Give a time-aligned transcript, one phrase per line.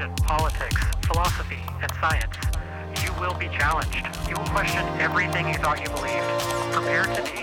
[0.00, 2.36] religion, politics, philosophy, and science.
[3.04, 4.06] You will be challenged.
[4.28, 6.24] You will question everything you thought you believed.
[6.72, 7.39] Prepare to be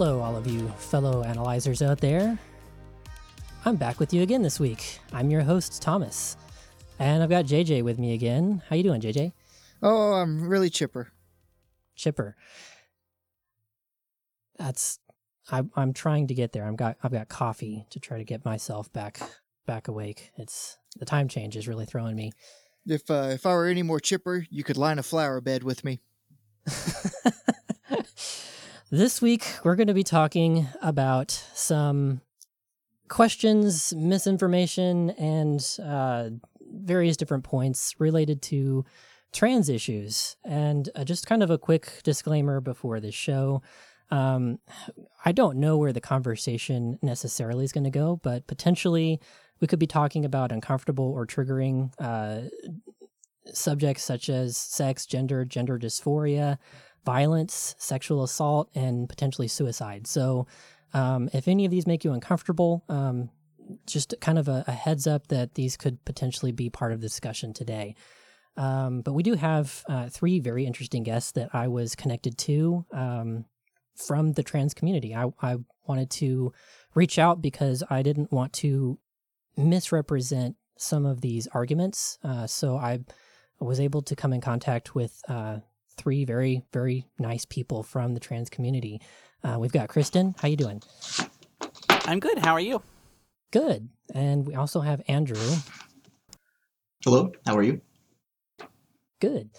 [0.00, 2.38] Hello, all of you fellow analyzers out there.
[3.66, 4.98] I'm back with you again this week.
[5.12, 6.38] I'm your host, Thomas,
[6.98, 8.62] and I've got JJ with me again.
[8.70, 9.34] How you doing, JJ?
[9.82, 11.12] Oh, I'm really chipper.
[11.96, 12.34] Chipper.
[14.56, 15.00] That's
[15.52, 16.64] I, I'm trying to get there.
[16.64, 19.20] I'm got I've got coffee to try to get myself back
[19.66, 20.30] back awake.
[20.38, 22.32] It's the time change is really throwing me.
[22.86, 25.84] If uh, if I were any more chipper, you could line a flower bed with
[25.84, 26.00] me.
[28.90, 32.20] this week, we're going to be talking about some
[33.08, 38.84] questions, misinformation, and uh, various different points related to
[39.32, 40.36] trans issues.
[40.44, 43.62] And uh, just kind of a quick disclaimer before this show.
[44.10, 44.58] Um,
[45.24, 49.20] I don't know where the conversation necessarily is going to go, but potentially
[49.60, 52.48] we could be talking about uncomfortable or triggering uh,
[53.52, 56.58] subjects such as sex, gender, gender dysphoria,
[57.04, 60.06] violence, sexual assault, and potentially suicide.
[60.06, 60.46] So,
[60.92, 63.30] um, if any of these make you uncomfortable, um,
[63.86, 67.06] just kind of a, a, heads up that these could potentially be part of the
[67.06, 67.94] discussion today.
[68.56, 72.84] Um, but we do have uh, three very interesting guests that I was connected to
[72.92, 73.44] um,
[73.94, 75.14] from the trans community.
[75.14, 76.52] I, I wanted to
[76.94, 78.98] reach out because I didn't want to
[79.56, 82.18] misrepresent some of these arguments.
[82.24, 83.00] Uh, so I
[83.60, 85.58] was able to come in contact with uh,
[86.00, 89.02] three very, very nice people from the trans community.
[89.44, 90.34] Uh, we've got Kristen.
[90.40, 90.82] How you doing?
[92.06, 92.38] I'm good.
[92.38, 92.82] How are you?
[93.50, 93.90] Good.
[94.14, 95.56] And we also have Andrew.
[97.04, 97.32] Hello.
[97.46, 97.82] How are you?
[99.20, 99.50] Good.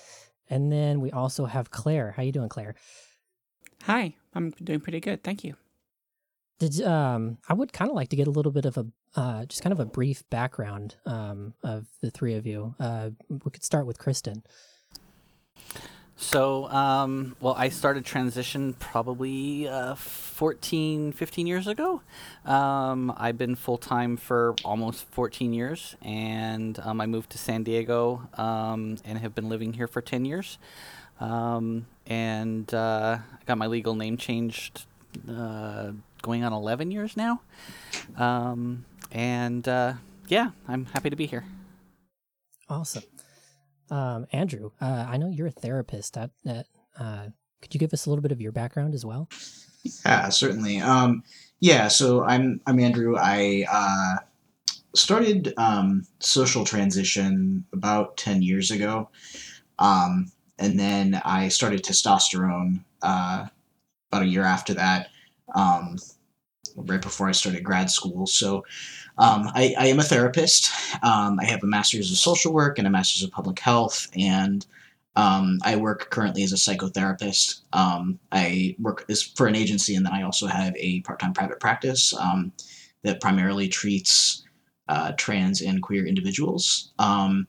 [0.50, 2.12] And then we also have Claire.
[2.12, 2.74] How you doing, Claire?
[3.84, 4.16] Hi.
[4.34, 5.24] I'm doing pretty good.
[5.24, 5.56] Thank you.
[6.59, 8.85] Did um I would kind of like to get a little bit of a
[9.16, 12.75] uh just kind of a brief background um of the three of you.
[12.80, 14.44] Uh we could start with Kristen.
[16.21, 22.01] So, um, well, I started transition probably uh, 14, 15 years ago.
[22.45, 27.63] Um, I've been full time for almost 14 years, and um, I moved to San
[27.63, 30.59] Diego um, and have been living here for 10 years.
[31.19, 34.85] Um, and uh, I got my legal name changed
[35.27, 37.41] uh, going on 11 years now.
[38.15, 39.93] Um, and uh,
[40.27, 41.45] yeah, I'm happy to be here.
[42.69, 43.03] Awesome.
[43.91, 46.18] Um, Andrew, uh, I know you're a therapist.
[46.18, 46.66] At, at,
[46.97, 47.28] uh,
[47.62, 49.29] could you give us a little bit of your background as well?
[50.06, 50.79] Yeah, certainly.
[50.79, 51.24] Um,
[51.59, 53.18] yeah, so I'm I'm Andrew.
[53.18, 54.16] I uh,
[54.96, 59.09] started um, social transition about ten years ago,
[59.78, 63.47] um, and then I started testosterone uh,
[64.12, 65.09] about a year after that,
[65.53, 65.97] um,
[66.75, 68.25] right before I started grad school.
[68.25, 68.63] So
[69.21, 70.71] um, I, I, am a therapist.
[71.03, 74.65] Um, I have a master's of social work and a master's of public health, and
[75.15, 77.61] um, I work currently as a psychotherapist.
[77.71, 81.59] Um, I work as, for an agency, and then I also have a part-time private
[81.59, 82.51] practice um,
[83.03, 84.43] that primarily treats
[84.87, 86.91] uh, trans and queer individuals.
[86.97, 87.47] Um,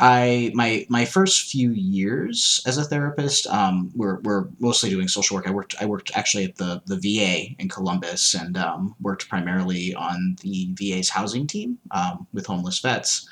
[0.00, 5.36] I my my first few years as a therapist um, were were mostly doing social
[5.36, 5.46] work.
[5.46, 9.94] I worked I worked actually at the the VA in Columbus and um, worked primarily
[9.94, 13.28] on the VA's housing team um, with homeless vets.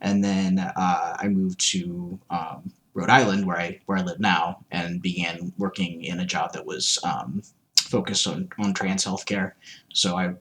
[0.00, 4.64] And then uh, I moved to um, Rhode Island where I where I live now
[4.72, 7.40] and began working in a job that was um,
[7.78, 9.52] focused on on trans healthcare.
[9.92, 10.34] So I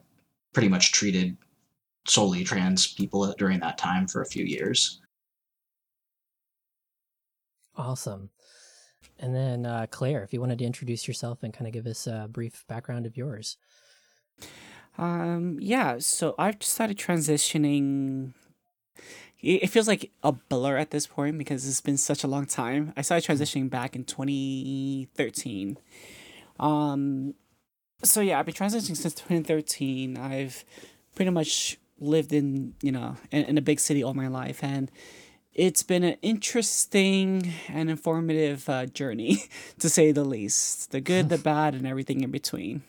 [0.52, 1.38] pretty much treated
[2.08, 5.00] solely trans people during that time for a few years.
[7.80, 8.30] Awesome.
[9.18, 12.08] And then uh, Claire, if you wanted to introduce yourself and kind of give us
[12.08, 13.58] a brief background of yours.
[14.98, 18.34] Um, yeah, so I've started transitioning.
[19.42, 22.92] It feels like a blur at this point because it's been such a long time.
[22.98, 23.42] I started mm-hmm.
[23.42, 25.78] transitioning back in 2013.
[26.60, 27.34] Um,
[28.04, 30.18] so yeah, I've been transitioning since 2013.
[30.18, 30.66] I've
[31.16, 34.62] pretty much lived in, you know, in, in a big city all my life.
[34.62, 34.92] And
[35.60, 39.44] it's been an interesting and informative uh, journey,
[39.80, 40.92] to say the least.
[40.92, 42.84] The good, the bad, and everything in between.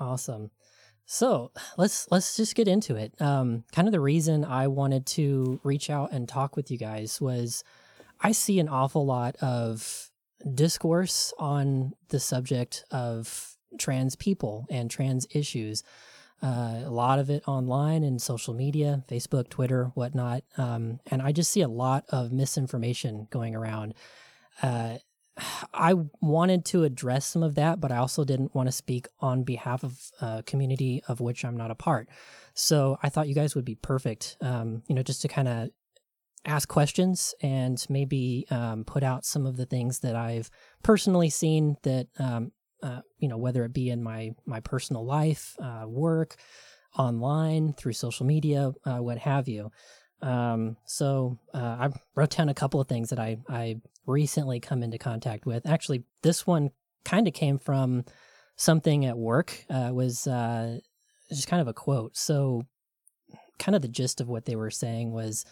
[0.00, 0.50] Awesome.
[1.06, 3.14] So let's let's just get into it.
[3.20, 7.20] Um, kind of the reason I wanted to reach out and talk with you guys
[7.20, 7.62] was
[8.20, 10.10] I see an awful lot of
[10.54, 15.84] discourse on the subject of trans people and trans issues.
[16.42, 20.42] Uh, a lot of it online and social media, Facebook, Twitter, whatnot.
[20.56, 23.94] Um, and I just see a lot of misinformation going around.
[24.62, 24.96] Uh,
[25.74, 29.42] I wanted to address some of that, but I also didn't want to speak on
[29.42, 32.08] behalf of a community of which I'm not a part.
[32.54, 35.70] So I thought you guys would be perfect, um, you know, just to kind of
[36.46, 40.50] ask questions and maybe um, put out some of the things that I've
[40.82, 45.56] personally seen that, um, uh, you know, whether it be in my my personal life,
[45.62, 46.36] uh, work,
[46.96, 49.70] online, through social media, uh, what have you.
[50.22, 54.82] Um, so uh, I wrote down a couple of things that I I recently come
[54.82, 55.66] into contact with.
[55.66, 56.70] Actually, this one
[57.04, 58.04] kind of came from
[58.56, 59.64] something at work.
[59.70, 60.78] Uh, was uh,
[61.30, 62.16] just kind of a quote.
[62.16, 62.62] So,
[63.58, 65.44] kind of the gist of what they were saying was.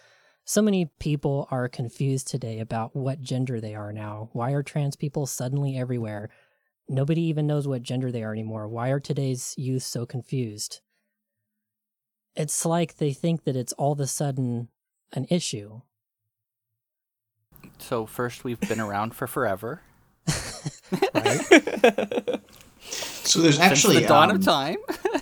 [0.44, 4.30] So many people are confused today about what gender they are now.
[4.32, 6.30] Why are trans people suddenly everywhere?
[6.88, 8.66] Nobody even knows what gender they are anymore.
[8.68, 10.80] Why are today's youth so confused?
[12.34, 14.68] It's like they think that it's all of a sudden
[15.12, 15.80] an issue.
[17.78, 19.82] So first, we've been around for forever.
[23.28, 24.76] So there's actually Since the dawn um, of time.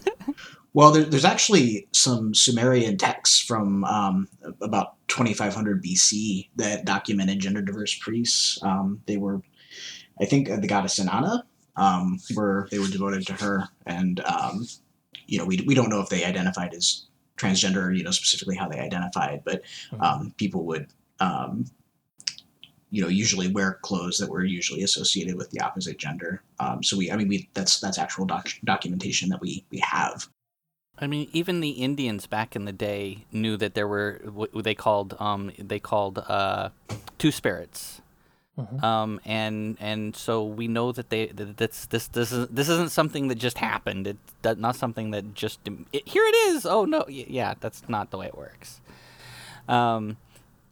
[0.77, 4.29] Well, there, there's actually some Sumerian texts from um,
[4.61, 8.63] about 2500 BC that documented gender diverse priests.
[8.63, 9.41] Um, they were,
[10.21, 11.45] I think, uh, the goddess Inanna.
[11.76, 14.67] Um, were they were devoted to her, and um,
[15.26, 17.06] you know, we we don't know if they identified as
[17.37, 19.62] transgender, you know, specifically how they identified, but
[20.00, 20.88] um, people would.
[21.20, 21.67] Um,
[22.90, 26.43] you know, usually wear clothes that were usually associated with the opposite gender.
[26.61, 30.29] Um, so we, I mean, we that's that's actual doc- documentation that we we have.
[30.99, 34.75] I mean, even the Indians back in the day knew that there were what they
[34.75, 36.70] called um, they called uh,
[37.19, 38.00] two spirits,
[38.58, 38.82] Mhm.
[38.82, 42.91] um, and and so we know that they that that's this this is this isn't
[42.91, 44.06] something that just happened.
[44.06, 45.61] It's that- not something that just
[45.93, 46.64] it, here it is.
[46.64, 48.81] Oh no, y- yeah, that's not the way it works.
[49.69, 50.17] Um,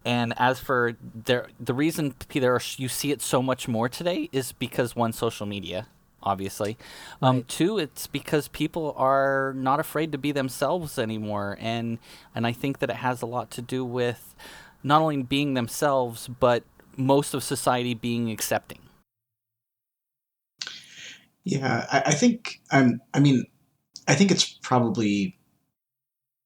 [0.05, 4.29] and as for there, the reason there are, you see it so much more today
[4.33, 5.87] is because one, social media,
[6.23, 6.77] obviously.
[7.23, 7.49] Um, Right.
[7.49, 11.99] two, it's because people are not afraid to be themselves anymore, and
[12.35, 14.35] and I think that it has a lot to do with
[14.83, 16.63] not only being themselves, but
[16.97, 18.79] most of society being accepting.
[21.45, 23.45] Yeah, I, I think um, I mean,
[24.09, 25.39] I think it's probably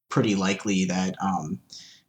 [0.09, 1.61] pretty likely that um,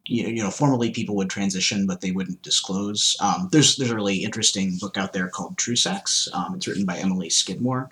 [0.06, 3.16] you you know, formerly people would transition, but they wouldn't disclose.
[3.22, 6.28] Um, there's there's a really interesting book out there called True Sex.
[6.34, 7.90] Um, it's written by Emily Skidmore,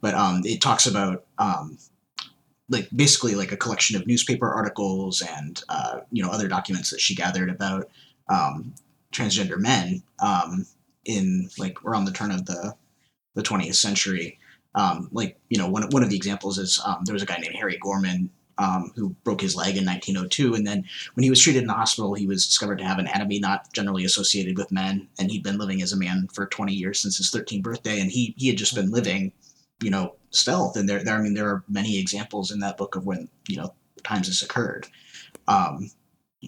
[0.00, 1.78] but um, it talks about um,
[2.68, 7.00] like basically like a collection of newspaper articles and uh, you know other documents that
[7.00, 7.90] she gathered about
[8.28, 8.74] um,
[9.14, 10.66] transgender men um,
[11.04, 12.74] in like around the turn of the
[13.34, 14.38] the 20th century.
[14.74, 17.36] Um, like you know, one one of the examples is um, there was a guy
[17.36, 20.84] named Harry Gorman um, who broke his leg in 1902, and then
[21.14, 23.72] when he was treated in the hospital, he was discovered to have an anatomy not
[23.72, 27.16] generally associated with men, and he'd been living as a man for 20 years since
[27.16, 29.32] his 13th birthday, and he he had just been living,
[29.80, 30.76] you know, stealth.
[30.76, 33.56] And there, there I mean, there are many examples in that book of when you
[33.56, 34.88] know times this occurred.
[35.46, 35.90] Um,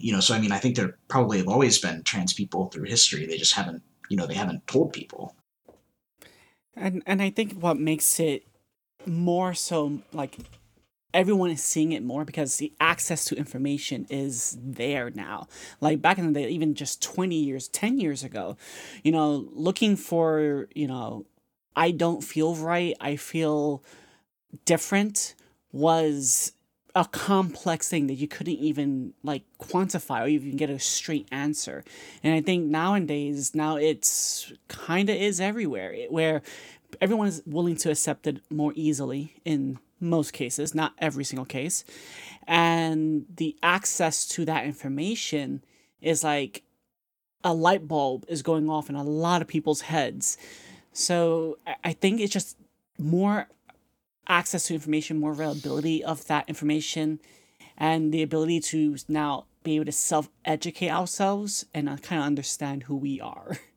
[0.01, 2.85] you know, so I mean, I think there probably have always been trans people through
[2.85, 3.25] history.
[3.25, 5.35] They just haven't, you know, they haven't told people.
[6.75, 8.47] And and I think what makes it
[9.05, 10.37] more so like
[11.13, 15.47] everyone is seeing it more because the access to information is there now.
[15.81, 18.57] Like back in the day, even just 20 years, 10 years ago,
[19.03, 21.25] you know, looking for, you know,
[21.75, 23.83] I don't feel right, I feel
[24.65, 25.35] different
[25.71, 26.53] was
[26.97, 31.83] a complex thing that you couldn't even like quantify or even get a straight answer.
[32.23, 36.41] And I think nowadays now it's kind of is everywhere where
[36.99, 41.85] everyone is willing to accept it more easily in most cases, not every single case.
[42.47, 45.63] And the access to that information
[46.01, 46.63] is like
[47.43, 50.35] a light bulb is going off in a lot of people's heads.
[50.93, 52.57] So I- think it's just
[52.97, 53.49] more
[54.27, 57.19] access to information, more availability of that information,
[57.77, 62.83] and the ability to now be able to self educate ourselves and kind of understand
[62.83, 63.57] who we are.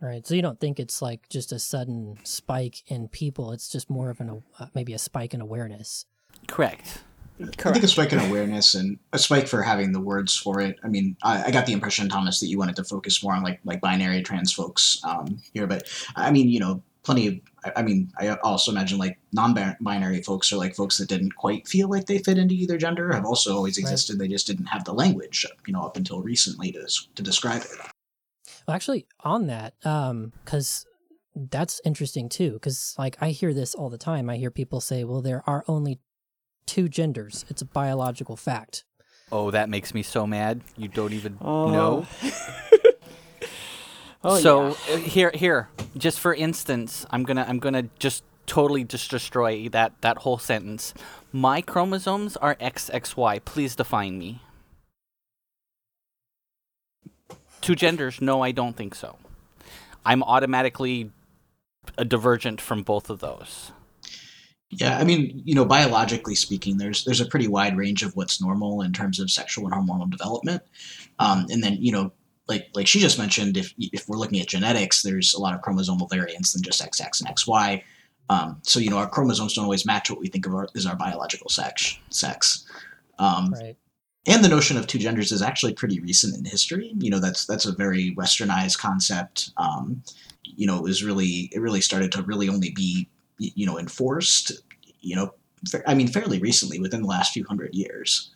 [0.00, 0.26] Right.
[0.26, 3.52] So you don't think it's like just a sudden spike in people.
[3.52, 6.04] It's just more of an uh, maybe a spike in awareness.
[6.46, 7.02] Correct.
[7.38, 7.66] Correct.
[7.66, 10.76] I think a spike in awareness and a spike for having the words for it.
[10.82, 13.42] I mean, I, I got the impression, Thomas, that you wanted to focus more on
[13.42, 17.34] like like binary trans folks um, here, but I mean, you know, plenty of.
[17.64, 21.66] I, I mean, I also imagine like non-binary folks or like folks that didn't quite
[21.66, 23.82] feel like they fit into either gender have also always Right.
[23.82, 24.18] existed.
[24.18, 27.70] They just didn't have the language, you know, up until recently to to describe it.
[28.66, 30.84] Well, actually, on that, um, because
[31.34, 32.52] that's interesting too.
[32.54, 34.28] Because like I hear this all the time.
[34.28, 36.00] I hear people say, "Well, there are only
[36.66, 37.44] two genders.
[37.48, 38.84] It's a biological fact."
[39.32, 40.60] Oh, that makes me so mad.
[40.76, 41.70] You don't even Oh.
[41.72, 42.06] know.
[44.24, 44.94] Oh, so yeah.
[44.94, 49.92] uh, here, here, just for instance, I'm gonna, I'm gonna just totally just destroy that
[50.00, 50.94] that whole sentence.
[51.32, 53.44] My chromosomes are XXY.
[53.44, 54.40] Please define me.
[57.60, 58.20] Two genders?
[58.20, 59.18] No, I don't think so.
[60.04, 61.10] I'm automatically
[61.98, 63.72] a divergent from both of those.
[64.70, 68.40] Yeah, I mean, you know, biologically speaking, there's there's a pretty wide range of what's
[68.40, 70.62] normal in terms of sexual and hormonal development,
[71.18, 72.12] um, and then you know,
[72.48, 75.60] like like she just mentioned, if if we're looking at genetics, there's a lot of
[75.62, 77.82] chromosomal variants than just XX and XY.
[78.28, 80.86] Um, so you know, our chromosomes don't always match what we think of our, as
[80.86, 81.98] our biological sex.
[82.10, 82.64] Sex,
[83.18, 83.76] um, Right.
[84.26, 86.92] and the notion of two genders is actually pretty recent in history.
[86.98, 89.50] You know, that's that's a very westernized concept.
[89.56, 90.02] Um,
[90.44, 94.52] you know, it was really it really started to really only be you know enforced.
[95.00, 95.34] You know,
[95.68, 98.32] fa- I mean, fairly recently, within the last few hundred years.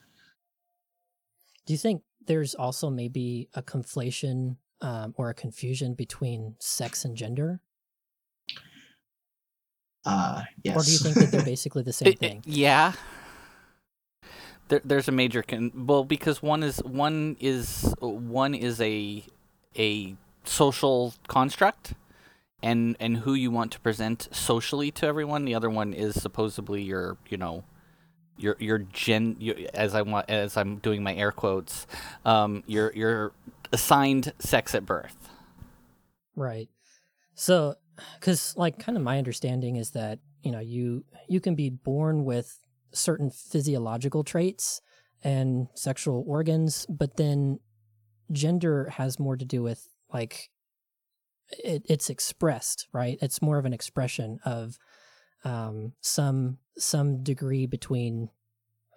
[1.66, 7.16] Do you think there's also maybe a conflation um, or a confusion between sex and
[7.16, 7.60] gender,
[10.04, 10.76] Uh, yes.
[10.76, 12.42] or do you think that they're basically the same It- it- thing?
[12.46, 12.92] yeah.
[14.68, 19.24] There, there's a major con- well because one is one is one is a
[19.76, 21.94] a social construct
[22.62, 26.82] and and who you want to present socially to everyone the other one is supposedly
[26.82, 27.64] your you know
[28.40, 31.86] your your gen your, as I want as I'm doing my air quotes
[32.24, 33.32] um your your
[33.72, 35.30] assigned sex at birth
[36.40, 36.68] Right.
[37.34, 37.74] So,
[38.18, 42.24] because like kind of my understanding is that you know you you can be born
[42.24, 42.58] with
[42.92, 44.80] certain physiological traits
[45.22, 47.60] and sexual organs, but then
[48.32, 50.48] gender has more to do with like
[51.50, 53.18] it, it's expressed, right?
[53.20, 54.78] It's more of an expression of
[55.44, 58.30] um, some some degree between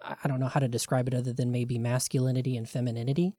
[0.02, 3.36] I don't know how to describe it other than maybe masculinity and femininity,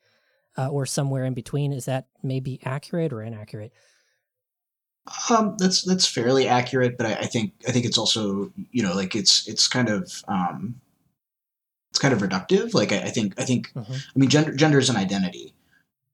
[0.57, 1.73] uh, or somewhere in between.
[1.73, 3.73] Is that maybe accurate or inaccurate?
[5.29, 8.93] Um, that's that's fairly accurate, but I, I think I think it's also you know
[8.93, 10.81] like it's it's kind of um,
[11.91, 12.73] it's kind of reductive.
[12.73, 14.03] Like I, I think I think Mhm.
[14.15, 15.53] I mean gender gender is an identity.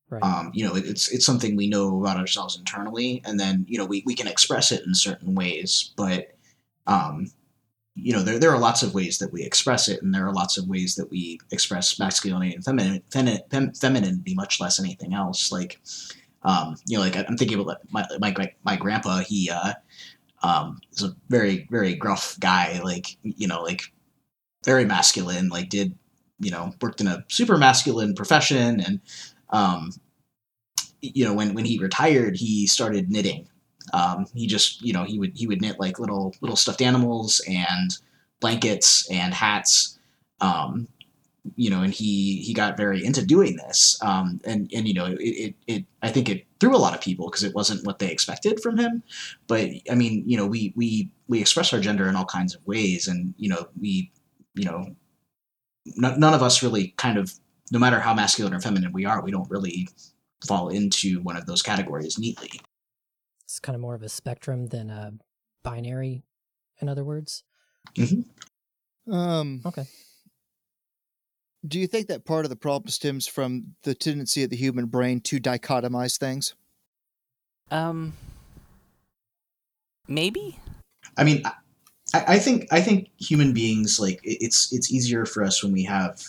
[0.10, 0.24] Right.
[0.24, 3.78] Um, you know, it, it's it's something we know about ourselves internally, and then you
[3.78, 5.94] know we, we can express it in certain ways.
[5.98, 6.36] But
[6.88, 7.28] um,
[7.96, 10.34] you know, there there are lots of ways that we express it, and there are
[10.34, 15.14] lots of ways that we express masculinity and feminine, femi- fem, femininity, much less anything
[15.14, 15.52] else.
[15.52, 15.80] Like,
[16.44, 19.20] um, you know, like I'm thinking about my my my, my grandpa.
[19.20, 19.74] He uh,
[20.44, 22.80] um, is a very very gruff guy.
[22.84, 23.84] Like, you know, like
[24.66, 25.50] very masculine.
[25.50, 25.96] Like, did
[26.42, 29.00] you know worked in a super masculine profession and
[29.52, 29.92] um,
[31.02, 33.48] you know when when he retired he started knitting
[33.94, 37.42] um, he just you know he would he would knit like little little stuffed animals
[37.48, 37.98] and
[38.40, 40.00] blankets and hats.
[40.40, 40.88] Um,
[41.56, 43.98] you know and he he got very into doing this.
[44.02, 47.02] Um, and and you know it, it it I think it threw a lot of
[47.02, 49.04] people because it wasn't what they expected from him.
[49.48, 52.66] But I mean you know we we we express our gender in all kinds of
[52.68, 54.12] ways and you know we
[54.56, 54.96] you know
[56.04, 57.34] n- none of us really kind of
[57.72, 59.88] no matter how masculine or feminine we are, we don't really
[60.46, 62.52] fall into one of those categories neatly.
[63.52, 65.12] It's kind of more of a spectrum than a
[65.62, 66.24] binary,
[66.80, 67.44] in other words.
[69.12, 69.86] Um, Okay.
[71.68, 74.86] do you think that part of the problem stems from the tendency of the human
[74.86, 76.56] brain to dichotomize things?
[77.72, 78.14] um
[80.08, 80.58] maybe
[81.18, 81.44] I mean,
[82.14, 85.84] I, I think I think human beings like it's it's easier for us when we
[85.84, 86.24] have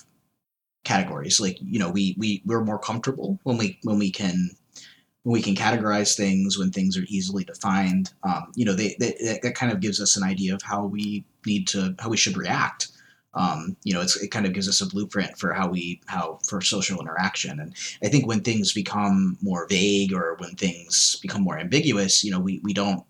[0.83, 1.39] categories.
[1.39, 4.51] Like you know, we we we're more comfortable when we when we can
[5.23, 8.13] when we can categorize things when things are easily defined.
[8.25, 11.25] Um, you know, they, they that- kind of gives us an idea of how we
[11.47, 12.89] need to how we should react.
[13.35, 16.61] Um, you know, it kind of gives us a blueprint for how we how for
[16.61, 17.61] social interaction.
[17.61, 17.75] And
[18.05, 22.41] I think when things become more vague or when things become more ambiguous, you know,
[22.41, 23.05] we we don't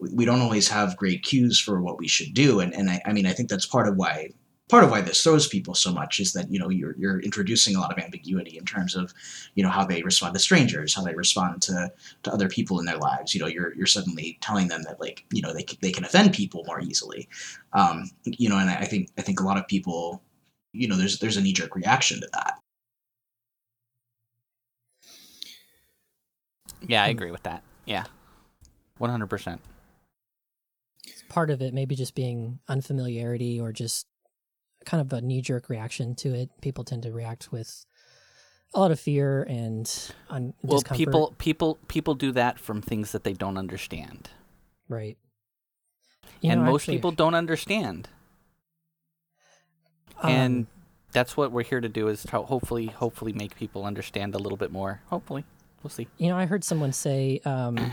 [0.00, 3.12] we don't always have great cues for what we should do and, and I, I
[3.12, 4.30] mean i think that's part of why
[4.70, 7.76] part of why this throws people so much is that you know you're, you're introducing
[7.76, 9.12] a lot of ambiguity in terms of
[9.54, 12.86] you know how they respond to strangers how they respond to, to other people in
[12.86, 13.34] their lives.
[13.34, 16.32] You know you're, you're suddenly telling them that like you know they, they can offend
[16.34, 17.28] people more easily.
[17.72, 20.22] Um, you know and I, I think i think a lot of people
[20.72, 22.58] you know there's there's a knee-jerk reaction to that.
[26.86, 27.10] Yeah i Hmm.
[27.10, 27.62] agree with that.
[27.86, 28.04] Yeah.
[29.00, 29.58] 100%
[31.28, 34.06] part of it maybe just being unfamiliarity or just
[34.84, 36.48] kind of a knee jerk reaction to it.
[36.62, 37.84] People tend to react with
[38.74, 41.06] a lot of fear and un- Well, discomfort.
[41.06, 44.30] people people people do that from things that they don't understand,
[44.88, 45.18] right?
[46.40, 48.08] You and know, most actually, people don't understand.
[50.22, 50.66] um, and
[51.12, 54.56] that's what we're here to do is to hopefully hopefully make people understand a little
[54.58, 55.02] bit more.
[55.06, 55.44] Hopefully,
[55.82, 56.06] we'll see.
[56.18, 57.92] You know, I heard someone say um,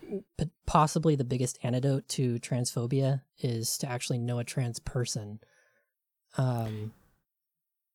[0.66, 5.40] possibly the biggest antidote to transphobia is to actually know a trans person.
[6.36, 6.92] Um,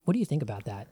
[0.04, 0.88] what do you think about that?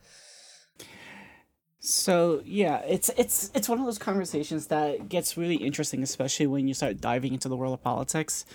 [1.80, 6.68] So yeah, it's it's it's one of those conversations that gets really interesting, especially when
[6.68, 8.46] you start diving into the world of politics,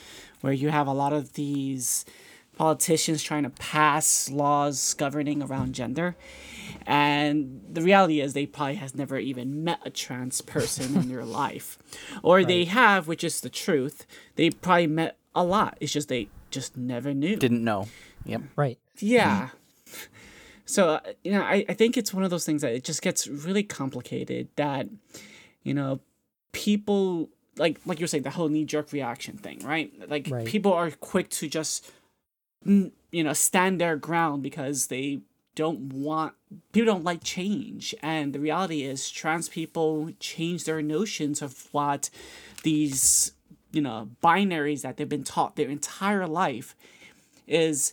[0.43, 2.05] where you have a lot of these
[2.59, 6.15] politicians trying to pass laws governing around gender,
[6.87, 11.25] and the reality is they probably has never even met a trans person in their
[11.43, 11.79] life,
[12.23, 14.05] or they have, which is the truth.
[14.35, 15.79] They probably met a lot.
[15.81, 17.37] It's just they just never knew.
[17.37, 17.89] Didn't know.
[18.25, 18.43] Yep.
[18.57, 18.79] Right.
[18.99, 19.51] Yeah.
[20.65, 23.03] So, uh, you know, I, I think it's one of those things that it just
[23.03, 24.89] gets really complicated that,
[25.63, 26.01] you know,
[26.53, 29.93] people like like you're saying the whole knee jerk reaction thing, right?
[30.09, 30.47] Like Right.
[30.47, 31.91] people are quick to just
[32.65, 32.93] you
[33.25, 35.21] know, stand their ground because they
[35.55, 36.35] don't want
[36.73, 42.09] people don't like change and the reality is trans people change their notions of what
[42.63, 43.33] these
[43.71, 46.75] you know binaries that they've been taught their entire life
[47.47, 47.93] is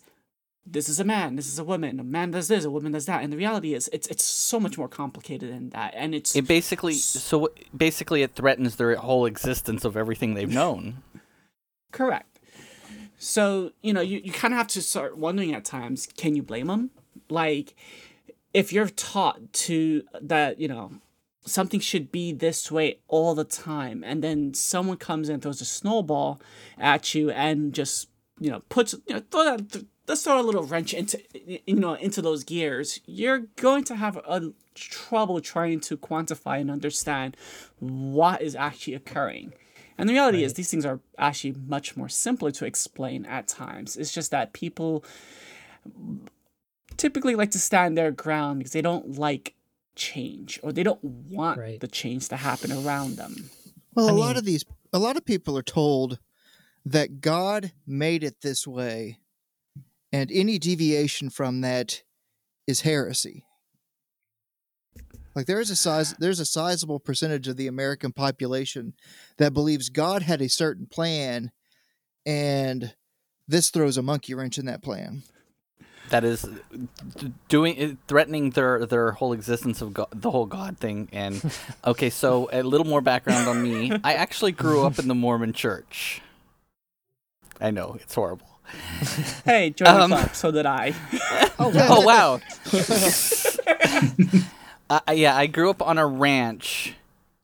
[0.71, 3.05] this is a man, this is a woman, a man does this, a woman does
[3.05, 3.23] that.
[3.23, 5.93] And the reality is it's it's so much more complicated than that.
[5.95, 11.03] And it's It basically so basically it threatens their whole existence of everything they've known.
[11.91, 12.39] correct.
[13.21, 16.41] So, you know, you, you kind of have to start wondering at times, can you
[16.41, 16.89] blame them?
[17.29, 17.75] Like,
[18.53, 20.93] if you're taught to that, you know,
[21.45, 25.59] something should be this way all the time, and then someone comes in and throws
[25.59, 26.41] a snowball
[26.77, 28.07] at you and just,
[28.39, 31.21] you know, puts, you know, throw that, th- let's throw a little wrench into,
[31.65, 36.69] you know, into those gears, you're going to have a trouble trying to quantify and
[36.69, 37.37] understand
[37.79, 39.53] what is actually occurring.
[39.97, 43.97] And the reality is, these things are actually much more simpler to explain at times.
[43.97, 45.03] It's just that people
[46.97, 49.55] typically like to stand their ground because they don't like
[49.95, 51.79] change or they don't want Right.
[51.79, 53.49] the change to happen around them.
[53.93, 56.19] Well, I a lot of these, a lot of people are told
[56.85, 59.19] that God made it this way,
[60.11, 62.03] and any deviation from that
[62.67, 63.45] is heresy.
[65.35, 68.93] Like there is a size, there's a sizable percentage of the American population
[69.37, 71.51] that believes God had a certain plan,
[72.25, 72.93] and
[73.47, 75.23] this throws a monkey wrench in that plan.
[76.09, 76.45] That is
[77.47, 81.07] doing eh, threatening their their whole existence of God, the whole God thing.
[81.11, 81.41] And
[81.85, 83.91] okay, so a little more background on me.
[84.03, 86.21] I actually grew up in the Mormon Church.
[87.61, 88.58] I know it's horrible.
[89.45, 90.35] Hey, join Um, the club.
[90.35, 90.93] So did I.
[91.59, 92.39] oh wow.
[94.89, 96.95] uh, yeah, I grew up on a ranch,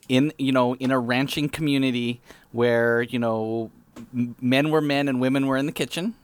[0.09, 3.71] in you know in a ranching community where you know
[4.13, 6.15] men were men and women were in the kitchen.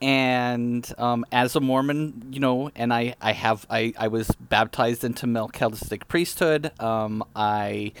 [0.00, 5.04] and um, as a Mormon, you know, and I, I have I, I was baptized
[5.04, 6.70] into Melchizedek priesthood.
[6.80, 7.92] Um, I,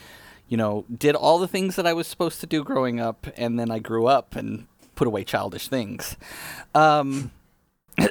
[0.48, 3.58] you know, did all the things that I was supposed to do growing up, and
[3.58, 4.66] then I grew up and
[4.98, 6.16] put away childish things.
[6.74, 7.30] Um,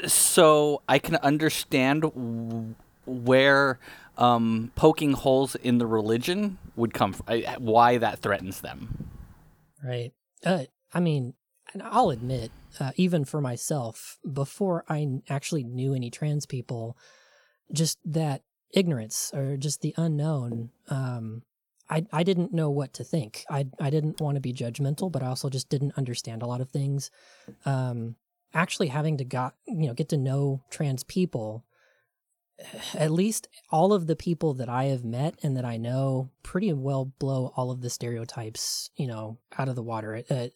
[0.08, 3.78] so I can understand w- where
[4.18, 7.26] um, poking holes in the religion would come from,
[7.60, 9.10] why that threatens them.
[9.84, 10.14] Right.
[10.46, 11.34] Uh, I mean,
[11.84, 16.98] I'll admit, uh, even for myself, before I actually knew any trans people,
[17.74, 21.44] just that ignorance or just the unknown, um,
[21.90, 23.46] I I didn't know what to think.
[23.50, 26.62] I I didn't want to be judgmental, but I also just didn't understand a lot
[26.62, 27.12] of things.
[27.66, 28.16] Um,
[28.54, 31.66] actually, having to got you know get to know trans people
[32.94, 36.72] at least all of the people that I have met and that I know pretty
[36.74, 40.24] well blow all of the stereotypes, you know, out of the water.
[40.30, 40.48] Uh,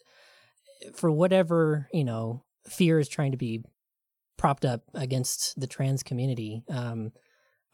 [0.93, 3.63] for whatever, you know, fear is trying to be
[4.37, 7.11] propped up against the trans community, um,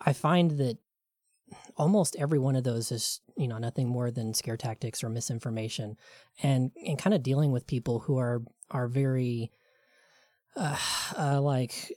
[0.01, 0.77] I find that
[1.75, 5.97] almost every one of those is, you know, nothing more than scare tactics or misinformation
[6.43, 9.51] and, and kind of dealing with people who are, are very,
[10.55, 10.77] uh,
[11.17, 11.91] uh, like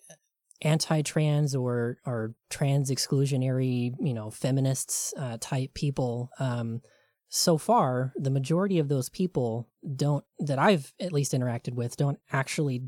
[0.62, 6.80] anti-trans or or trans exclusionary you know feminists uh, type people um
[7.28, 12.18] so far the majority of those people don't that i've at least interacted with don't
[12.30, 12.82] actually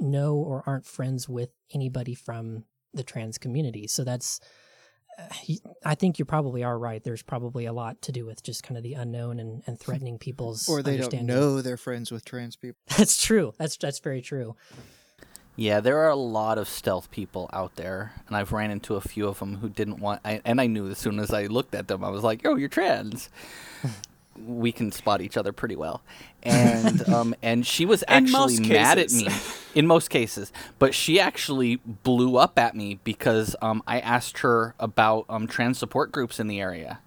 [0.00, 4.40] know or aren't friends with anybody from the trans community so that's
[5.84, 7.02] I think you probably are right.
[7.02, 10.18] There's probably a lot to do with just kind of the unknown and, and threatening
[10.18, 12.78] people's or they don't know they're friends with trans people.
[12.96, 13.52] That's true.
[13.58, 14.56] That's that's very true.
[15.56, 19.00] Yeah, there are a lot of stealth people out there, and I've ran into a
[19.00, 20.20] few of them who didn't want.
[20.24, 22.54] I, and I knew as soon as I looked at them, I was like, "Oh,
[22.54, 23.28] you're trans."
[24.46, 26.00] we can spot each other pretty well,
[26.44, 29.26] and um, and she was actually most mad at me
[29.74, 34.74] in most cases, but she actually blew up at me because um, I asked her
[34.78, 37.00] about um, trans support groups in the area.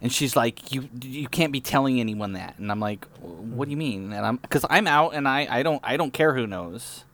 [0.00, 3.70] And she's like, "You you can't be telling anyone that." And I'm like, "What do
[3.70, 6.46] you mean?" And I'm because I'm out and I, I don't I don't care who
[6.46, 7.04] knows.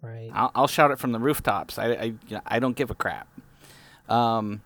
[0.00, 0.30] Right.
[0.32, 1.78] I'll, I'll shout it from the rooftops.
[1.78, 2.12] I, I,
[2.46, 3.26] I don't give a crap.
[4.08, 4.62] Um,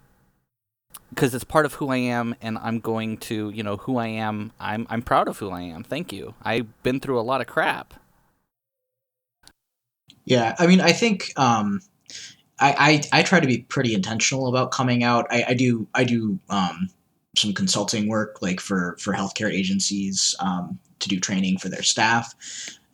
[1.09, 4.07] because it's part of who I am, and I'm going to, you know, who I
[4.07, 4.53] am.
[4.59, 5.85] I'm, I'm proud of who I am.
[5.85, 6.35] Thank you.
[6.43, 7.95] I've been through a lot of crap.
[10.25, 11.81] Yeah, I mean, I think um,
[12.59, 15.27] I, I I try to be pretty intentional about coming out.
[15.31, 16.89] I, I do I do um,
[17.37, 22.35] some consulting work, like for for healthcare agencies um, to do training for their staff.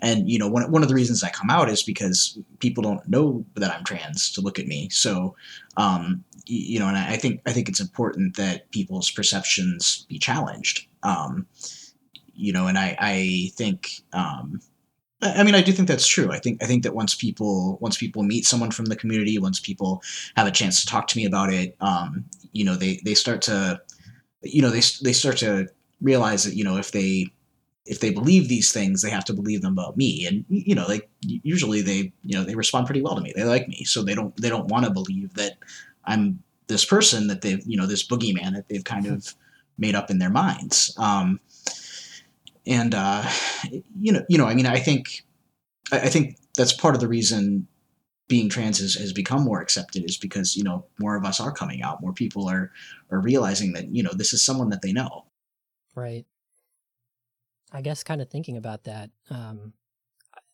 [0.01, 3.07] And you know, one one of the reasons I come out is because people don't
[3.09, 4.89] know that I'm trans to look at me.
[4.91, 5.35] So,
[5.77, 10.87] um, you know, and I think I think it's important that people's perceptions be challenged.
[11.03, 11.47] Um,
[12.35, 14.61] you know, and I I think um,
[15.21, 16.31] I mean, I do think that's true.
[16.31, 19.59] I think I think that once people once people meet someone from the community, once
[19.59, 20.03] people
[20.37, 23.43] have a chance to talk to me about it, um, you know, they they start
[23.43, 23.81] to,
[24.43, 25.69] you know, they they start to
[26.01, 27.27] realize that you know if they
[27.85, 30.87] if they believe these things, they have to believe them about me, and you know,
[30.87, 33.33] like usually they you know they respond pretty well to me.
[33.35, 35.55] They like me, so they don't they don't want to believe that
[36.05, 39.35] I'm this person that they've you know this boogeyman that they've kind of
[39.79, 40.95] made up in their minds.
[40.99, 41.41] Um,
[42.69, 43.29] and uh,
[43.99, 45.25] you know, you know, I mean, I think,
[45.91, 47.67] I, think that's part of the reason
[48.29, 51.51] being trans has, has become more accepted is because you know more of us are
[51.51, 52.71] coming out, more people are
[53.11, 55.25] are realizing that you know this is someone that they know.
[55.95, 56.27] Right.
[57.73, 59.73] I guess kind of thinking about that, um,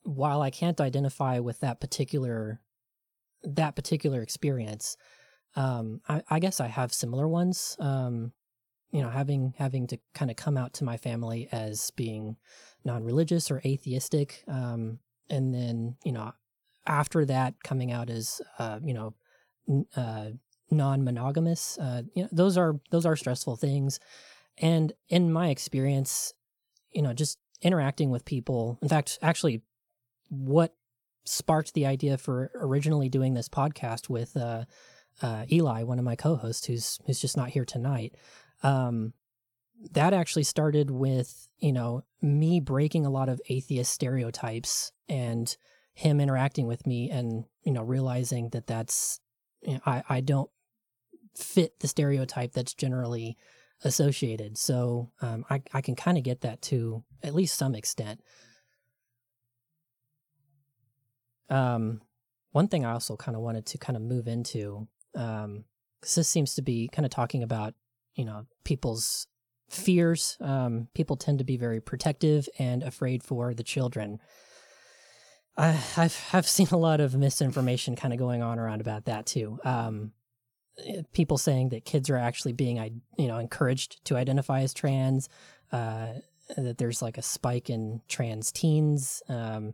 [0.03, 2.61] while I can't identify with that particular
[3.43, 4.97] that particular experience,
[5.57, 7.77] um, I, I guess I have similar ones.
[7.81, 8.33] Um,
[8.95, 12.37] you know, having having to kind of come out to my family as being
[12.85, 16.33] non-religious or atheistic, um, and then you know,
[16.87, 19.13] after that, coming out as uh, you know,
[19.69, 20.27] n- uh,
[20.71, 21.77] non-monogamous.
[21.77, 23.99] Uh, you know, those are those are stressful things.
[24.59, 26.33] And in my experience,
[26.93, 29.63] you know, just interacting with people, in fact, actually,
[30.29, 30.73] what
[31.25, 34.67] sparked the idea for originally doing this podcast with uh,
[35.21, 38.15] uh, Eli, one of my co-hosts, who's who's just not here tonight,
[38.65, 39.13] um,
[39.93, 45.57] that actually started with you know me breaking a lot of atheist stereotypes and
[45.93, 49.21] him interacting with me and you know realizing that that's
[49.63, 50.51] you know, I I don't
[51.37, 53.37] fit the stereotype that's generally
[53.83, 54.57] associated.
[54.57, 58.21] So um, I, I can kind of get that to at least some extent.
[61.51, 62.01] Um,
[62.53, 65.65] one thing I also kind of wanted to kind of move into, um,
[66.01, 67.75] because this seems to be kind of talking about,
[68.15, 69.27] you know, people's
[69.69, 70.37] fears.
[70.41, 74.21] Um, people tend to be very protective and afraid for the children.
[75.57, 79.27] I, I've I've seen a lot of misinformation kind of going on around about that
[79.27, 79.59] too.
[79.65, 80.13] Um,
[81.13, 85.29] people saying that kids are actually being you know encouraged to identify as trans
[85.73, 86.09] uh,
[86.57, 89.73] that there's like a spike in trans teens um,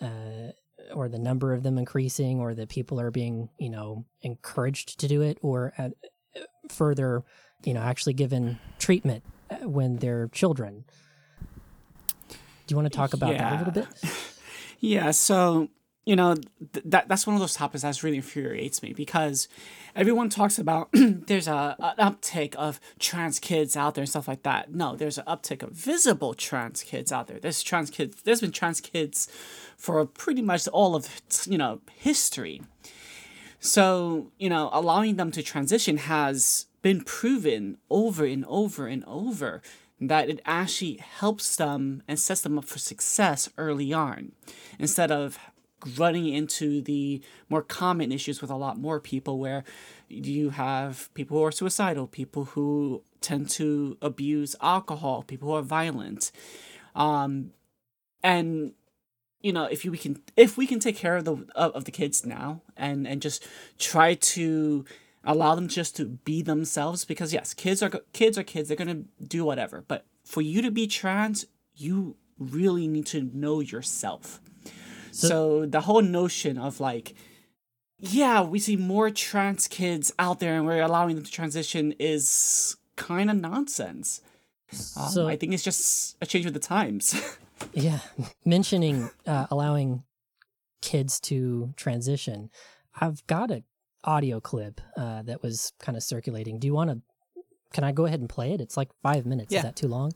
[0.00, 0.52] uh,
[0.94, 5.08] or the number of them increasing or that people are being you know encouraged to
[5.08, 5.92] do it or at,
[6.68, 7.22] further
[7.64, 10.84] you know actually given treatment uh, when they're children
[12.28, 12.36] do
[12.72, 13.88] you want to talk about that a little bit
[14.80, 15.68] Yeah, so
[16.04, 19.46] you know th- that that's one of those topics that really infuriates me because
[19.94, 24.44] everyone talks about there's a an uptick of trans kids out there and stuff like
[24.44, 24.72] that.
[24.72, 27.38] No, there's an uptick of visible trans kids out there.
[27.40, 28.22] There's trans kids.
[28.22, 29.28] There's been trans kids
[29.76, 32.62] for pretty much all of you know history.
[33.60, 39.62] So, you know, allowing them to transition has been proven over and over and over
[40.00, 44.32] that it actually helps them and sets them up for success early on
[44.78, 45.38] instead of
[45.96, 49.64] running into the more common issues with a lot more people where
[50.08, 55.62] you have people who are suicidal, people who tend to abuse alcohol, people who are
[55.62, 56.32] violent.
[56.94, 57.52] Um,
[58.22, 58.72] and
[59.40, 61.84] you know if you, we can if we can take care of the of, of
[61.84, 63.46] the kids now and and just
[63.78, 64.84] try to
[65.24, 69.02] allow them just to be themselves because yes kids are kids are kids they're gonna
[69.26, 74.40] do whatever but for you to be trans you really need to know yourself
[75.10, 77.14] so, the whole notion of like
[78.00, 82.76] yeah, we see more trans kids out there and we're allowing them to transition is
[82.94, 84.20] kind of nonsense.
[84.96, 87.20] Um, I think it's just a change with the times.
[87.72, 87.98] Yeah,
[88.44, 90.02] mentioning uh, allowing
[90.80, 92.50] kids to transition.
[93.00, 93.62] I've got a
[94.04, 96.58] audio clip uh, that was kind of circulating.
[96.58, 97.42] Do you want to?
[97.72, 98.60] Can I go ahead and play it?
[98.60, 99.52] It's like five minutes.
[99.52, 99.58] Yeah.
[99.58, 100.12] Is that too long?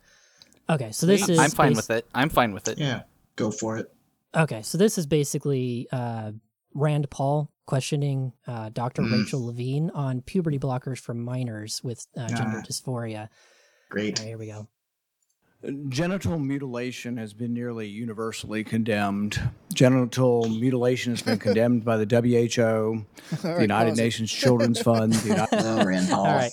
[0.70, 1.38] Okay, so this is.
[1.38, 2.06] I'm fine bas- with it.
[2.14, 2.78] I'm fine with it.
[2.78, 3.02] Yeah,
[3.36, 3.92] go for it.
[4.34, 6.32] Okay, so this is basically uh,
[6.74, 9.02] Rand Paul questioning uh, Dr.
[9.02, 9.12] Mm.
[9.24, 12.66] Rachel Levine on puberty blockers for minors with uh, gender Ah.
[12.66, 13.28] dysphoria.
[13.90, 14.18] Great.
[14.18, 14.68] right, here we go.
[15.88, 19.40] Genital mutilation has been nearly universally condemned.
[19.72, 22.62] Genital mutilation has been condemned by the WHO,
[23.48, 23.98] All the United pause.
[23.98, 26.26] Nations Children's Fund, the United Rand Paul.
[26.26, 26.50] All right.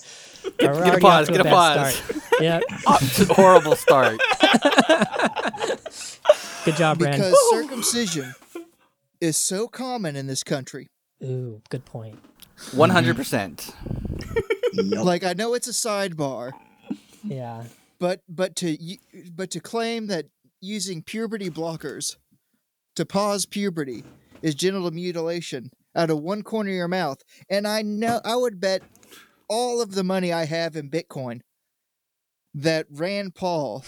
[0.60, 1.28] Get, We're get a pause.
[1.30, 1.95] Get a bad pause.
[1.95, 2.24] start.
[2.41, 2.63] Yep.
[2.88, 4.19] Off to a horrible start.
[6.65, 7.17] Good job, Rand.
[7.17, 8.36] Because circumcision
[9.19, 10.88] is so common in this country.
[11.24, 12.19] Ooh, good point.
[12.74, 13.74] One hundred percent.
[14.74, 15.04] Yup.
[15.04, 16.52] Like I know it's a sidebar,
[17.24, 17.63] Yeah.
[17.99, 18.77] But but to
[19.33, 20.25] but to claim that
[20.62, 22.17] using puberty blockers
[22.95, 24.03] to pause puberty
[24.41, 28.59] is genital mutilation out of one corner of your mouth, and I know I would
[28.59, 28.81] bet
[29.47, 31.41] all of the money I have in Bitcoin
[32.53, 33.83] that Rand Paul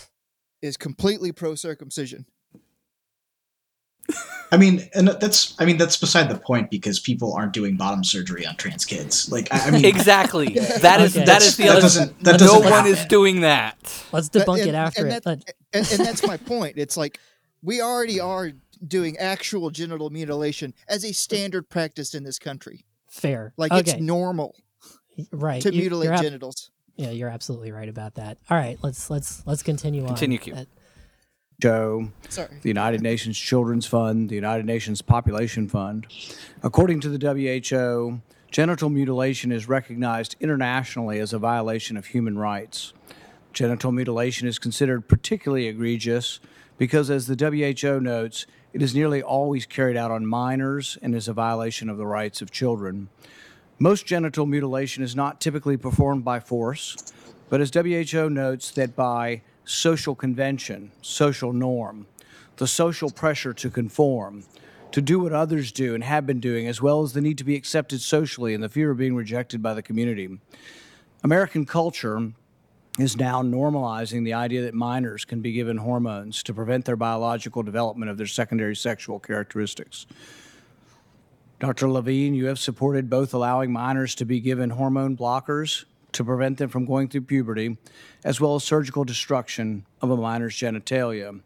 [0.61, 2.25] is completely pro circumcision.
[4.53, 8.03] I mean, and that's I mean that's beside the point because people aren't doing bottom
[8.03, 9.31] surgery on trans kids.
[9.31, 10.47] Like I, I mean, Exactly.
[10.81, 11.25] That is Okay.
[11.25, 11.81] that is the That other.
[11.81, 12.91] doesn't- that no doesn't one happen.
[12.91, 13.77] is doing that.
[14.11, 15.23] Let's That- debunk and- it after and it.
[15.23, 16.77] that- and, and that's my point.
[16.77, 17.19] It's like
[17.61, 18.51] we already are
[18.85, 22.83] doing actual genital mutilation as a standard practice in this country.
[23.07, 23.53] fair.
[23.55, 23.79] Like okay.
[23.91, 24.55] it's normal
[25.31, 25.61] right.
[25.61, 26.71] to You- mutilate ab- genitals.
[26.97, 28.37] Yeah, you're absolutely right about that.
[28.49, 30.09] All right, let's let's let's continue on.
[30.09, 30.39] Continue,
[32.29, 32.49] Sorry.
[32.61, 36.07] the United Nations Children's Fund, the United Nations Population Fund.
[36.63, 38.21] According to the WHO,
[38.51, 42.93] genital mutilation is recognized internationally as a violation of human rights.
[43.53, 46.39] Genital mutilation is considered particularly egregious
[46.77, 51.27] because, as the WHO notes, it is nearly always carried out on minors and is
[51.27, 53.09] a violation of the rights of children.
[53.77, 56.95] Most genital mutilation is not typically performed by force,
[57.49, 59.41] but as WHO notes that by
[59.71, 62.05] social convention, social norm,
[62.57, 64.43] the social pressure to conform,
[64.91, 67.43] to do what others do and have been doing, as well as the need to
[67.43, 70.39] be accepted socially and the fear of being rejected by the community.
[71.23, 72.33] American culture
[72.99, 77.63] is now normalizing the idea that minors can be given hormones to prevent their biological
[77.63, 80.05] development of their secondary sexual characteristics.
[81.59, 81.89] Dr.
[81.89, 86.69] Levine, you have supported both allowing minors to be given hormone blockers to prevent them
[86.69, 87.77] from going through puberty,
[88.23, 91.41] as well as surgical destruction of a minor's genitalia.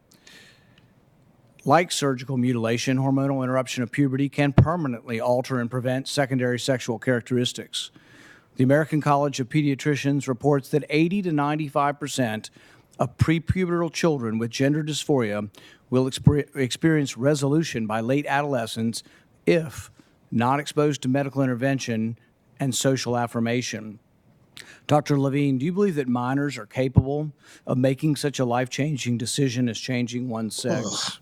[1.64, 7.90] Like surgical mutilation, hormonal interruption of puberty can permanently alter and prevent secondary sexual characteristics.
[8.56, 12.50] The American College of Pediatricians reports that 80 to 95 percent
[13.00, 15.50] of prepubertal children with gender dysphoria
[15.90, 19.04] will exper- experience resolution by late adolescence
[19.46, 19.92] if
[20.32, 22.18] not exposed to medical intervention
[22.60, 24.00] and social affirmation.
[24.88, 25.20] Dr.
[25.20, 27.32] Levine, do you believe that minors are capable
[27.66, 31.20] of making such a life changing decision as changing one's sex?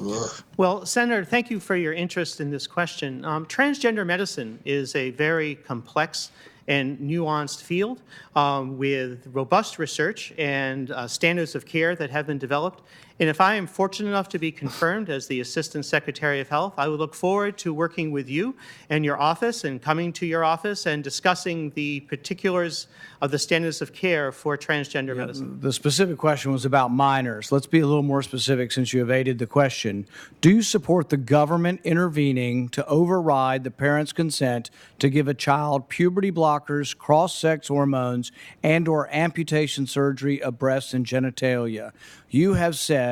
[0.00, 0.42] Ugh.
[0.56, 3.24] Well, Senator, thank you for your interest in this question.
[3.24, 6.30] Um, transgender medicine is a very complex
[6.68, 8.02] and nuanced field
[8.34, 12.82] um, with robust research and uh, standards of care that have been developed.
[13.18, 16.74] And if I am fortunate enough to be confirmed as the Assistant Secretary of Health,
[16.76, 18.56] I would look forward to working with you
[18.90, 22.88] and your office and coming to your office and discussing the particulars
[23.22, 25.58] of the standards of care for transgender medicine.
[25.60, 27.50] The specific question was about minors.
[27.50, 30.06] Let's be a little more specific since you evaded the question.
[30.42, 35.88] Do you support the government intervening to override the parent's consent to give a child
[35.88, 38.30] puberty blockers, cross-sex hormones,
[38.62, 41.92] and or amputation surgery of breasts and genitalia?
[42.28, 43.05] You have said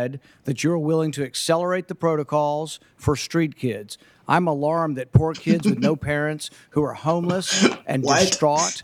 [0.44, 3.98] that you're willing to accelerate the protocols for street kids.
[4.26, 8.20] I'm alarmed that poor kids with no parents who are homeless and What?
[8.20, 8.82] distraught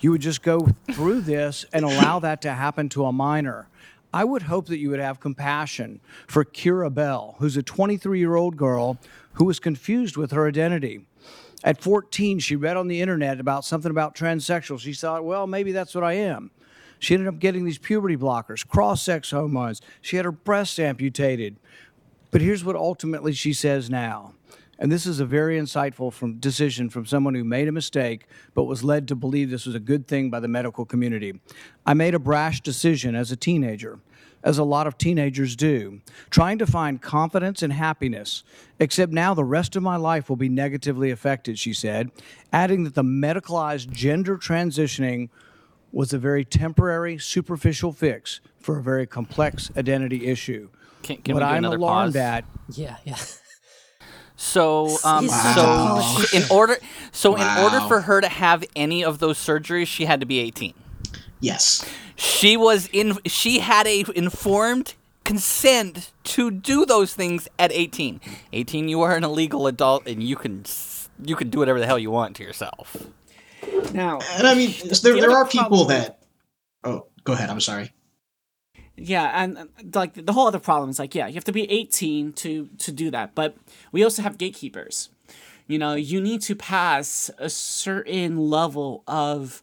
[0.00, 3.68] you would just go through this and allow that to happen to a minor.
[4.12, 8.36] I would hope that you would have compassion for Keira Bell, who's a 23 year
[8.36, 8.98] old girl
[9.34, 11.06] who was confused with her identity.
[11.64, 14.78] At 14, she read on the internet about something about transsexual.
[14.78, 16.50] She thought, well, maybe that's what I am.
[17.04, 19.82] She ended up getting these puberty blockers, cross sex hormones.
[20.00, 21.56] She had her breasts amputated.
[22.30, 24.32] But here's what ultimately she says now
[24.78, 28.64] And this is a very insightful from, decision from someone who made a mistake but
[28.64, 31.38] was led to believe this was a good thing by the medical community.
[31.84, 33.98] I made a brash decision as a teenager,
[34.42, 38.44] as a lot of teenagers do, trying to find confidence and happiness,
[38.80, 42.10] except now the rest of my life will be negatively affected, she said,
[42.50, 45.28] adding that the medicalized gender transitioning
[45.94, 50.68] was a very temporary, superficial fix for a very complex identity issue.
[51.02, 52.16] Can, can what we do I'm another alarmed pause?
[52.16, 53.16] at Yeah, yeah.
[54.36, 56.76] So, um, He's such a so in order,
[57.12, 57.88] so in order Wow.
[57.88, 60.74] for her to have any of those surgeries, she had to be 18.
[61.40, 61.84] Yes.
[62.16, 63.18] She was in.
[63.26, 68.20] She had a informed consent to do those things at 18.
[68.52, 71.86] 18, you are an illegal adult, and you can s- you can do whatever the
[71.86, 72.96] hell you want to yourself.
[73.92, 74.70] Now, And I mean,
[75.02, 76.22] there, the there are people problem- that.
[76.84, 77.50] Oh, go ahead.
[77.50, 77.92] I'm sorry.
[78.96, 81.68] Yeah, and uh, like the whole other problem is like, yeah, you have to be
[81.70, 83.56] 18 to to do that, but
[83.90, 85.10] we also have gatekeepers.
[85.66, 89.62] You know, you need to pass a certain level of,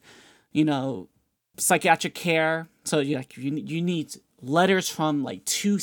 [0.52, 1.08] you know,
[1.58, 2.68] psychiatric care.
[2.84, 5.80] So you like you you need letters from like two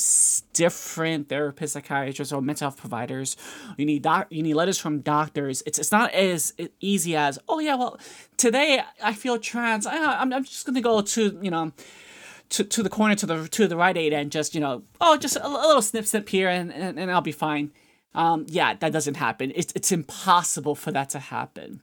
[0.53, 3.37] different therapists, psychiatrists, or mental health providers.
[3.77, 5.63] You need doc- you need letters from doctors.
[5.67, 7.99] It's it's not as easy as oh yeah, well
[8.37, 9.87] today I feel trans.
[9.87, 11.73] I, I'm I'm just gonna go to you know
[12.51, 15.17] to, to the corner to the to the Rite Aid and just you know oh
[15.17, 17.73] just a, a little snip snip here and, and, and I'll be fine.
[18.15, 19.53] Um, yeah, that doesn't happen.
[19.55, 21.83] It's it's impossible for that to happen.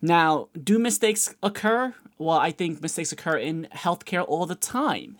[0.00, 1.94] Now, do mistakes occur?
[2.18, 5.16] Well, I think mistakes occur in healthcare all the time.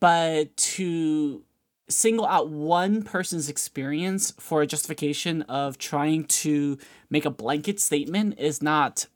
[0.00, 1.42] But to
[1.88, 6.78] single out one person's experience for a justification of trying to
[7.08, 9.06] make a blanket statement is not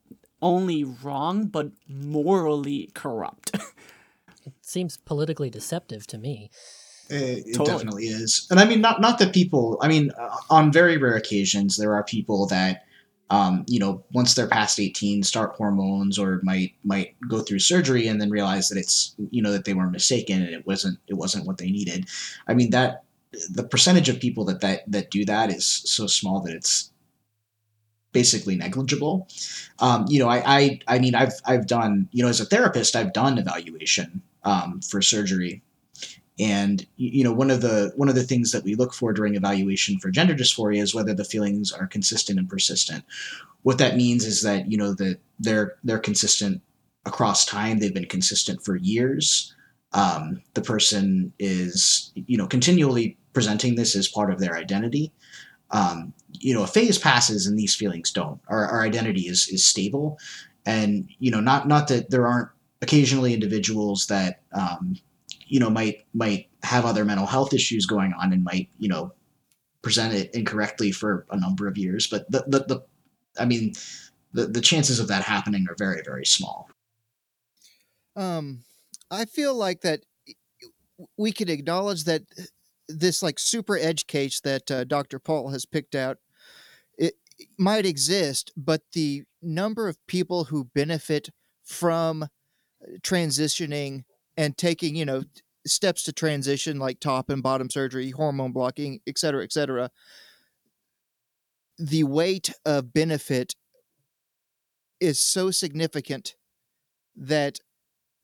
[0.40, 3.54] only wrong but morally corrupt.
[4.44, 6.50] It seems politically deceptive to me.
[7.08, 7.66] It, it Totally.
[7.76, 9.78] definitely is, and I mean, not not that people.
[9.82, 12.84] I mean, uh, on very rare occasions, there are people that,
[13.32, 18.06] um, you know, once they're past eighteen, start hormones or might might go through surgery
[18.06, 21.14] and then realize that it's you know that they were mistaken and it wasn't it
[21.14, 22.06] wasn't what they needed.
[22.46, 23.04] I mean that
[23.50, 26.92] the percentage of people that that that do that is so small that it's
[28.12, 29.26] basically negligible.
[29.78, 32.94] Um, you know, I, I I mean I've I've done you know as a therapist
[32.94, 35.62] I've done evaluation um, for surgery
[36.38, 39.34] and you know one of the one of the things that we look for during
[39.34, 43.04] evaluation for gender dysphoria is whether the feelings are consistent and persistent.
[43.62, 46.62] What that means is that you know that they're they're consistent
[47.04, 47.78] across time.
[47.78, 49.54] They've been consistent for years.
[49.92, 55.12] Um, the person is you know continually presenting this as part of their identity.
[55.70, 58.40] Um, you know a phase passes and these feelings don't.
[58.48, 60.18] Our, our identity is is stable.
[60.64, 62.48] And you know not not that there aren't
[62.80, 64.96] occasionally individuals that um,
[65.52, 69.12] you know might might have other mental health issues going on and might you know
[69.82, 72.06] present it incorrectly for a number of years.
[72.06, 72.82] But the the, the
[73.38, 73.74] i mean
[74.32, 76.70] the, the chances of that happening are very very small.
[78.16, 78.64] Um
[79.10, 80.00] i feel like that
[81.18, 82.22] we could acknowledge that
[82.88, 86.18] this like super edge case that uh, dr paul has picked out
[86.96, 87.14] it
[87.58, 91.30] might exist but the number of people who benefit
[91.62, 92.26] from
[93.02, 94.04] transitioning
[94.36, 95.22] and taking you know
[95.66, 99.90] steps to transition like top and bottom surgery hormone blocking et cetera et cetera.
[101.78, 103.54] The weight of benefit
[105.00, 106.36] is so significant
[107.16, 107.58] that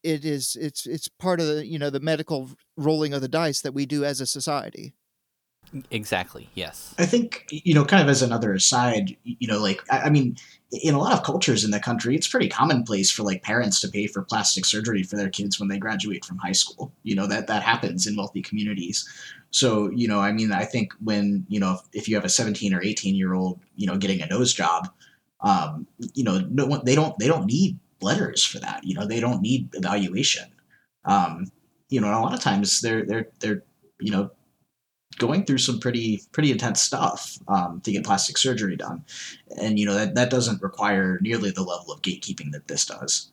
[0.03, 3.61] it is it's it's part of the you know the medical rolling of the dice
[3.63, 4.95] that we do as a society
[5.91, 6.49] Exactly.
[6.55, 6.95] Yes.
[6.99, 10.37] I think you know, kind of as another aside, you know, like I, I mean,
[10.71, 13.89] in a lot of cultures in the country, it's pretty commonplace for like parents to
[13.89, 16.93] pay for plastic surgery for their kids when they graduate from high school.
[17.03, 19.09] You know that that happens in wealthy communities.
[19.51, 22.29] So you know, I mean, I think when you know, if, if you have a
[22.29, 24.89] 17 or 18 year old, you know, getting a nose job,
[25.41, 28.85] um, you know, no one, they don't they don't need letters for that.
[28.85, 30.51] You know, they don't need evaluation.
[31.05, 31.47] Um,
[31.89, 33.63] you know, and a lot of times they're they're they're
[34.01, 34.31] you know
[35.17, 39.05] going through some pretty pretty intense stuff um, to get plastic surgery done,
[39.61, 43.33] and you know that that doesn't require nearly the level of gatekeeping that this does.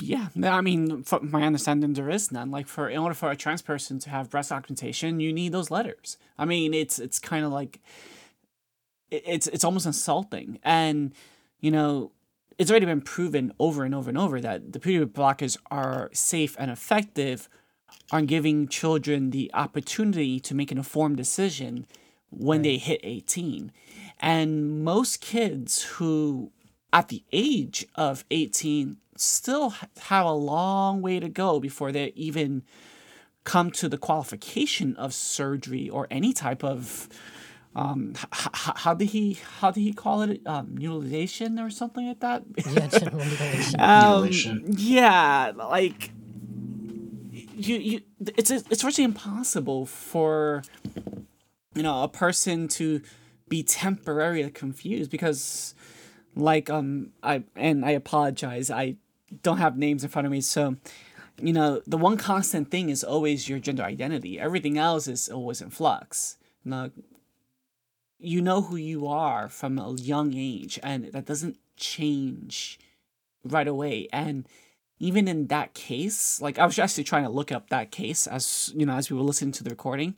[0.00, 2.50] Yeah, I mean, from my understanding, there is none.
[2.50, 5.70] Like, for in order for a trans person to have breast augmentation, you need those
[5.70, 6.16] letters.
[6.38, 7.80] I mean, it's it's kind of like
[9.10, 11.12] it's it's almost insulting, and
[11.60, 12.12] you know,
[12.56, 16.54] it's already been proven over and over and over that the puberty blockers are safe
[16.58, 17.48] and effective
[18.10, 21.86] on giving children the opportunity to make an informed decision
[22.30, 23.72] when they hit 18.
[24.20, 26.52] And most kids who,
[26.92, 29.70] at the age of 18, still
[30.00, 32.62] have a long way to go before they even
[33.44, 37.08] come to the qualification of surgery or any type of
[37.76, 42.06] um h- h- how did he how did he call it um mutilation or something
[42.08, 43.80] like that Yeah, mutilation.
[43.80, 44.64] um, Mutilation.
[44.76, 46.13] yeah like
[47.54, 48.00] you you
[48.36, 50.62] it's it's virtually impossible for
[51.74, 53.00] you know a person to
[53.48, 55.74] be temporarily confused because
[56.34, 58.96] like um i and i apologize i
[59.42, 60.76] don't have names in front of me so
[61.40, 64.38] you know the one constant thing is always your gender identity.
[64.38, 66.36] Everything else is always in flux.
[66.64, 66.90] Now
[68.18, 72.78] you know who you are from a young age and that doesn't change
[73.44, 74.08] right away.
[74.12, 74.46] And
[75.04, 78.72] even in that case like i was actually trying to look up that case as
[78.74, 80.14] you know as we were listening to the recording.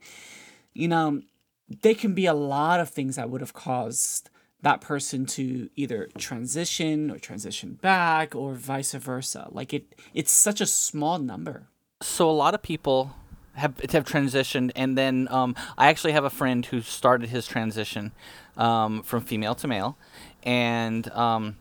[0.74, 1.22] You know
[1.68, 4.30] there can be a lot of things that would have caused
[4.62, 9.48] that person to either transition or transition back or vice versa.
[9.50, 11.68] Like it it's such a small number.
[12.02, 13.14] So a lot of people
[13.54, 18.12] have have transitioned, and then um, I actually have a friend who started his transition
[18.56, 19.96] um, from female to male,
[20.42, 21.56] and um,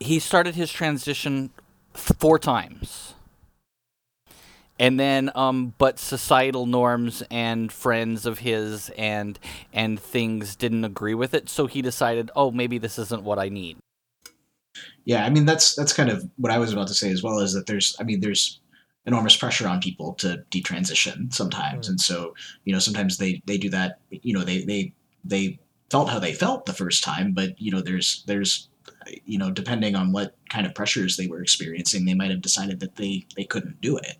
[0.00, 1.50] he started his transition
[1.94, 3.14] four times.
[4.80, 9.36] And then, um, but societal norms and friends of his and
[9.72, 13.48] and things didn't agree with it, so he decided, oh, maybe this isn't what I
[13.48, 13.78] need.
[15.04, 17.40] Yeah, I mean that's that's kind of what I was about to say as well.
[17.40, 18.60] Is that there's, I mean, there's
[19.04, 22.34] enormous pressure on people to detransition sometimes, and so
[22.64, 23.98] you know sometimes they they do that.
[24.10, 24.92] You know, they they
[25.24, 25.58] they
[25.90, 28.68] felt how they felt the first time, but you know there's there's
[29.24, 32.80] you know depending on what kind of pressures they were experiencing, they might have decided
[32.80, 34.16] that they they couldn't do it.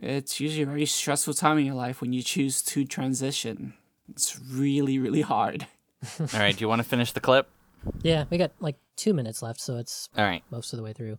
[0.00, 3.74] it's usually a very stressful time in your life when you choose to transition
[4.08, 5.66] it's really really hard
[6.20, 7.48] All right, do you want to finish the clip?
[8.02, 10.44] Yeah, we got like two minutes left, so it's All right.
[10.48, 11.18] most of the way through.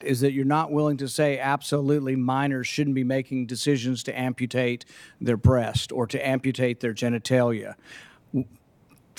[0.00, 4.84] is that you're not willing to say absolutely minors shouldn't be making decisions to amputate
[5.20, 7.74] their breast or to amputate their genitalia.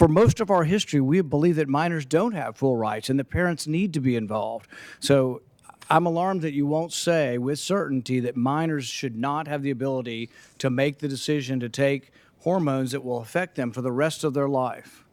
[0.01, 3.23] For most of our history, we believe that minors don't have full rights and the
[3.23, 4.67] parents need to be involved.
[4.99, 5.43] So
[5.91, 10.31] I'm alarmed that you won't say with certainty that minors should not have the ability
[10.57, 14.33] to make the decision to take hormones that will affect them for the rest of
[14.33, 15.05] their life.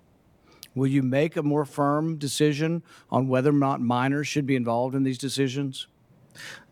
[0.75, 4.95] Will you make a more firm decision on whether or not minors should be involved
[4.95, 5.87] in these decisions?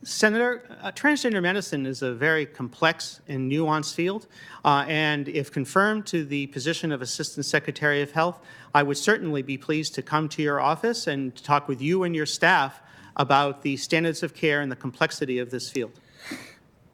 [0.02, 4.26] Senator, uh, transgender medicine is a very complex and nuanced field,
[4.64, 8.40] uh, and if confirmed to the position of Assistant Secretary of Health,
[8.74, 12.14] I would certainly be pleased to come to your office and talk with you and
[12.14, 12.80] your staff
[13.16, 15.92] about the standards of care and the complexity of this field.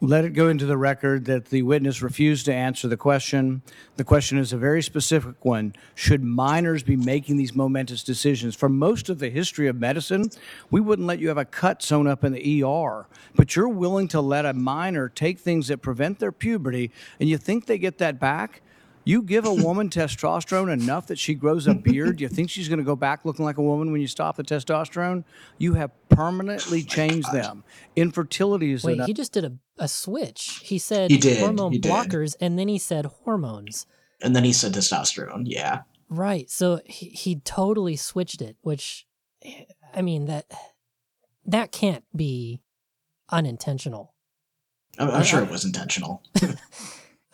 [0.05, 3.63] Let it go into the record that the witness refused to answer the question.
[3.95, 5.77] The question is a very specific one.
[5.95, 8.57] Should minors be making these momentous decisions?
[8.57, 10.31] For most of the history of medicine,
[10.73, 14.09] we wouldn't let you have a cut sewn up in the ER, but you're willing
[14.09, 16.91] to let a minor take things that prevent their puberty,
[17.21, 18.61] and you think they get that back?
[19.05, 22.79] You give a woman testosterone enough that she grows a beard, you think she's going
[22.79, 25.23] to go back looking like a woman when you stop the testosterone?
[25.59, 27.65] You have permanently changed them.
[27.97, 29.07] Infertility is Wait, enough.
[29.07, 29.53] he just did a,
[29.83, 30.61] a switch.
[30.63, 31.91] He said He did, hormone he did.
[31.93, 33.87] blockers, and then he said hormones.
[34.23, 35.43] And then he said testosterone.
[35.47, 35.83] Yeah.
[36.09, 36.49] Right.
[36.51, 39.07] So he, he totally switched it, which,
[39.95, 40.47] I mean, that
[41.45, 42.63] that can't be
[43.31, 44.15] unintentional.
[44.99, 46.23] I'm, I'm sure it was intentional.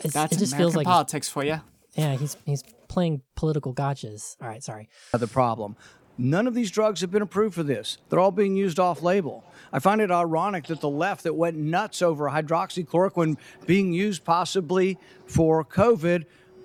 [0.00, 1.60] It's, that's it just American feels like, politics for you
[1.98, 4.36] yeah, he's he's playing political gotchas.
[4.40, 4.88] All right, sorry.
[5.12, 5.76] the problem.
[6.16, 7.98] None of these drugs have been approved for this.
[8.08, 9.44] They're all being used off label.
[9.72, 14.98] I find it ironic that the left that went nuts over hydroxychloroquine being used possibly
[15.26, 16.24] for COVID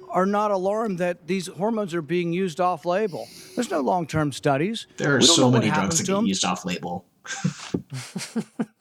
[0.10, 3.28] are not alarmed that these hormones are being used off label.
[3.56, 4.88] There's no long term studies.
[4.97, 7.06] There are so many drugs that get used off label.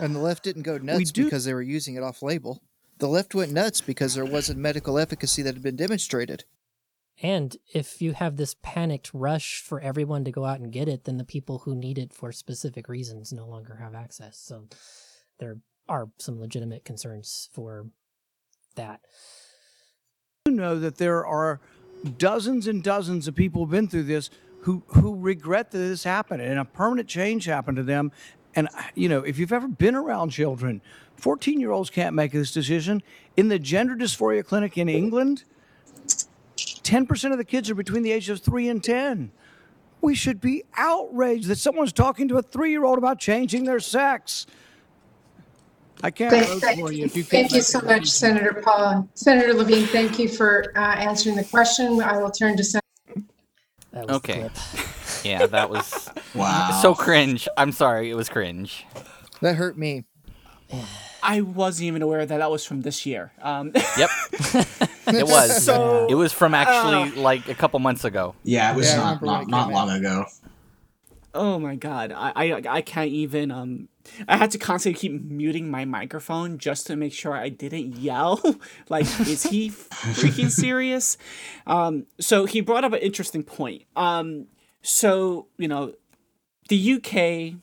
[0.00, 2.62] And the left didn't go nuts do- because they were using it off label.
[2.98, 6.44] The left went nuts because there wasn't medical efficacy that had been demonstrated.
[7.22, 11.04] And if you have this panicked rush for everyone to go out and get it,
[11.04, 14.38] then the people who need it for specific reasons no longer have access.
[14.38, 14.68] So
[15.38, 15.58] there
[15.88, 17.86] are some legitimate concerns for
[18.76, 19.00] that.
[20.46, 21.60] You know that there are
[22.16, 24.30] dozens and dozens of people who've been through this
[24.62, 28.12] who, who regret that this happened and a permanent change happened to them.
[28.54, 30.82] And, you know, if you've ever been around children,
[31.16, 33.02] 14 year olds can't make this decision.
[33.36, 35.44] In the gender dysphoria clinic in England,
[36.88, 39.30] 10% of the kids are between the ages of 3 and 10.
[40.00, 43.80] We should be outraged that someone's talking to a three year old about changing their
[43.80, 44.46] sex.
[46.02, 47.50] I can't Thank, vote for you if you can't.
[47.50, 48.36] thank you so much, decision.
[48.36, 49.08] Senator Paul.
[49.14, 52.00] Senator Levine, thank you for uh, answering the question.
[52.00, 52.84] I will turn to Senator.
[53.92, 54.40] That was Okay.
[54.40, 54.52] clip.
[55.24, 56.80] Yeah, that was Wow.
[56.80, 57.48] so cringe.
[57.56, 58.86] I'm sorry, it was cringe.
[59.40, 60.04] That hurt me.
[61.28, 63.32] I, I wasn't even aware that that was from this year.
[63.42, 64.10] Um, Yep,
[65.08, 65.64] it was.
[65.64, 68.34] So, it was from actually like a couple months ago.
[68.44, 70.24] Yeah, it was Yeah, not not, not came long ago.
[71.34, 73.50] oh my god, I, I I can't even.
[73.50, 73.88] Um,
[74.26, 78.40] I had to constantly keep muting my microphone just to make sure I didn't yell.
[78.88, 81.18] like, is he freaking serious?
[81.66, 83.82] Um, so he brought up an interesting point.
[83.96, 84.46] Um,
[84.82, 85.92] so you know,
[86.70, 87.60] the UK,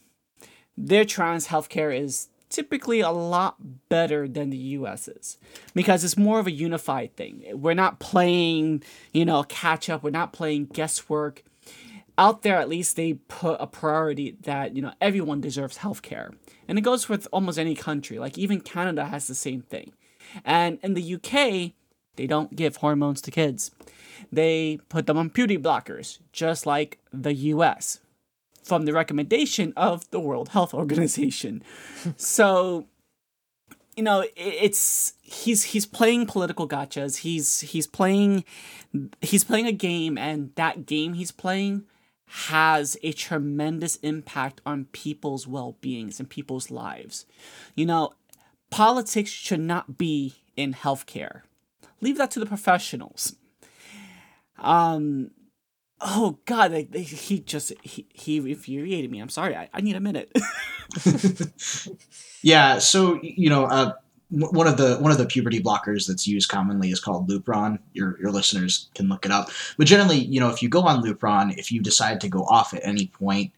[0.77, 3.57] their trans healthcare is typically a lot
[3.89, 5.37] better than the US is
[5.73, 7.43] because it's more of a unified thing.
[7.53, 8.81] We're not playing,
[9.11, 11.43] you know, catch up, we're not playing guesswork.
[12.17, 16.33] Out there, at least, they put a priority that, you know, everyone deserves healthcare.
[16.65, 18.19] And it goes with almost any country.
[18.19, 19.91] Like, even Canada has the same thing.
[20.45, 21.73] And in the UK,
[22.15, 23.71] they don't give hormones to kids.
[24.31, 27.99] They put them on puberty blockers, just like the US,
[28.65, 31.61] from the recommendation of the World Health Organization.
[32.17, 32.87] so,
[33.95, 37.17] you know, it's he's he's playing political gotchas.
[37.17, 38.43] He's he's playing
[39.21, 41.83] he's playing a game, and that game he's playing
[42.25, 47.27] has a tremendous impact on people's well-beings and people's lives.
[47.75, 48.13] You know,
[48.71, 51.41] politics should not be in healthcare.
[52.01, 53.35] Leave that to the professionals.
[54.57, 55.31] Um
[56.05, 59.19] oh god, they, he just he, he infuriated me.
[59.19, 59.55] I'm sorry.
[59.55, 60.31] I, I need a minute.
[62.45, 63.93] Yeah, so you know, uh,
[64.29, 67.79] one of the one of the puberty blockers that's used commonly is called Lupron.
[67.93, 69.49] Your your listeners can look it up.
[69.79, 72.75] But generally, you know, if you go on Lupron, if you decide to go off
[72.75, 73.51] at any point,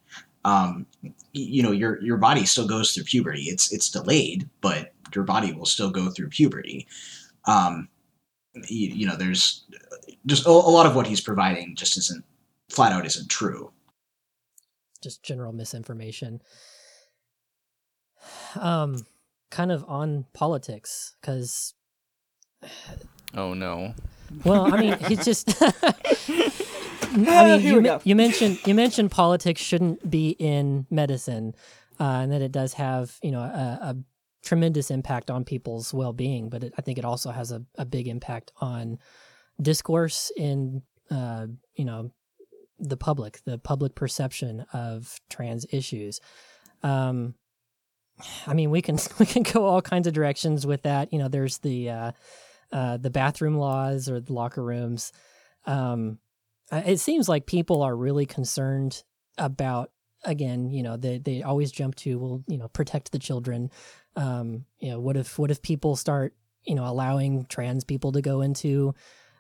[0.45, 0.85] um,
[1.33, 3.41] you know, your your body still goes through puberty.
[3.41, 6.87] It's it's delayed, but your body will still go through puberty.
[7.43, 7.89] Um,
[8.69, 9.65] you, you know, there's
[10.25, 12.23] just a, a lot of what he's providing just isn't
[12.69, 13.71] flat out isn't true.
[15.01, 16.41] just general misinformation.
[18.55, 19.05] Um,
[19.51, 21.73] kind of on politics, because
[23.33, 23.93] Oh no.
[24.43, 25.61] well, I mean, he's just.
[27.09, 31.55] I mean, here you, we men- you mentioned you mentioned politics shouldn't be in medicine,
[31.99, 33.95] uh, and that it does have you know a, a
[34.43, 37.85] tremendous impact on people's well being, but it, I think it also has a, a
[37.85, 38.99] big impact on
[39.61, 42.11] discourse in uh, you know
[42.79, 46.19] the public, the public perception of trans issues.
[46.83, 47.35] Um,
[48.45, 51.11] I mean, we can we can go all kinds of directions with that.
[51.11, 52.11] You know, there's the uh,
[52.71, 55.11] uh, the bathroom laws or the locker rooms.
[55.65, 56.19] Um,
[56.71, 59.03] uh, it seems like people are really concerned
[59.37, 59.91] about
[60.23, 60.71] again.
[60.71, 63.71] You know, they they always jump to well, you know, protect the children.
[64.15, 68.21] Um, you know, what if what if people start you know allowing trans people to
[68.21, 68.93] go into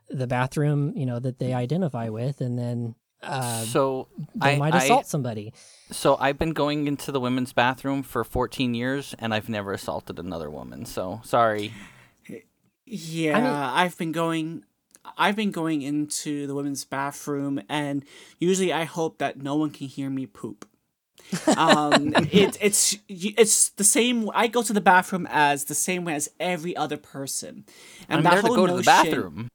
[0.09, 4.73] the bathroom you know that they identify with, and then uh, so they I, might
[4.73, 5.53] I- assault somebody.
[5.89, 10.19] So I've been going into the women's bathroom for 14 years, and I've never assaulted
[10.19, 10.85] another woman.
[10.85, 11.73] So sorry.
[12.85, 14.63] Yeah, I've been going
[15.17, 18.03] I've been going into the women's bathroom and
[18.39, 20.65] usually I hope that no one can hear me poop.
[21.57, 26.13] um it, it's it's the same I go to the bathroom as the same way
[26.15, 27.65] as every other person.
[28.07, 29.49] And I'm that there to whole go to the bathroom.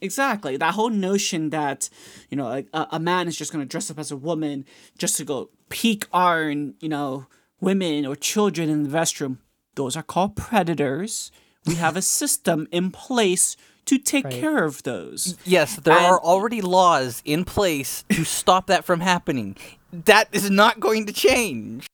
[0.00, 0.56] Exactly.
[0.56, 1.88] That whole notion that,
[2.30, 4.64] you know, a, a man is just going to dress up as a woman
[4.98, 7.26] just to go peek on, you know,
[7.60, 9.38] women or children in the restroom,
[9.76, 11.30] those are called predators.
[11.66, 14.34] We have a system in place to take Right.
[14.40, 15.36] care of those.
[15.44, 19.56] Yes, there And- are already laws in place to stop that from happening.
[19.92, 21.86] That is not going to change.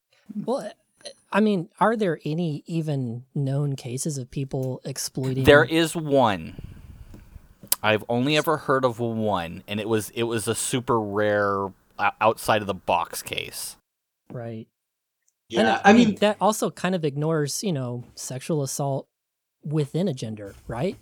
[0.44, 0.70] Well,
[1.32, 5.44] I mean, are there any even known cases of people exploiting?
[5.44, 6.69] There is one.
[7.82, 11.68] I've only ever heard of one, and it was it was a super rare
[12.20, 13.76] outside of the box case.
[14.32, 14.66] right.
[15.48, 19.08] Yeah, And uh, I mean, that also kind of ignores, you know, sexual assault
[19.64, 20.96] within a gender, right?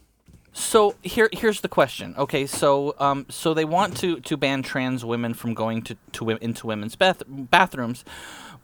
[0.53, 2.14] So here here's the question.
[2.16, 6.31] Okay, so um so they want to to ban trans women from going to to
[6.31, 8.05] into women's bath- bathrooms,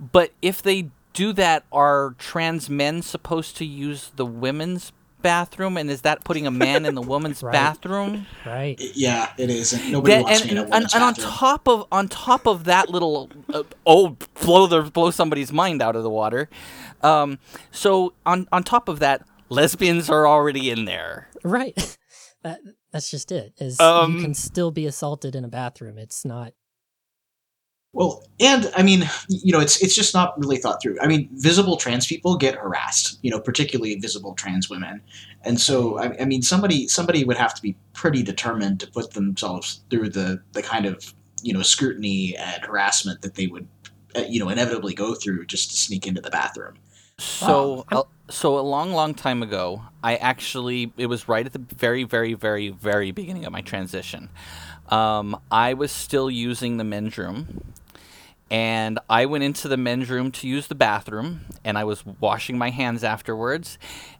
[0.00, 4.92] but if they do that, are trans men supposed to use the women's
[5.24, 7.52] bathroom, and is that putting a man in the woman's Right.
[7.52, 8.26] bathroom?
[8.46, 8.80] Right.
[8.94, 9.72] yeah, it is.
[9.72, 12.08] And nobody That- wants and, me in a and, women's and on top of on
[12.08, 16.48] top of that little uh, oh blow the blow somebody's mind out of the water,
[17.02, 17.38] um,
[17.72, 21.28] so on on top of that, lesbians are already in there.
[21.42, 21.74] Right.
[22.44, 22.60] that
[22.92, 23.54] that's just it.
[23.58, 25.98] Is Um, you can still be assaulted in a bathroom.
[25.98, 26.52] It's not
[27.94, 30.98] Well, and I mean, you know, it's it's just not really thought through.
[31.00, 35.00] I mean, visible trans people get harassed, you know, particularly visible trans women,
[35.44, 39.12] and so I, I mean, somebody somebody would have to be pretty determined to put
[39.12, 43.68] themselves through the the kind of you know scrutiny and harassment that they would,
[44.16, 46.74] uh, you know, inevitably go through just to sneak into the bathroom.
[47.18, 51.60] So, uh, so a long, long time ago, I actually it was right at the
[51.60, 54.30] very, very, very, very beginning of my transition.
[54.88, 57.62] Um, I was still using the men's room,
[58.54, 62.56] and I went into the men's room to use the bathroom, and I was washing
[62.56, 63.78] my hands afterwards,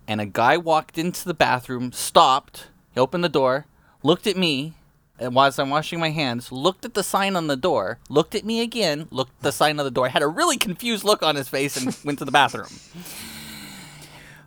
[0.09, 3.66] and a guy walked into the bathroom, stopped, he opened the door,
[4.03, 4.74] looked at me,
[5.20, 8.45] and whilst I'm washing my hands, looked at the sign on the door, looked at
[8.45, 11.37] me again, looked at the sign on the door, had a really confused look on
[11.37, 12.66] his face, and went to the bathroom.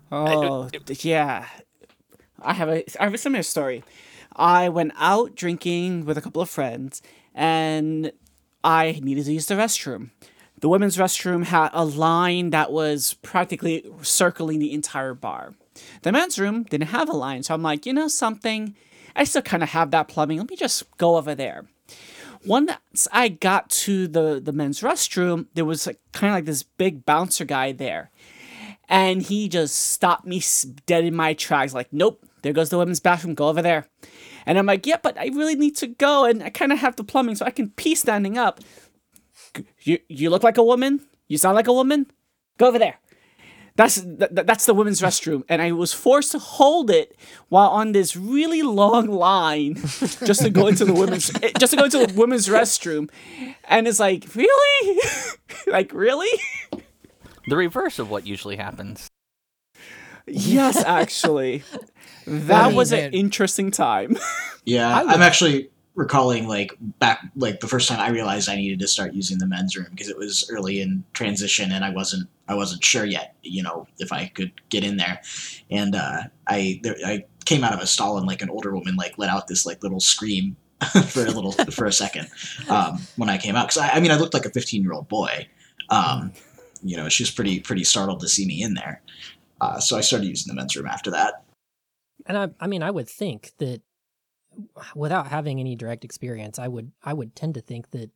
[0.10, 0.70] Oh,
[1.02, 1.46] yeah.
[2.42, 3.84] I have a I have a similar story.
[4.34, 7.02] I went out drinking with a couple of friends,
[7.36, 8.14] and
[8.68, 10.10] I needed to use the restroom.
[10.60, 15.54] The women's restroom had a line that was practically circling the entire bar.
[16.02, 18.76] The men's room didn't have a line, so I'm like, you know something,
[19.16, 20.40] I still kind of have that plumbing.
[20.40, 21.66] Let me just go over there.
[22.46, 27.06] Once I got to the the men's restroom, there was kind of like this big
[27.06, 28.12] bouncer guy there,
[28.90, 30.44] and he just stopped me
[30.86, 31.74] dead in my tracks.
[31.74, 33.34] Like, nope, there goes the women's bathroom.
[33.34, 33.88] Go over there.
[34.48, 36.96] And I'm like, yeah, but I really need to go, and I kind of have
[36.96, 38.62] the plumbing, so I can pee standing up.
[39.82, 41.02] You you look like a woman.
[41.28, 42.08] You sound like a woman.
[42.58, 42.96] Go over there.
[43.76, 47.16] That's th- th- that's the women's restroom, and I was forced to hold it
[47.50, 49.76] while on this really long line
[50.26, 53.10] just to go into the women's eh, just to go into the women's restroom,
[53.66, 55.00] and it's like really,
[55.68, 56.32] like really,
[57.48, 59.08] The reverse of what usually happens.
[60.26, 61.64] yes, actually,
[62.28, 64.18] that was an interesting time.
[64.66, 68.56] Yeah, I would- I'm actually recalling like back like the first time I realized I
[68.58, 71.90] needed to start using the men's room because it was early in transition and I
[71.90, 75.22] wasn't I wasn't sure yet, you know, if I could get in there.
[75.72, 78.98] And uh, I there, I came out of a stall and like an older woman
[78.98, 80.58] like let out this like little scream
[81.08, 82.28] for a little for a second
[82.70, 84.92] um, when I came out because I, I mean I looked like a 15 year
[84.92, 85.48] old boy.
[85.90, 86.34] Um,
[86.84, 89.02] you know, she was pretty pretty startled to see me in there.
[89.62, 91.44] Uh, so I started using the men's room after that.
[92.28, 93.82] And I, I mean, I would think that
[94.96, 98.12] without having any direct experience, I would, I would tend to think that,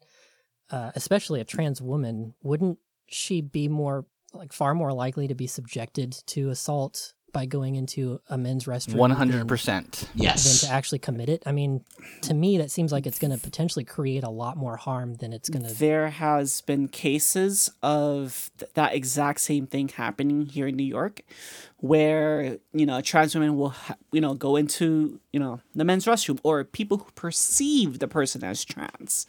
[0.69, 5.47] uh, especially a trans woman, wouldn't she be more, like, far more likely to be
[5.47, 9.11] subjected to assault by going into a men's restroom?
[9.15, 10.07] Hundred percent.
[10.15, 10.61] Than Yes.
[10.61, 11.43] to actually commit it.
[11.45, 11.83] I mean,
[12.23, 15.33] to me, that seems like it's going to potentially create a lot more harm than
[15.33, 15.73] it's going to.
[15.73, 21.21] there has been cases of th- that exact same thing happening here in New York,
[21.77, 26.05] where you know trans women will ha- you know go into you know the men's
[26.05, 29.25] restroom, or people who perceive the person as trans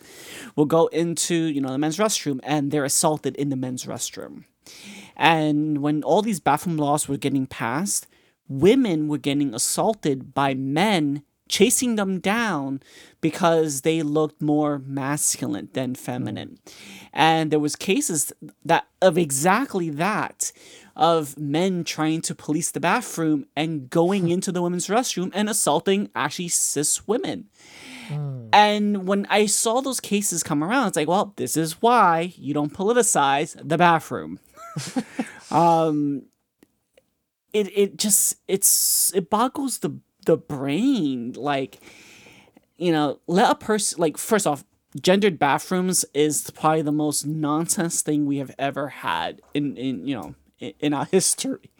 [0.56, 4.44] will go into you know the men's restroom and they're assaulted in the men's restroom.
[5.16, 8.06] And when all these bathroom laws were getting passed,
[8.48, 12.80] women were getting assaulted by men chasing them down
[13.20, 15.96] because they looked more masculine than mm.
[15.96, 16.58] feminine.
[17.12, 18.32] And there was cases
[18.64, 20.50] that of exactly that
[20.96, 26.10] of men trying to police the bathroom and going into the women's restroom and assaulting
[26.14, 27.48] actually cis women.
[28.08, 28.48] Mm.
[28.52, 32.54] And when I saw those cases come around, it's like, well, this is why you
[32.54, 34.40] don't politicize the bathroom.
[35.50, 36.22] um,
[37.52, 41.32] it it just it's it boggles the the brain.
[41.32, 41.80] Like,
[42.76, 44.64] you know, let a person like first off,
[45.00, 50.16] gendered bathrooms is probably the most nonsense thing we have ever had in in you
[50.16, 51.70] know in, in our history.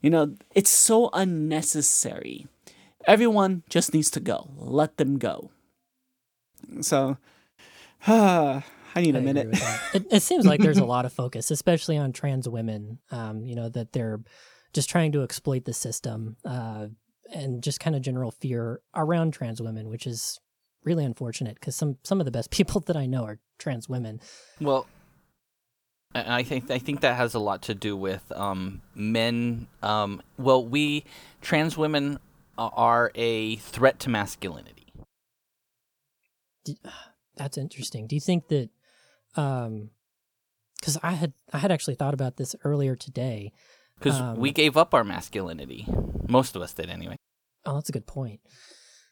[0.00, 2.46] You know, it's so unnecessary.
[3.06, 4.50] Everyone just needs to go.
[4.56, 5.50] Let them go.
[6.82, 7.16] So,
[8.94, 9.48] I need a I agree minute.
[9.48, 9.80] with that.
[9.94, 12.98] It, it seems like there's a lot of focus, especially on trans women.
[13.10, 14.20] Um, you know that they're
[14.72, 16.88] just trying to exploit the system, uh,
[17.32, 20.38] and just kind of general fear around trans women, which is
[20.84, 24.20] really unfortunate because some some of the best people that I know are trans women.
[24.60, 24.86] Well,
[26.14, 29.66] I I think I think that has a lot to do with um, men.
[29.82, 31.04] Um, well, we
[31.40, 32.18] trans women
[32.56, 34.92] are a threat to masculinity.
[36.64, 36.78] D-
[37.36, 38.08] That's interesting.
[38.08, 38.68] Do you think that?
[39.34, 43.52] Because I had I had actually thought about this earlier today.
[43.98, 45.86] Because Um, we gave up our masculinity.
[46.28, 47.16] Most of us did, anyway.
[47.66, 48.40] Oh, that's a good point.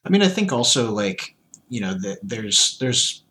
[0.05, 1.35] I mean, I think also like
[1.69, 3.23] you know that there's there's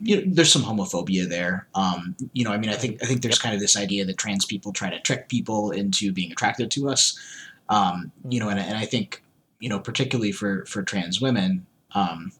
[0.00, 1.68] you know, there's some homophobia there.
[1.74, 4.18] Um, you know, I mean, I think I think there's kind of this idea that
[4.18, 7.18] trans people try to trick people into being attracted to us.
[7.68, 9.22] Um, you know, and, and I think
[9.60, 11.66] you know particularly for for trans women.
[11.94, 12.32] Um,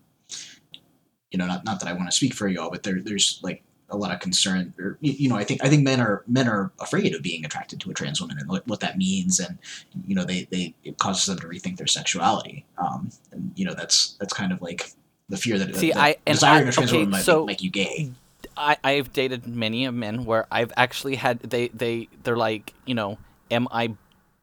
[1.33, 3.65] you know, not not that I want to speak for y'all, but there there's like
[3.91, 6.73] a lot of concern or you, know i think i think men are men are
[6.81, 9.59] afraid of being attracted to a trans woman and what, what that means and
[10.07, 13.75] you know they they it causes them to rethink their sexuality um and you know
[13.75, 14.93] that's that's kind of like
[15.29, 17.61] the fear that, See, that I- desiring I- a trans okay, woman might so- make
[17.63, 18.13] you gay
[18.57, 22.95] I I've dated many of men where I've actually had they they they're like you
[22.95, 23.19] know
[23.51, 23.95] am I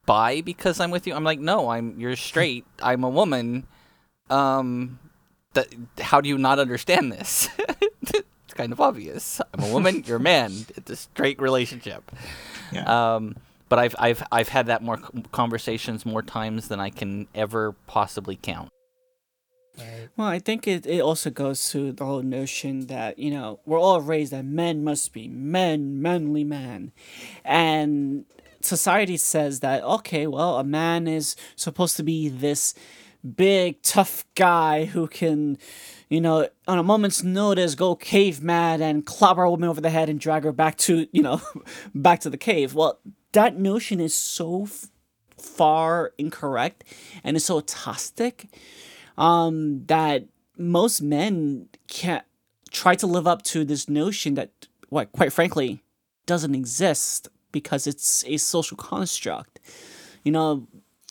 [0.06, 1.14] bi because I'm with you?
[1.14, 2.64] I'm like no, I'm you're straight.
[2.82, 3.66] I'm a woman.
[4.28, 4.98] Um,
[5.54, 5.68] that
[6.00, 7.48] how do you not understand this?
[7.58, 9.40] it's kind of obvious.
[9.54, 10.04] I'm a woman.
[10.06, 10.52] You're a man.
[10.76, 12.10] It's a straight relationship.
[12.72, 13.14] Yeah.
[13.14, 13.36] Um,
[13.68, 14.98] but I've I've I've had that more
[15.32, 18.68] conversations more times than I can ever possibly count.
[20.16, 23.80] Well, I think it, it also goes to the whole notion that, you know, we're
[23.80, 26.92] all raised that men must be men, manly man.
[27.44, 28.26] And
[28.60, 32.74] society says that, okay, well, a man is supposed to be this
[33.36, 35.58] big, tough guy who can,
[36.08, 39.90] you know, on a moment's notice go cave mad and clobber a woman over the
[39.90, 41.40] head and drag her back to, you know,
[41.94, 42.74] back to the cave.
[42.74, 42.98] Well,
[43.32, 44.88] that notion is so f-
[45.38, 46.84] far incorrect
[47.22, 48.48] and is so toxic
[49.16, 52.24] um, that most men can't
[52.70, 55.82] try to live up to this notion that, what, quite frankly,
[56.26, 59.60] doesn't exist because it's a social construct.
[60.22, 60.68] You know,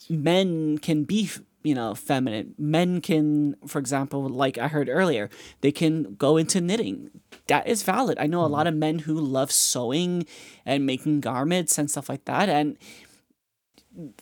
[0.09, 1.29] men can be,
[1.63, 2.55] you know, feminine.
[2.57, 5.29] Men can, for example, like I heard earlier,
[5.61, 7.09] they can go into knitting.
[7.47, 8.17] That is valid.
[8.19, 10.25] I know a lot of men who love sewing
[10.65, 12.77] and making garments and stuff like that, and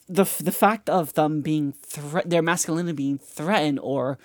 [0.07, 4.17] the the fact of them being thre- their masculinity being threatened, or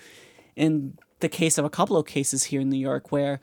[0.55, 3.39] in the case of a couple of cases here in New York where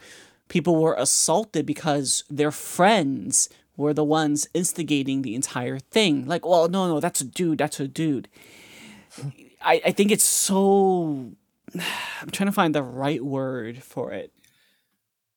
[0.48, 6.26] people were assaulted because their friends were the ones instigating the entire thing.
[6.26, 8.28] Like, well, no, no, that's a dude, that's a dude.
[9.60, 11.32] I, I think it's so.
[12.22, 14.32] I'm trying to find the right word for it.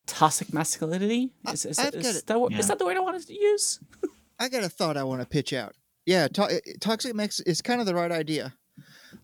[0.06, 1.32] Toxic masculinity?
[1.52, 2.58] Is, is, I've is that, Yeah.
[2.58, 3.80] is that the word I wanted to use?
[4.40, 5.76] I got a thought I want to pitch out.
[6.06, 8.54] Yeah, to- toxic mix is kind of the right idea.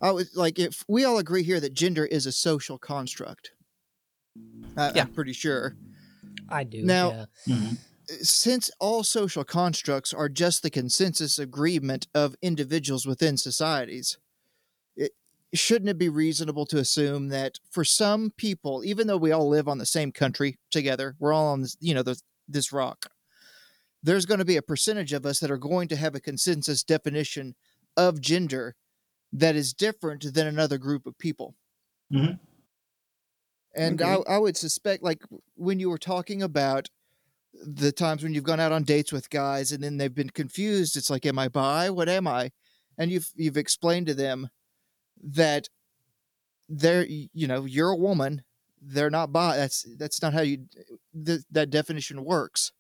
[0.01, 3.51] I was like, if we all agree here that gender is a social construct,
[4.77, 5.01] I, Yeah.
[5.03, 5.75] I'm pretty sure.
[6.47, 6.83] I do.
[6.83, 7.55] Now- yeah.
[7.55, 7.73] Mm-hmm.
[8.21, 14.28] Since all social constructs are just the consensus agreement of individuals within societies, it,
[15.53, 19.67] shouldn't it be reasonable to assume that for some people, even though we all live
[19.67, 23.07] on the same country together, we're all on this, you know, this, this rock,
[24.03, 26.83] there's going to be a percentage of us that are going to have a consensus
[26.83, 27.55] definition
[27.97, 28.75] of gender
[29.33, 31.55] that is different than another group of people.
[32.11, 32.39] Mhm.
[33.75, 35.21] And I, I would suspect, like
[35.55, 36.89] when you were talking about
[37.53, 40.97] the times when you've gone out on dates with guys and then they've been confused,
[40.97, 41.89] it's like, am I bi?
[41.89, 42.51] What am I?
[42.97, 44.49] And you've you've explained to them
[45.23, 45.69] that
[46.67, 48.43] they're you know you're a woman,
[48.81, 49.57] they're not bi.
[49.57, 50.65] That's that's not how you
[51.25, 52.71] th- that definition works.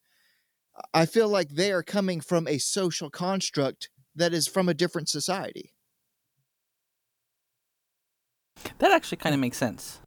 [0.93, 5.09] I feel like they are coming from a social construct that is from a different
[5.09, 5.73] society.
[8.79, 9.99] That actually kind of makes sense.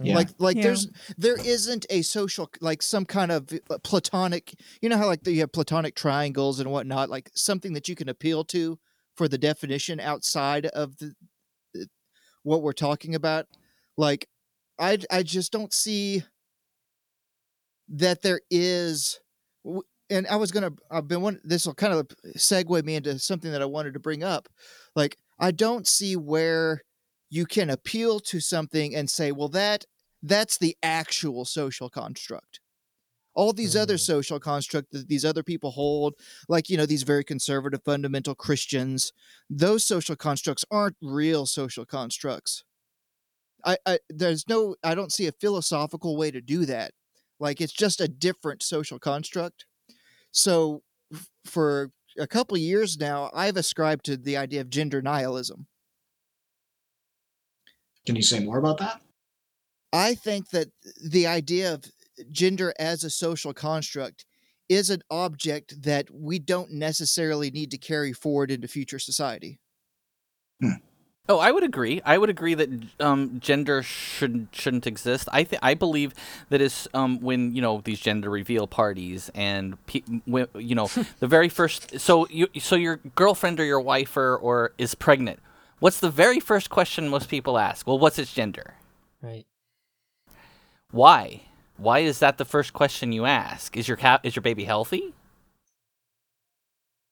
[0.00, 0.14] Yeah.
[0.14, 0.62] Like like Yeah.
[0.64, 5.26] there's there isn't a social like some kind of uh, platonic you know how like
[5.26, 8.78] you have platonic triangles and whatnot like something that you can appeal to
[9.16, 11.14] for the definition outside of the
[12.48, 13.46] what we're talking about
[13.96, 14.28] like
[14.78, 16.22] I I just don't see
[17.88, 19.20] that there is
[20.10, 23.52] and I was gonna I've been one this will kind of segue me into something
[23.52, 24.48] that I wanted to bring up
[24.96, 26.82] like I don't see where
[27.30, 29.84] you can appeal to something and say, well, that
[30.22, 32.60] that's the actual social construct.
[33.38, 34.00] All these other Mm.
[34.00, 36.14] social constructs that these other people hold,
[36.48, 39.12] like you know, these very conservative fundamental Christians,
[39.48, 42.64] those social constructs aren't real social constructs.
[43.64, 46.92] I, I there's no I don't see a philosophical way to do that.
[47.38, 49.66] Like it's just a different social construct.
[50.32, 50.82] So
[51.14, 55.68] f- for a couple of years now, I've ascribed to the idea of gender nihilism.
[58.06, 59.00] Can you say more about that?
[59.92, 60.68] I think that
[61.02, 61.84] the idea of
[62.30, 64.24] gender as a social construct
[64.68, 69.58] is an object that we don't necessarily need to carry forward into future society.
[71.30, 72.00] Oh, I would agree.
[72.06, 75.28] I would agree that um, gender shouldn't shouldn't exist.
[75.30, 76.14] I th- I believe
[76.48, 80.86] that is um, when you know these gender reveal parties and pe- when, you know
[81.20, 82.00] the very first.
[82.00, 85.40] So you so your girlfriend or your wife or, or is pregnant.
[85.80, 87.86] What's the very first question most people ask?
[87.86, 88.74] Well, what's its gender?
[89.20, 89.46] Right.
[90.90, 91.42] Why?
[91.78, 93.76] Why is that the first question you ask?
[93.76, 95.14] Is your cat is your baby healthy?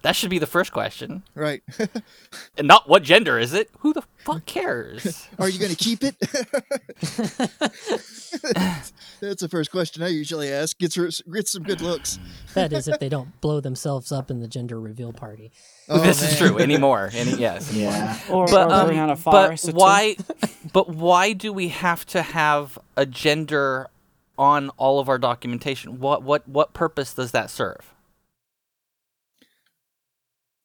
[0.02, 1.62] That should be the first question, Right.
[2.58, 3.70] and not what gender is it.
[3.78, 5.26] Who the fuck cares?
[5.38, 6.16] Are you going to keep it?
[9.20, 10.78] That's the first question I usually ask.
[10.78, 12.18] Gets her, gets some good looks.
[12.54, 15.50] That is if they don't blow themselves up in the gender reveal party.
[15.88, 17.10] Oh, this is true anymore.
[17.12, 17.72] Any yes.
[17.72, 17.92] anymore.
[17.92, 18.18] Yeah.
[18.30, 19.76] Or, But, or um, burn but forest or two.
[19.76, 20.16] why?
[20.72, 23.88] but why do we have to have a gender
[24.38, 25.98] on all of our documentation.
[26.00, 27.94] What what what purpose does that serve?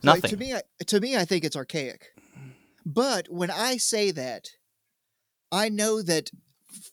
[0.03, 0.30] Like, Nothing.
[0.32, 2.07] to me, I, to me, I think it's archaic.
[2.86, 4.49] But when I say that,
[5.51, 6.32] I know that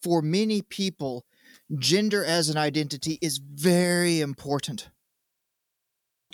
[0.02, 1.24] for many people,
[1.78, 4.90] gender as an identity is very important.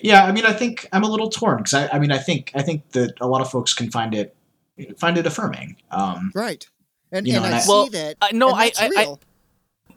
[0.03, 2.51] Yeah, I mean, I think I'm a little torn because I, I mean, I think
[2.57, 4.35] I think that a lot of folks can find it
[4.99, 5.77] find it affirming.
[5.93, 6.69] Um, Right.
[7.13, 8.17] And, You know, and and I I- see Well, that.
[8.21, 9.15] I- no, and I- that's I-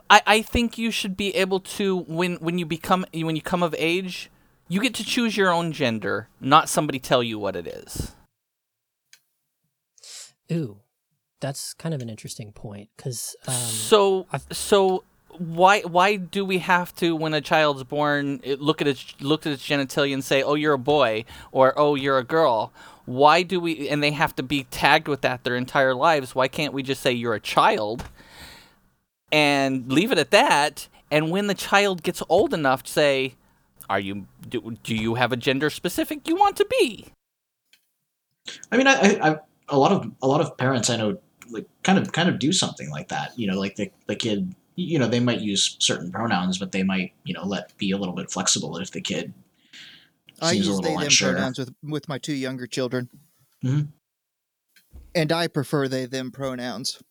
[0.10, 3.64] I- I, think you should be able to when when you become when you come
[3.64, 4.30] of age,
[4.68, 8.14] you get to choose your own gender, not somebody tell you what it is.
[10.52, 10.78] Ooh,
[11.42, 15.04] that's kind of an interesting point because um, so I've- so
[15.38, 19.52] why why do we have to when a child's born look at its look at
[19.52, 22.72] its genitalia and say oh you're a boy or oh you're a girl
[23.06, 26.48] why do we and they have to be tagged with that their entire lives why
[26.48, 28.06] can't we just say you're a child
[29.32, 33.36] and leave it at that and when the child gets old enough to say
[33.90, 37.06] are you do, do you have a gender specific you want to be
[38.72, 41.18] I mean, I, I, I a lot of a lot of parents I know
[41.50, 43.38] like kind of kind of do something like that.
[43.38, 46.82] You know, like the the kid, you know, they might use certain pronouns, but they
[46.84, 49.34] might you know let be a little bit flexible if the kid
[50.42, 51.34] I seems a use they them unsure.
[51.34, 53.10] pronouns with with my two younger children,
[53.66, 53.90] Mhm.
[55.14, 57.02] and I prefer they them pronouns.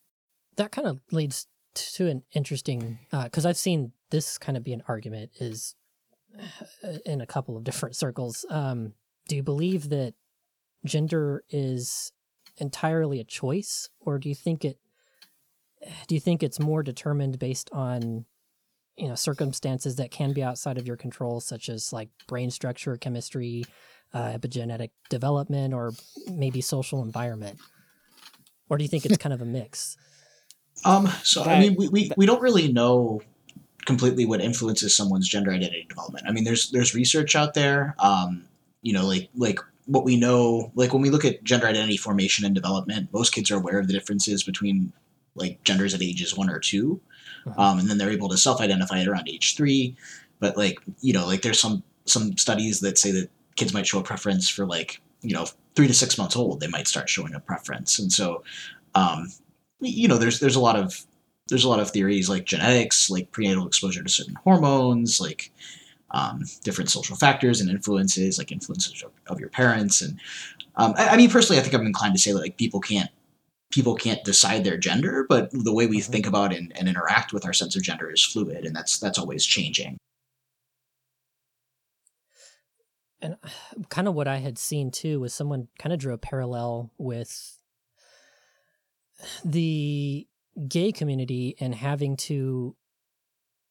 [0.57, 1.47] that kind of leads
[1.77, 5.75] to an interesting because I've seen this kind of be an argument is
[6.85, 8.45] uh, in a couple of different circles.
[8.51, 8.93] Um,
[9.29, 10.15] do you believe that
[10.85, 12.13] gender is
[12.59, 14.79] entirely a choice, or do you think it?
[16.09, 18.25] Do you think it's more determined based on
[18.97, 22.97] you know circumstances that can be outside of your control, such as like brain structure,
[22.97, 23.65] chemistry,
[24.15, 25.93] uh, epigenetic development, or
[26.31, 27.59] maybe social environment?
[28.69, 29.97] Or do you think it's kind of a mix?
[30.85, 33.23] Um, so I mean, we, we, we don't really know
[33.87, 36.27] completely what influences someone's gender identity development.
[36.29, 37.95] I mean, there's there's research out there.
[37.99, 38.45] Um,
[38.83, 42.45] you know, like like what we know, like when we look at gender identity formation
[42.45, 44.93] and development, most kids are aware of the differences between
[45.35, 47.01] like genders at ages one or 2
[47.47, 47.59] Mhm.
[47.59, 49.97] um, and then they're able to self-identify it around age three.
[50.41, 53.99] But like you know, like there's some some studies that say that kids might show
[53.99, 57.35] a preference for like you know three to six months old, they might start showing
[57.35, 58.43] a preference, and so
[58.95, 59.29] um,
[59.81, 61.07] you know, there's there's a lot of
[61.49, 65.53] there's a lot of theories like genetics, like prenatal exposure to certain hormones, like
[66.11, 70.01] um, different social factors and influences, like influences of, of your parents.
[70.01, 70.19] And
[70.77, 73.11] um, I, I mean, personally, I think I'm inclined to say that like people can't
[73.71, 76.05] people can't decide their gender, but the way we Mhm.
[76.05, 79.19] think about and, and interact with our sense of gender is fluid, and that's that's
[79.19, 79.99] always changing.
[83.21, 83.37] and
[83.89, 87.59] kind of what I had seen too was someone kind of drew a parallel with
[89.45, 90.27] the
[90.69, 92.75] gay community and having to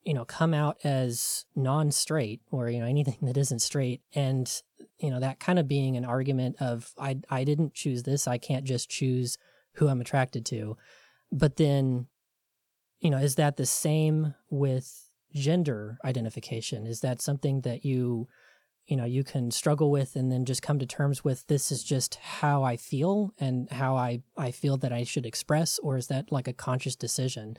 [0.04, 4.62] you know come out as non-straight or you know anything that isn't straight and
[5.00, 8.38] you know that kind of being an argument of I I didn't choose this I
[8.38, 9.38] can't just choose
[9.74, 10.78] who I'm attracted to.
[11.32, 12.08] But then
[13.00, 16.88] you know is that the same with gender identification?
[16.88, 18.28] Is that something that you
[18.88, 21.84] you know you can struggle with and then just come to terms with this is
[21.84, 26.08] just how i feel and how i i feel that i should express or is
[26.08, 27.58] that like a conscious decision?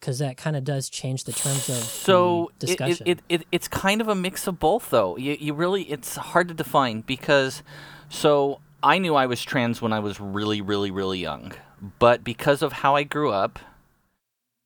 [0.00, 3.68] Because that kind of does change the terms of so discussion it, it, it, it's
[3.68, 5.16] kind of a mix of both though.
[5.16, 7.62] You, you really it's hard to define because
[8.08, 11.52] so i knew i was trans when i was really really really young
[12.00, 13.60] but because of how i grew up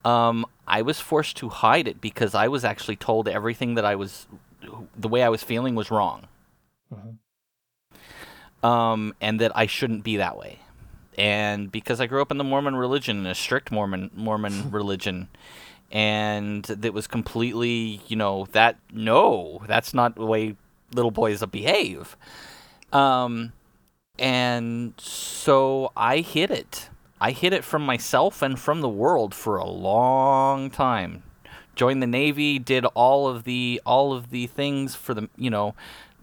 [0.07, 3.95] um, i was forced to hide it because i was actually told everything that i
[3.95, 4.27] was
[4.97, 6.27] the way i was feeling was wrong
[6.95, 7.19] Mhm.
[8.69, 10.61] um, and that i shouldn't be that way
[11.19, 15.29] and because I grew up in the Mormon religion, a strict Mormon Mormon religion,
[15.91, 20.57] and that was completely, you know, that no, that's not the way
[20.93, 22.19] little boys behave.
[22.93, 23.55] Um,
[24.19, 26.91] and so I hid it.
[27.19, 31.23] I hid it from myself and from the world for a long time.
[31.77, 35.75] Joined the Navy, did all of the all of the things for the, you know,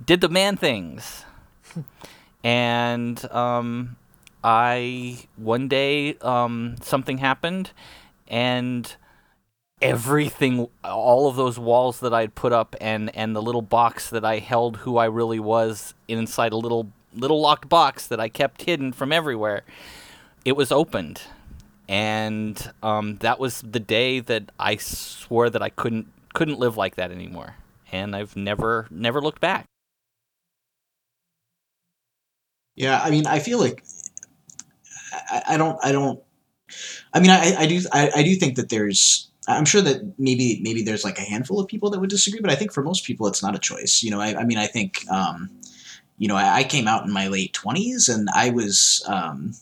[0.06, 1.24] did the man things.
[2.44, 3.96] and um
[4.44, 7.72] I one day um, something happened,
[8.28, 8.94] and
[9.82, 14.26] everything, all of those walls that I'd put up, and and the little box that
[14.26, 18.64] I held who I really was inside a little little locked box that I kept
[18.64, 19.64] hidden from everywhere,
[20.44, 21.22] it was opened,
[21.94, 26.96] and um, that was the day that I swore that I couldn't couldn't live like
[26.96, 27.58] that anymore,
[27.92, 29.66] and I've never never looked back.
[32.76, 33.84] Yeah, I mean, I feel like
[35.30, 36.20] I, I don't, I don't.
[37.14, 40.62] I mean, I, I do, I, I do think that there's I'm sure that maybe
[40.64, 43.06] maybe there's like a handful of people that would disagree, but I think for most
[43.06, 44.02] people it's not a choice.
[44.02, 45.52] You know, I, I mean, I think um,
[46.18, 49.06] you know, I, I, came out in my late 20s, and I was.
[49.08, 49.54] Um,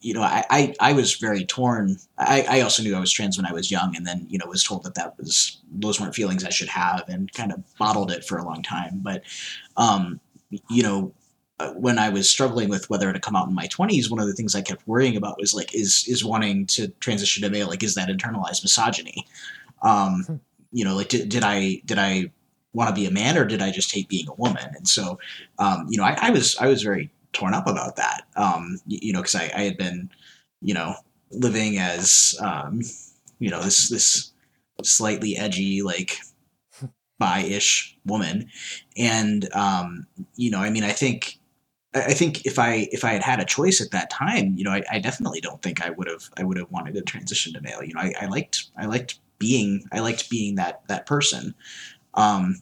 [0.00, 1.96] you know, I, I, I was very torn.
[2.18, 4.46] I, I also knew I was trans when I was young, and then you know
[4.46, 8.10] was told that that was those weren't feelings I should have, and kind of bottled
[8.10, 9.00] it for a long time.
[9.02, 9.22] But,
[9.76, 10.20] um,
[10.70, 11.12] you know,
[11.58, 14.26] uh, when I was struggling with whether to come out in my 20s, one of
[14.26, 17.68] the things I kept worrying about was like, is is wanting to transition to male,
[17.68, 19.26] like, is that internalized misogyny?
[19.82, 20.34] Um, hmm.
[20.72, 22.30] you know, like, did, did I did I
[22.74, 24.66] want to be a man or did I just hate being a woman?
[24.76, 25.18] And so,
[25.58, 28.22] um, you know, I, I was I was very torn up about that.
[28.36, 30.10] Um, you, know, because I, I had been,
[30.62, 30.94] you know,
[31.30, 32.80] living as, um,
[33.38, 34.32] you know, this this
[34.82, 36.18] slightly edgy like
[37.18, 38.48] bi-ish woman,
[38.96, 40.06] and um,
[40.36, 41.38] you know, I mean, I think.
[41.94, 44.70] I think if I if I had had a choice at that time, you know,
[44.70, 47.60] I, I definitely don't think I would have I would have wanted to transition to
[47.62, 47.82] male.
[47.82, 51.54] You know, I, I liked I liked being I liked being that that person.
[52.12, 52.56] Um,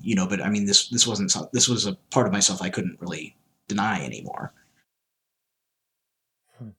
[0.00, 2.70] you know, but I mean, this this wasn't this was a part of myself I
[2.70, 3.36] couldn't really
[3.68, 4.52] deny anymore.
[6.58, 6.70] Hmm.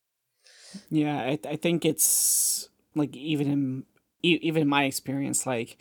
[0.90, 3.84] Yeah, I, I think it's like even in
[4.22, 5.78] even in my experience, like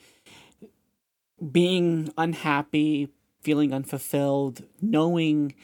[1.51, 3.09] being unhappy,
[3.41, 5.55] feeling unfulfilled, knowing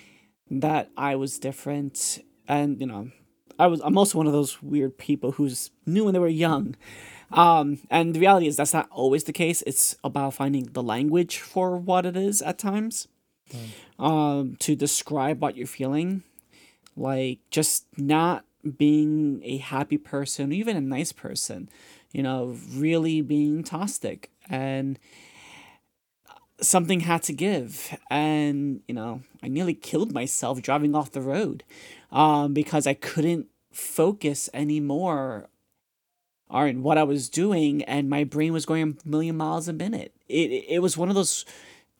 [0.50, 3.10] that I was different, and you know,
[3.58, 6.76] I was I'm also one of those weird people who's knew when they were young.
[7.30, 9.62] Um, and the reality is that's not always the case.
[9.66, 13.06] It's about finding the language for what it is at times
[13.50, 14.04] mm.
[14.04, 16.22] um, to describe what you're feeling.
[16.96, 18.44] Like just not
[18.76, 21.68] being a happy person, even a nice person,
[22.12, 24.98] you know, really being toxic and
[26.60, 27.96] something had to give.
[28.10, 31.64] And, you know, I nearly killed myself driving off the road
[32.10, 35.48] um, because I couldn't focus anymore
[36.50, 40.14] on what I was doing and my brain was going a million miles a minute.
[40.28, 41.44] It, it was one of those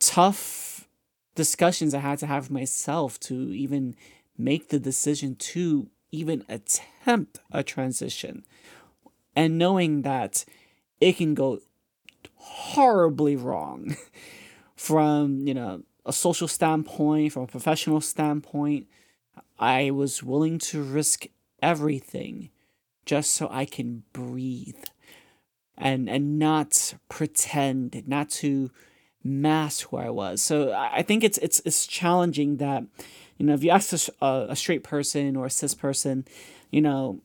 [0.01, 0.68] tough
[1.39, 3.95] discussions I had to have myself to even
[4.37, 8.45] make the decision to even attempt a transition.
[9.37, 10.45] And knowing that
[11.01, 11.61] it can go
[12.35, 13.97] horribly wrong
[14.77, 18.89] from, you know, a social standpoint, from a professional standpoint,
[19.61, 21.27] I was willing to risk
[21.63, 22.51] everything
[23.07, 24.83] just so I can breathe
[25.77, 28.73] and and not pretend, not to
[29.25, 30.43] mask who I was.
[30.43, 32.85] So I think it's it's it's challenging that,
[33.37, 36.27] you know, if you ask a, a straight person or a cis person,
[36.71, 37.21] you know,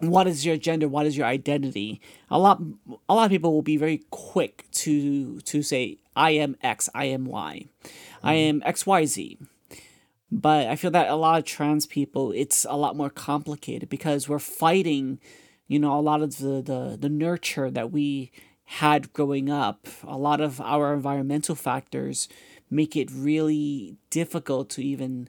[0.00, 0.88] what is your gender?
[0.88, 2.00] What is your identity?
[2.30, 2.60] A lot
[3.08, 7.06] a lot of people will be very quick to to say I am X, I
[7.06, 8.26] am Y, mm-hmm.
[8.26, 9.38] I am X Y Z.
[10.30, 14.28] But I feel that a lot of trans people, it's a lot more complicated because
[14.28, 15.20] we're fighting,
[15.68, 18.32] you know, a lot of the the, the nurture that we
[18.64, 19.86] had growing up.
[20.04, 22.28] A lot of our environmental factors
[22.70, 25.28] make it really difficult to even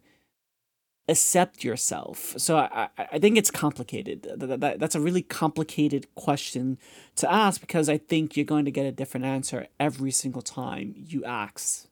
[1.07, 2.33] accept yourself.
[2.37, 4.27] So I, I think it's complicated.
[4.37, 6.79] That, that, that's a really complicated question
[7.17, 10.93] to ask because I think you're going to get a different answer every single time
[10.97, 11.87] you ask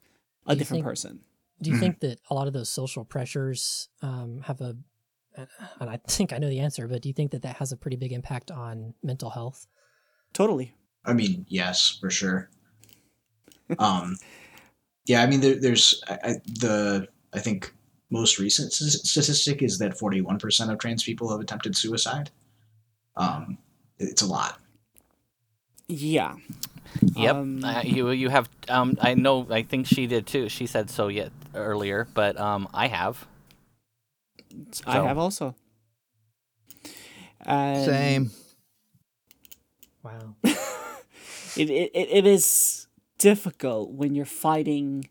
[0.47, 1.19] a different think, person.
[1.61, 1.83] Do you mm-hmm.
[1.83, 4.75] think that a lot of those social pressures um, have a,
[5.79, 7.77] and I think I know the answer, but do you think that that has a
[7.77, 9.67] pretty big impact on mental health?
[10.33, 10.73] Totally.
[11.05, 12.49] I mean, yes, for sure.
[13.79, 14.17] um,
[15.05, 17.73] yeah, I mean, there, there's I, I, the I think
[18.09, 22.29] most recent statistic is that 41% of trans people have attempted suicide.
[23.15, 23.57] Um,
[23.99, 24.59] it's a lot.
[25.87, 26.35] Yeah.
[27.15, 27.35] Yep.
[27.35, 30.47] Um, uh, you you have um I know I think she did too.
[30.47, 33.25] She said so yet earlier, but um I have.
[34.71, 34.83] So.
[34.85, 35.55] I have also.
[37.45, 38.31] Same.
[40.03, 40.35] Wow.
[41.57, 42.87] it, it, it is
[43.17, 45.07] difficult when you're fighting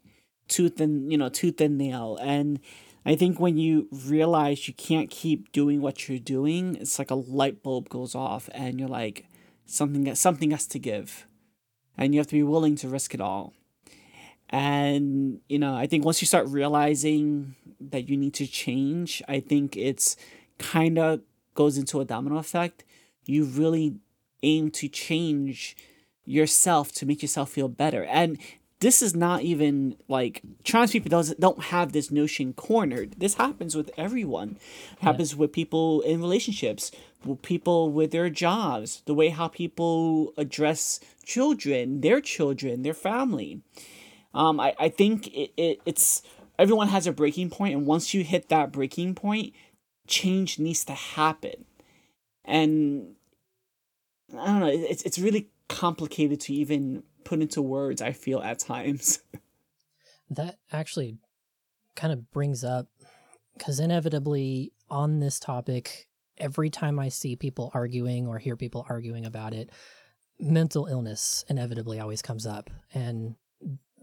[0.48, 2.18] tooth and you know tooth and nail.
[2.20, 2.60] And
[3.04, 7.16] i think when you realize you can't keep doing what you're doing it's like a
[7.16, 9.26] light bulb goes off and you're like
[9.66, 11.26] something something has to give.
[11.98, 13.54] And you have to be willing to risk it all.
[14.50, 19.40] And you know i think once you start realizing that you need to change i
[19.40, 20.16] think it's
[20.58, 21.20] kind of
[21.54, 22.84] goes into a domino effect.
[23.24, 23.96] You really
[24.42, 25.76] aim to change
[26.24, 28.04] yourself to make yourself feel better.
[28.04, 28.38] And
[28.80, 33.14] this is not even like trans people doesn't don't have this notion cornered.
[33.18, 34.58] This happens with everyone.
[34.94, 35.38] It happens yeah.
[35.38, 36.90] with people in relationships,
[37.24, 43.62] with people with their jobs, the way how people address children, their children, their family.
[44.34, 46.22] Um, I, I think it, it, it's
[46.58, 49.52] everyone has a breaking point, and once you hit that breaking point,
[50.08, 51.66] change needs to happen.
[52.44, 53.14] And
[54.36, 54.66] I don't know.
[54.66, 58.02] it- It's it's really complicated to even put into words.
[58.02, 59.20] I feel at times.
[60.30, 61.18] That actually
[61.94, 62.86] kind of brings up
[63.52, 66.08] because inevitably on this topic,
[66.38, 69.68] every time I see people arguing or hear people arguing about it,
[70.40, 72.70] mental illness inevitably always comes up.
[72.94, 73.34] And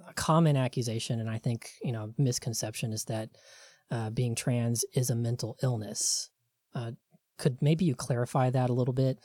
[0.08, 3.30] a common accusation, and I think, you know, misconception is that
[3.92, 6.30] uh, being trans is a mental illness.
[6.76, 6.92] Uh,
[7.38, 9.20] could maybe you clarify that a little bit?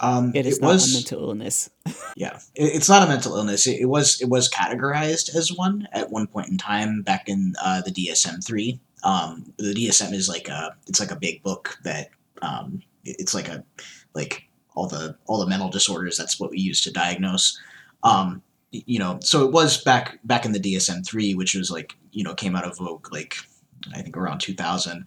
[0.00, 1.70] Um, It is it not was a mental illness.
[2.16, 3.66] yeah, it, it's not a mental illness.
[3.66, 7.54] It, it was it was categorized as one at one point in time back in
[7.62, 8.80] uh, the DSM three.
[9.04, 12.08] Um, the DSM is like a it's like a big book that
[12.42, 13.62] um, it's like a
[14.14, 16.16] like all the all the mental disorders.
[16.16, 17.58] That's what we use to diagnose.
[18.02, 21.94] Um, you know, so it was back back in the DSM three, which was like
[22.12, 23.36] you know came out of vogue like
[23.94, 25.06] I think around two thousand.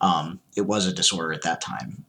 [0.00, 2.04] Um, it was a disorder at that time.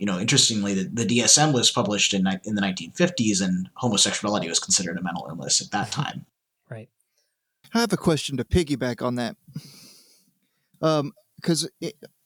[0.00, 4.48] Um, you know, interestingly, the, the DSM was published in in the 1950s, and homosexuality
[4.48, 6.26] was considered a mental illness at that time.
[6.70, 6.88] Right.
[7.74, 9.36] I have a question to piggyback on that.
[10.82, 11.70] Um, because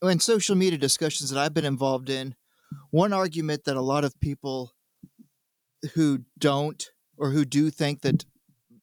[0.02, 2.34] in social media discussions that I've been involved in,
[2.90, 4.72] one argument that a lot of people
[5.94, 8.24] who don't or who do think that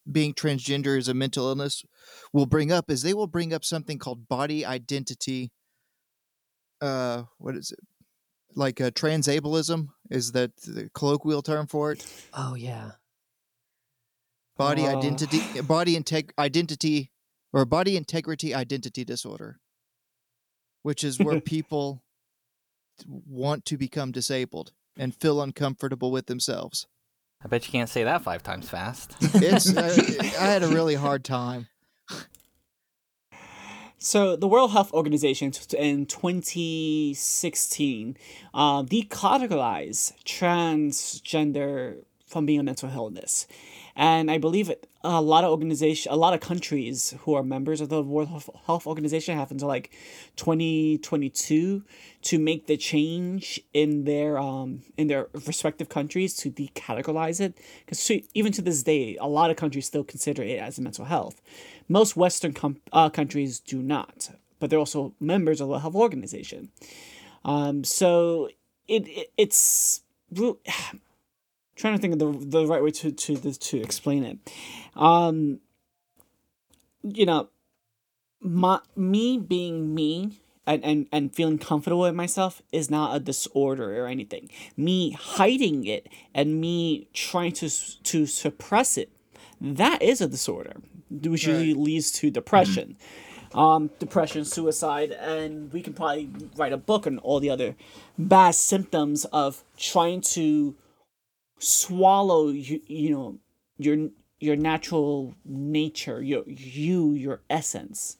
[0.10, 1.84] being transgender is a mental illness
[2.32, 5.52] will bring up is they will bring up something called body identity.
[6.80, 7.80] Uh, what is it?
[8.56, 12.06] Like uh, transableism is that the colloquial term for it?
[12.34, 12.92] Oh, yeah.
[14.58, 14.98] body Oh.
[14.98, 17.12] identity body integ- identity
[17.54, 19.60] or body integrity identity disorder
[20.84, 22.04] which is where people
[23.08, 26.88] want to become disabled and feel uncomfortable with themselves
[27.44, 29.16] I bet you can't say that five times fast.
[29.36, 29.88] it's I,
[30.46, 31.68] I had a really hard time
[34.04, 38.18] So the World Health Organization in 2016
[38.52, 43.46] uh, decategorized transgender from being a mental illness,
[43.96, 44.72] and I believe
[45.04, 48.30] a lot of organization, a lot of countries who are members of the World
[48.66, 49.92] Health- Organization have until like
[50.36, 51.84] 2022
[52.22, 57.58] to make the change in their um in their respective countries to decategorize it.
[57.86, 61.06] Because even to this day a lot of countries still consider it as a mental
[61.06, 61.42] health.
[61.90, 64.30] Most western com- uh, countries do not
[64.60, 66.70] but they're also members of the health organization.
[67.44, 68.50] Um so
[68.88, 70.02] it, it it's
[71.82, 74.38] trying to think of the the right way to to this to explain it.
[74.96, 75.60] Um
[77.04, 77.50] you know
[78.42, 84.02] my me being me and, and, and feeling comfortable with myself is not a disorder
[84.02, 84.50] or anything.
[84.78, 87.70] Me hiding it and me trying to
[88.04, 89.10] to suppress it,
[89.60, 90.74] that is a disorder,
[91.10, 92.96] which usually leads to depression,
[93.54, 97.76] um, depression, suicide, and we can probably write a book on all the other
[98.18, 100.76] bad symptoms of trying to
[101.62, 103.40] swallow you, you know
[103.78, 104.10] your
[104.40, 108.18] your natural nature, your you, your essence.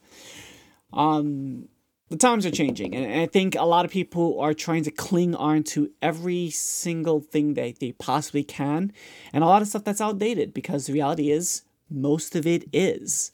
[0.92, 1.68] Um,
[2.10, 5.34] the times are changing, and I think a lot of people are trying to cling
[5.34, 8.92] on to every single thing that they possibly can,
[9.32, 13.32] and a lot of stuff that's outdated because the reality is most of it is.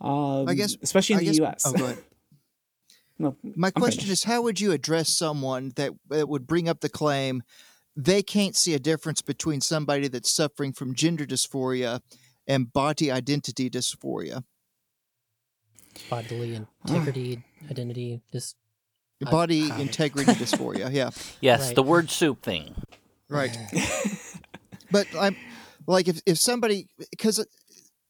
[0.00, 1.62] Um, i guess especially in I the guess- U.S.
[1.66, 1.96] oh,
[3.18, 4.12] no, my I'm question finished.
[4.12, 7.42] is how would you address someone that, that would bring up the claim
[7.98, 12.00] they can't see a difference between somebody that's suffering from gender dysphoria
[12.46, 14.44] and body identity dysphoria.
[16.08, 16.66] Bodily mm.
[16.86, 18.54] integrity, identity, just
[19.26, 21.10] I- body I- integrity dysphoria yeah.
[21.40, 21.74] Yes, Right.
[21.74, 22.74] the word soup thing.
[23.28, 23.56] right.
[24.90, 25.36] But i'm
[25.86, 27.44] like if, if somebody because uh,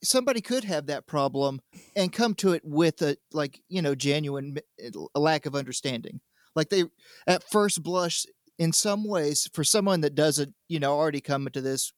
[0.00, 1.60] somebody could have that problem
[1.96, 6.20] and come to it with a like you know genuine uh, a lack of understanding.
[6.54, 6.84] Like they
[7.26, 8.26] at first blush
[8.58, 11.92] in some ways for someone that doesn't you know already come into this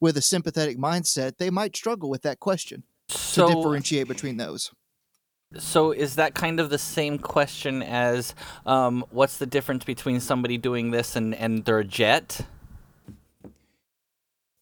[0.00, 4.70] with a sympathetic mindset they might struggle with that question to differentiate between those
[5.56, 8.34] so is that kind of the same question as
[8.66, 12.42] um, what's the difference between somebody doing this and, and their jet?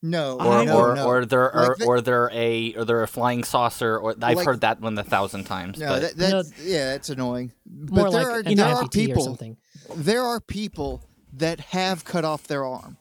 [0.02, 1.06] no or no, or, no.
[1.06, 4.36] or they're or, Like the- or they're a or they're a flying saucer or I've
[4.36, 5.78] Like- heard that one a thousand times.
[5.78, 8.82] no but that, that's yeah that's annoying more but like there are, an there are
[8.84, 9.56] amputee or people something.
[9.94, 11.02] There are people
[11.32, 12.96] that have cut off their arm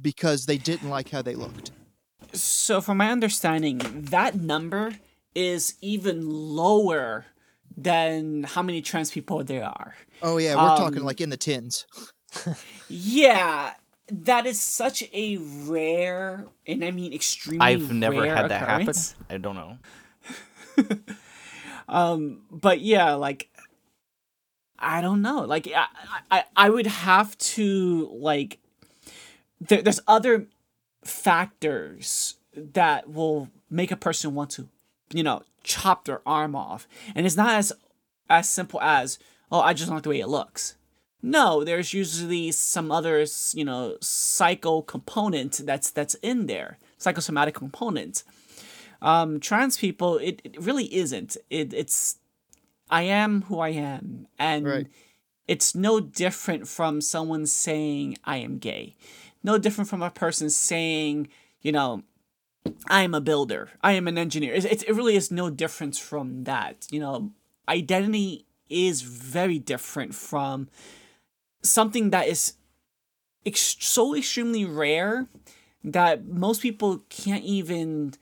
[0.00, 1.70] because they didn't like how they looked.
[2.32, 3.78] So, from my understanding,
[4.10, 4.96] that number
[5.34, 7.26] is even lower
[7.76, 9.94] than how many trans people there are.
[10.22, 11.86] Oh yeah, we're Um, talking like in the tens.
[12.90, 13.74] Yeah,
[14.10, 17.64] that is such a rare, and I mean extremely.
[17.64, 18.94] I've never rare had that happen.
[19.30, 19.78] I don't know.
[21.88, 23.48] Um, but yeah, like
[24.78, 25.40] I don't know.
[25.42, 25.86] Like I,
[26.30, 28.58] I, I would have to like
[29.60, 30.46] there, there's other
[31.02, 34.68] factors that will make a person want to,
[35.12, 36.86] you know, chop their arm off.
[37.14, 37.72] And it's not as
[38.30, 39.18] as simple as,
[39.50, 40.76] oh, I just like the way it looks.
[41.22, 48.22] No, there's usually some other, you know, psycho component that's that's in there, psychosomatic component.
[49.00, 51.36] Um, trans people, it, it really isn't.
[51.50, 52.16] It, it's,
[52.90, 54.86] I am who I am, and Right.
[55.46, 58.96] it's no different from someone saying I am gay.
[59.42, 61.28] No different from a person saying,
[61.62, 62.02] you know,
[62.88, 63.70] I am a builder.
[63.82, 64.52] I am an engineer.
[64.54, 66.86] It, it, it really is no difference from that.
[66.90, 67.30] You know,
[67.68, 70.68] identity is very different from
[71.62, 72.54] something that is
[73.46, 75.26] ex- so extremely rare
[75.84, 78.12] that most people can't even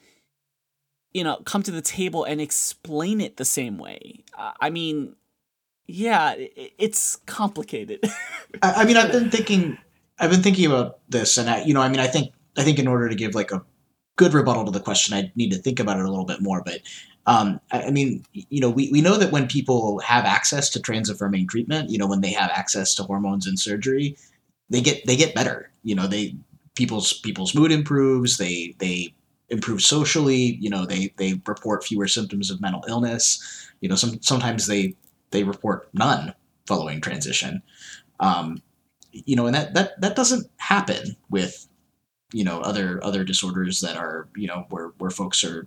[1.17, 5.17] you know come to the table and explain it the same way Uh, i mean
[5.87, 8.01] yeah i it's complicated
[8.63, 9.79] I, I mean, I've been thinking,
[10.19, 12.79] I've been thinking about this, and I, you know, I mean, I think, I think
[12.79, 13.63] in order to give like a
[14.17, 16.63] good rebuttal to the question, I need to think about it a little bit more.
[16.65, 16.81] But,
[17.27, 20.81] um, I, I mean, you know, we, we know that when people have access to
[20.81, 24.17] trans affirming treatment, you know, when they have access to hormones and surgery,
[24.71, 25.71] they get they get better.
[25.83, 26.37] You know, they
[26.75, 28.39] people's people's mood improves.
[28.39, 29.15] They they
[29.51, 30.59] improve socially.
[30.61, 33.71] You know, they they report fewer symptoms of mental illness.
[33.81, 34.95] You know, some sometimes they
[35.31, 36.35] they report none
[36.67, 37.63] following transition.
[38.21, 38.63] Um,
[39.13, 41.67] you know, and that that that doesn't happen with
[42.33, 45.67] you know other other disorders that are you know where where folks are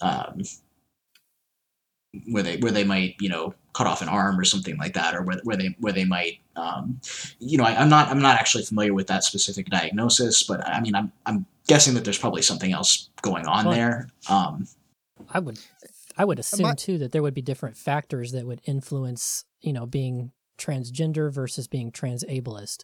[0.00, 0.42] um,
[2.30, 5.14] where they where they might you know cut off an arm or something like that,
[5.14, 7.00] or where, where they where they might um,
[7.38, 10.80] you know I, I'm not I'm not actually familiar with that specific diagnosis, but I
[10.80, 14.08] mean I'm I'm guessing that there's probably something else going on Well- there.
[14.28, 14.66] Um,
[15.30, 15.58] I would
[16.16, 19.72] I would assume I- too that there would be different factors that would influence, you
[19.72, 22.82] know, being transgender versus being trans ableist.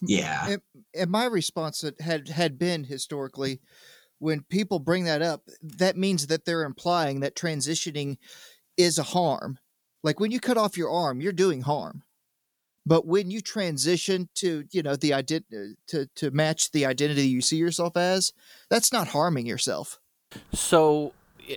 [0.00, 0.62] yeah, And,
[0.94, 3.60] and my response that had had been historically,
[4.18, 8.18] when people bring that up, that means that they're implying that transitioning
[8.76, 9.58] is a harm.
[10.04, 12.02] Like when you cut off your arm, you're doing harm.
[12.84, 17.28] But when you transition to, you know, the ident- uh, to to match the identity
[17.28, 18.32] you see yourself as,
[18.68, 20.00] that's not harming yourself.
[20.52, 21.12] So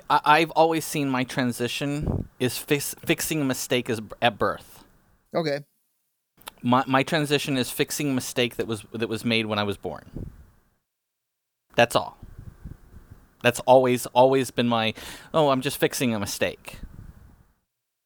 [0.10, 4.84] I- I've always seen my transition is fix- fixing a mistake as, at birth.
[5.34, 5.62] Okay.
[6.62, 9.78] My my transition is fixing a mistake that was that was made when I was
[9.78, 10.32] born.
[11.76, 12.18] That's all.
[13.42, 14.94] That's always always been my
[15.34, 16.80] oh, I'm just fixing a mistake.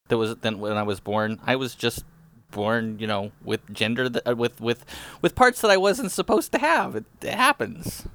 [0.08, 2.04] That was then when I was born, I was just
[2.52, 4.86] born, you know, with gender that uh, with with
[5.22, 6.96] with parts that I wasn't supposed to have.
[6.96, 8.06] It, it happens.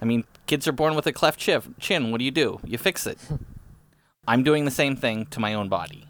[0.00, 2.10] I mean, kids are born with a cleft chin.
[2.10, 2.60] What do you do?
[2.64, 3.18] You fix it.
[4.26, 6.06] I'm doing the same thing to my own body.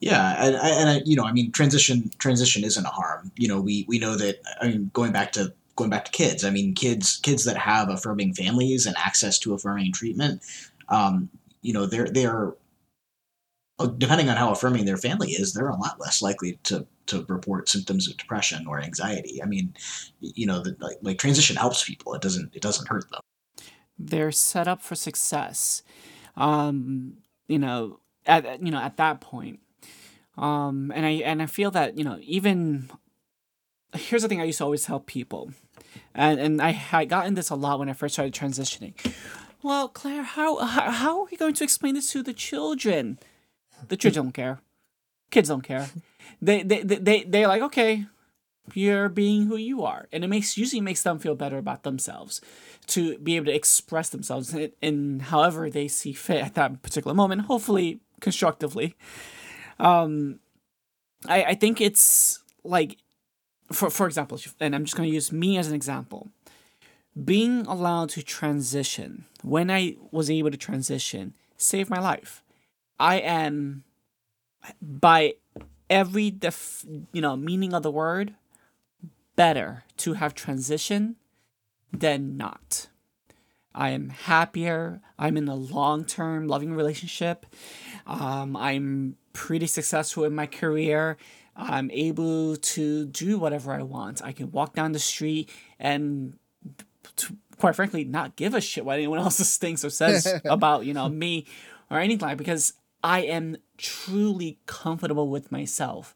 [0.00, 3.32] Yeah, and, I- and I, you know, I mean, transition transition isn't a harm.
[3.36, 4.40] You know, we we know that.
[4.60, 6.44] I mean, going back to going back to kids.
[6.44, 10.42] I mean, kids kids that have affirming families and access to affirming treatment.
[10.88, 11.30] Um,
[11.62, 12.52] you know, they're they're
[13.98, 17.68] depending on how affirming their family is, they're a lot less likely to to report
[17.68, 19.42] symptoms of depression or anxiety.
[19.42, 19.74] I mean,
[20.20, 22.14] you know, the, like, like transition helps people.
[22.14, 23.20] It doesn't it doesn't hurt them.
[23.98, 25.82] they're set up for success
[26.36, 27.14] um
[27.48, 29.60] you know at you know at that point
[30.36, 32.90] um and i and i feel that you know even
[33.94, 35.50] here's the thing i used to always tell people
[36.14, 38.92] and and i i got in this a lot when i first started transitioning
[39.62, 43.18] well claire how how, how are we going to explain this to the children
[43.88, 44.60] the children don't care.
[45.30, 45.88] Kids don't care.
[46.42, 48.06] They they they, they they're like okay
[48.74, 50.06] you're being who you are.
[50.12, 52.40] And it makes usually makes them feel better about themselves
[52.88, 57.14] to be able to express themselves in, in however they see fit at that particular
[57.14, 58.94] moment hopefully constructively.
[59.78, 60.40] Um
[61.28, 62.98] i i think it's like
[63.72, 66.30] for for example and i'm just going to use me as an example.
[67.24, 69.24] Being allowed to transition.
[69.42, 72.42] When i was able to transition saved my life
[72.98, 73.84] i am
[74.80, 75.34] by
[75.88, 78.34] every def, you know meaning of the word
[79.36, 81.16] better to have transition
[81.92, 82.88] than not.
[83.74, 85.02] I am happier.
[85.18, 87.46] I'm in a long term loving relationship.
[88.06, 91.18] Um, I'm pretty successful in my career.
[91.54, 94.22] I'm able to do whatever I want.
[94.24, 96.38] I can walk down the street and,
[97.16, 100.94] to, quite frankly, not give a shit what anyone else thinks or says about you
[100.94, 101.46] know me
[101.90, 106.14] or anything like because I am truly comfortable with myself.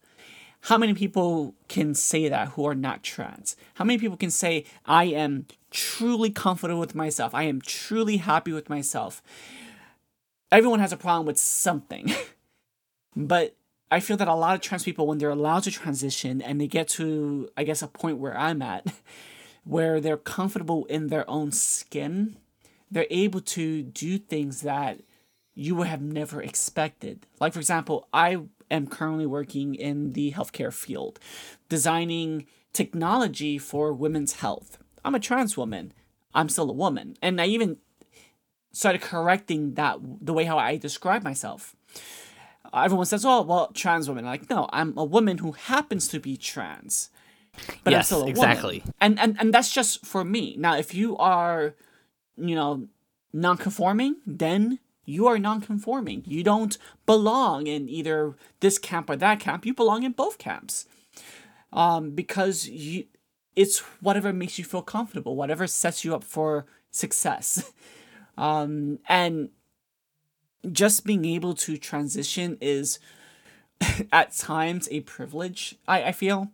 [0.63, 3.57] How many people can say that who are not trans?
[3.75, 7.35] How many people can say, I am truly comfortable with myself?
[7.35, 9.23] I am truly happy with myself.
[10.53, 12.13] Everyone has a problem with something.
[13.17, 13.57] but
[13.91, 16.67] I feel that a lot of trans people, when they're allowed to transition and they
[16.67, 18.87] get to, I guess, a point where I'm at,
[19.65, 22.37] where they're comfortable in their own skin,
[22.91, 25.01] they're able to do things that
[25.55, 27.27] you would have never expected.
[27.41, 28.39] Like, for example, I
[28.71, 31.19] am currently working in the healthcare field,
[31.69, 34.79] designing technology for women's health.
[35.05, 35.93] I'm a trans woman.
[36.35, 37.17] I'm still a woman.
[37.21, 37.79] And I even
[38.73, 41.75] started correcting that the way how I describe myself.
[42.73, 46.21] Everyone says, "Oh, well, trans woman." I'm like, no, I'm a woman who happens to
[46.21, 47.11] be trans,
[47.83, 48.79] but I'm Yes, still a exactly.
[48.79, 48.95] woman.
[49.01, 50.55] And and and that's just for me.
[50.57, 51.75] Now, if you are,
[52.37, 52.87] you know,
[53.33, 56.25] non-conforming, then you are non-conforming.
[56.27, 59.67] You don't belong in either this camp or that camp.
[59.67, 60.87] You belong in both camps,
[61.73, 63.05] um, because you,
[63.57, 67.73] it's whatever makes you feel comfortable, whatever sets you up for success.
[68.39, 69.51] um, and
[70.71, 72.99] just being able to transition is
[74.13, 76.51] at times a privilege I, I feel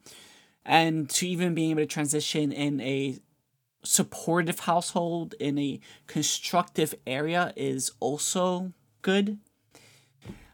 [0.65, 3.19] and to even being able to transition in a
[3.87, 8.73] supportive household in a constructive area is also
[9.03, 9.39] good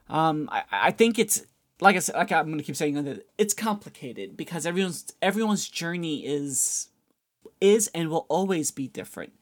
[0.09, 1.45] um i, I think it's
[1.81, 6.27] like i said like i'm gonna keep saying that it's complicated because everyone's everyone's journey
[6.27, 6.89] is
[7.61, 9.33] is and will always be different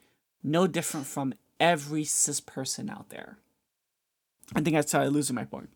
[0.43, 3.39] no different from every cis person out there
[4.55, 5.71] I think I started losing my point.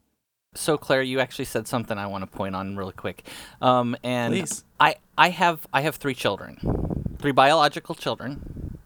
[0.55, 3.27] So Claire, you actually said something I want to point on really quick.
[3.61, 4.65] Um, and Please.
[4.78, 6.59] I I have I have three children,
[7.24, 8.76] three biological children.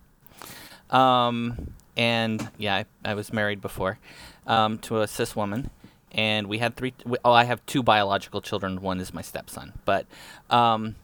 [0.90, 3.98] Um, and yeah, I, I was married before,
[4.46, 5.70] um, to a cis woman,
[6.12, 6.94] and we had three.
[7.04, 8.80] We, oh, I have two biological children.
[8.80, 9.72] One is my stepson.
[9.84, 10.06] But,
[10.50, 10.94] um,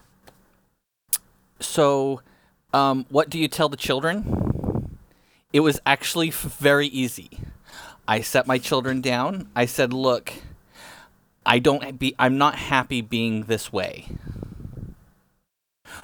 [1.59, 2.20] so,
[2.73, 4.97] um, what do you tell the children?
[5.52, 7.40] It was actually f- very easy.
[8.06, 9.48] I set my children down.
[9.56, 10.35] I said, "Look,
[11.44, 14.06] I don't be I'm not happy being this way.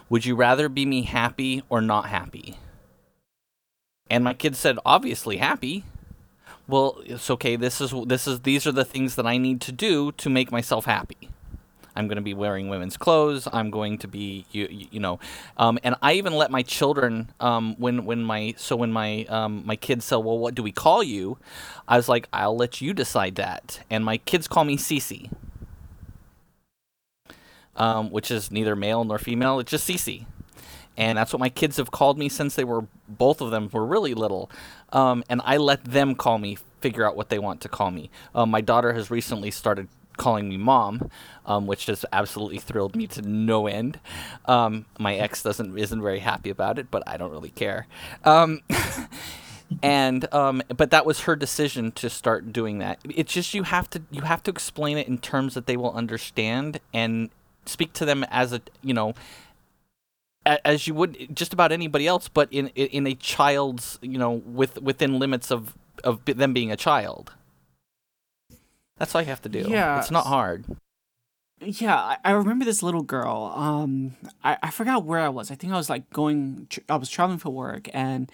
[0.09, 2.59] Would you rather be me happy or not happy?"
[4.09, 5.85] And my kids said, "Obviously happy."
[6.67, 7.57] Well, it's okay.
[7.57, 10.53] This is this is these are the things that I need to do to make
[10.53, 11.29] myself happy.
[11.97, 13.49] I'm going to be wearing women's clothes.
[13.53, 15.19] I'm going to be you you, you know,
[15.57, 19.63] um, and I even let my children um, when when my so when my um,
[19.67, 21.39] my kids said, well, what do we call you?
[21.89, 23.81] I was like, I'll let you decide that.
[23.91, 25.31] And my kids call me Cece,
[27.81, 29.59] um, which is neither male nor female.
[29.59, 30.27] It's just Cece.
[30.99, 33.87] And that's what my kids have called me since they were both of them were
[33.87, 34.51] really little.
[34.93, 38.11] Um, and I let them call me, figure out what they want to call me.
[38.35, 39.89] Um, my daughter has recently started
[40.19, 41.11] calling me mom,
[41.47, 43.99] um, which has absolutely thrilled me to no end.
[44.45, 47.87] Um, my ex doesn't isn't very happy about it, but I don't really care.
[48.25, 48.61] Um,
[49.83, 52.99] and um, but that was her decision to start doing that.
[53.05, 55.93] It's just you have to you have to explain it in terms that they will
[55.93, 57.31] understand and
[57.71, 59.15] speak to them as a you know
[60.47, 64.81] as you would just about anybody else, but in in a child's you know with
[64.81, 65.75] within limits of
[66.05, 67.33] of them being a child.
[68.97, 69.65] That's all you have to do.
[69.67, 69.99] Yeah.
[69.99, 70.65] it's not hard.
[71.63, 73.53] Yeah, I, remember this little girl.
[73.55, 75.51] Um, I, I forgot where I was.
[75.51, 76.69] I think I was like going.
[76.89, 78.33] I was traveling for work, and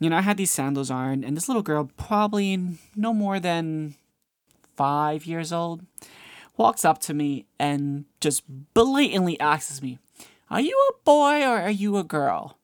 [0.00, 3.94] you know I had these sandals on, and this little girl, probably no more than
[4.74, 5.84] five years old,
[6.56, 8.42] walks up to me and just
[8.74, 9.98] blatantly asks me,
[10.50, 12.58] "Are you a boy or are you a girl?"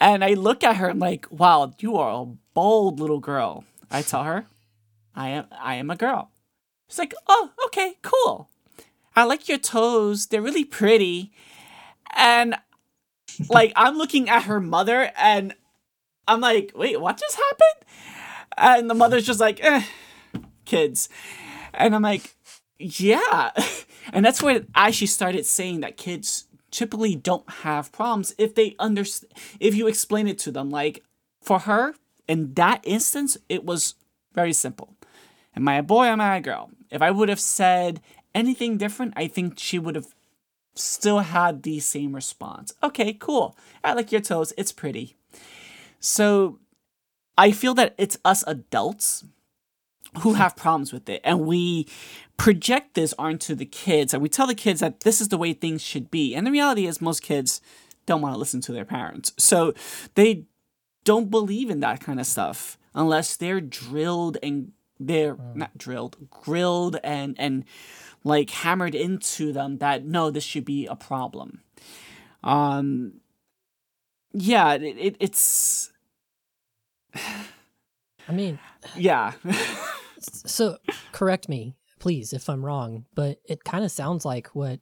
[0.00, 4.02] and I look at her and like, "Wow, you are a bold little girl." I
[4.02, 4.46] tell her,
[5.14, 5.46] "I am.
[5.52, 6.30] I am a girl."
[6.88, 8.48] She's like, "Oh, okay, cool."
[9.16, 10.26] I like your toes.
[10.26, 11.32] They're really pretty.
[12.14, 12.54] And
[13.48, 15.54] like I'm looking at her mother and
[16.28, 17.90] I'm like, wait, what just happened?
[18.58, 19.82] And the mother's just like, eh,
[20.64, 21.08] kids.
[21.72, 22.35] And I'm like,
[22.78, 23.50] yeah.
[24.12, 28.76] And that's where I actually started saying that kids typically don't have problems if they
[28.78, 30.70] understand if you explain it to them.
[30.70, 31.02] Like
[31.42, 31.94] for her,
[32.28, 33.96] in that instance, it was
[34.32, 34.94] very simple.
[35.56, 36.04] Am I a boy?
[36.04, 36.70] Am I a girl?
[36.90, 38.00] If I would have said
[38.34, 40.14] anything different, I think she would have
[40.74, 42.74] still had the same response.
[42.82, 43.56] Okay, cool.
[43.82, 44.52] I like your toes.
[44.56, 45.16] It's pretty.
[45.98, 46.58] So
[47.38, 49.24] I feel that it's us adults
[50.20, 51.20] who have problems with it.
[51.24, 51.86] And we
[52.36, 55.52] project this onto the kids and we tell the kids that this is the way
[55.52, 56.34] things should be.
[56.34, 57.60] And the reality is, most kids
[58.04, 59.32] don't want to listen to their parents.
[59.38, 59.74] So
[60.14, 60.44] they
[61.04, 66.96] don't believe in that kind of stuff unless they're drilled and they're not drilled, grilled
[67.04, 67.64] and and
[68.24, 71.60] like hammered into them that no, this should be a problem.
[72.42, 73.20] Um,
[74.32, 75.92] yeah, it, it it's
[78.28, 78.58] I mean,
[78.96, 79.32] yeah.
[80.20, 80.78] so
[81.12, 81.74] correct me,
[82.06, 84.78] please, if I'm wrong, but it kind of sounds like what,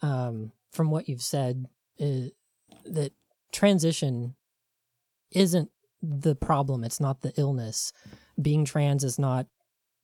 [0.00, 1.66] um, from what you've said,
[1.98, 2.30] is
[2.86, 3.12] that
[3.52, 4.34] transition
[5.30, 5.70] isn't
[6.00, 6.84] the problem.
[6.84, 7.92] It's not the illness.
[8.40, 9.46] Being trans is not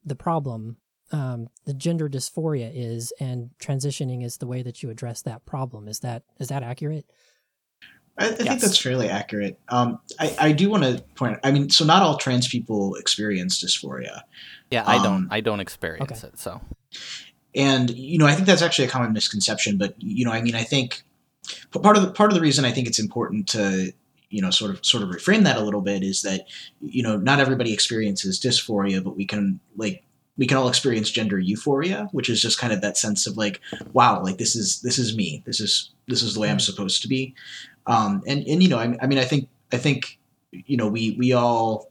[0.04, 0.76] the problem.
[1.12, 5.88] Um, the gender dysphoria is, and transitioning is the way that you address that problem.
[5.88, 7.06] Is that is that accurate?
[8.16, 9.58] I, I think that's fairly accurate.
[9.68, 11.38] Um, I, I do want to point.
[11.42, 14.22] I mean, so not all trans people experience dysphoria,
[14.70, 15.28] Yeah, I Um, don't.
[15.30, 16.28] I don't experience okay.
[16.28, 16.38] it.
[16.38, 16.60] So
[17.54, 19.78] and you know, I think that's actually a common misconception.
[19.78, 21.02] But you know, I mean, I think
[21.72, 23.92] part of the part of the reason I think it's important to
[24.30, 26.46] you know sort of sort of reframe that a little bit is that
[26.80, 30.02] you know not everybody experiences dysphoria, but we can like
[30.36, 33.60] we can all experience gender euphoria, which is just kind of that sense of like,
[33.92, 35.42] wow, like this is this is me.
[35.46, 37.34] This is this is the way I'm supposed to be.
[37.86, 40.18] Um, and and you know, I, I mean, I think I think
[40.52, 41.90] you know we we all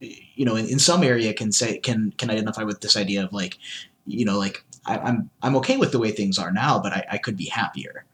[0.00, 3.32] you know in, in some area can say can can identify with this idea of
[3.32, 3.58] like
[4.06, 7.04] you know like I, I'm I'm okay with the way things are now, but I,
[7.12, 8.04] I could be happier.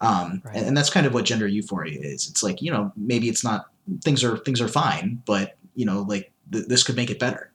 [0.00, 0.56] Um, Right.
[0.56, 2.28] and, and that's kind of what gender euphoria is.
[2.28, 3.66] It's like you know maybe it's not
[4.02, 7.50] things are things are fine, but you know like th- this could make it better.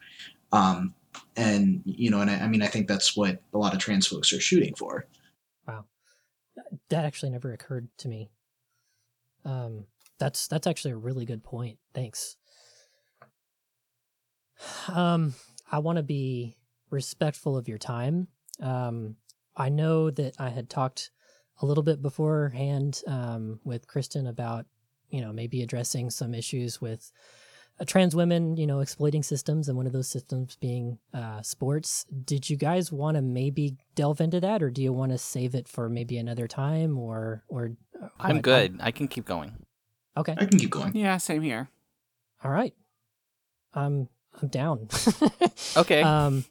[0.52, 0.94] Um,
[1.36, 4.08] and you know, and I, I mean I think that's what a lot of trans
[4.08, 5.06] folks are shooting for.
[5.68, 5.86] Wow,
[6.90, 8.30] that actually never occurred to me.
[9.50, 9.86] Um,
[10.20, 11.80] that's that's actually a really good point.
[11.94, 12.38] Thanks.
[14.88, 15.34] Um,
[15.72, 16.58] I want to be
[16.92, 18.28] respectful of your time.
[18.62, 19.16] Um,
[19.56, 21.12] I know that I had talked
[21.62, 24.66] a little bit beforehand um, with Kristen about,
[25.10, 27.12] you know, maybe addressing some issues with
[27.80, 32.06] uh, trans women, you know, exploiting systems, and one of those systems being uh, sports.
[32.26, 35.56] Did you guys want to maybe delve into that, or do you want to save
[35.56, 37.72] it for maybe another time, or or?
[38.20, 38.44] I'm what?
[38.44, 38.80] good.
[38.82, 39.54] I can keep going.
[40.18, 40.36] Okay.
[40.38, 40.96] I can keep going.
[40.96, 41.70] Yeah, same here.
[42.44, 42.74] All right.
[43.74, 44.10] I'm
[44.42, 44.88] I'm down.
[45.78, 46.02] Okay.
[46.02, 46.46] Um.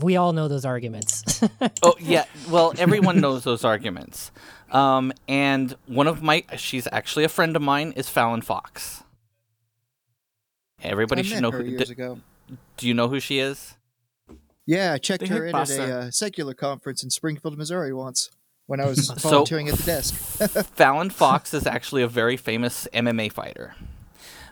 [0.00, 1.42] We all know those arguments.
[1.82, 2.24] oh yeah.
[2.50, 4.32] Well, everyone knows those arguments.
[4.72, 9.04] Um, and one of my, she's actually a friend of mine, is Fallon Fox.
[10.82, 11.70] Everybody I should know her who.
[11.70, 12.18] years d- ago.
[12.76, 13.76] do you know who she is?
[14.66, 18.30] Yeah, I checked They her in at a uh, secular conference in Springfield, Missouri once
[18.66, 20.14] when I was So- volunteering at the desk.
[20.74, 23.74] Fallon Fox is actually a very famous MMA fighter.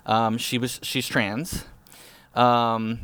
[0.07, 1.65] Um, she was she's trans,
[2.35, 3.01] um,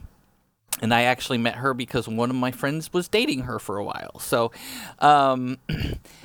[0.83, 3.85] and I actually met her because one of my friends was dating her for a
[3.85, 4.19] while.
[4.19, 4.53] So,
[4.99, 5.57] um,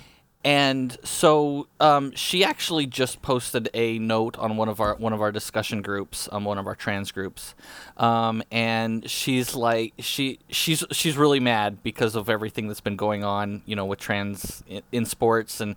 [0.45, 5.19] and so um, she actually just posted a note on one of our one of
[5.19, 7.55] our discussion groups, um, one of our trans groups,
[7.97, 13.23] um, and she's like she she's she's really mad because of everything that's been going
[13.23, 15.75] on, you know, with trans in, in sports and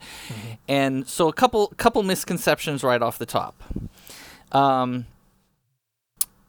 [0.68, 3.62] and so a couple couple misconceptions right off the top.
[4.52, 5.06] Um,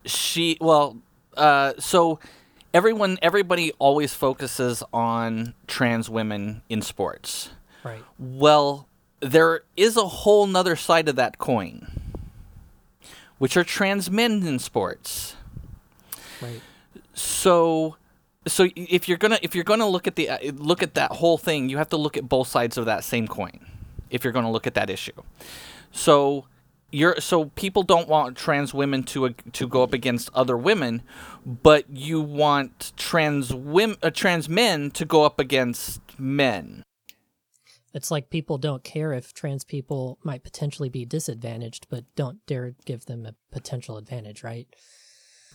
[0.03, 0.97] she well,
[1.37, 2.19] uh, so
[2.73, 7.51] everyone everybody always focuses on trans women in sports.
[7.83, 8.03] Right.
[8.17, 8.87] Well,
[9.19, 11.87] there is a whole nother side of that coin,
[13.37, 15.35] which are trans men in sports.
[16.41, 16.61] Right.
[17.13, 17.97] So,
[18.47, 21.37] so if you're gonna if you're gonna look at the uh, look at that whole
[21.37, 23.65] thing, you have to look at both sides of that same coin.
[24.09, 25.11] If you're gonna look at that issue,
[25.91, 26.45] so
[26.91, 31.03] you're so people don't want trans women to to go up against other women,
[31.45, 36.83] but you want trans women uh, trans men to go up against men.
[37.93, 42.75] It's like people don't care if trans people might potentially be disadvantaged, but don't dare
[42.85, 44.67] give them a potential advantage, right?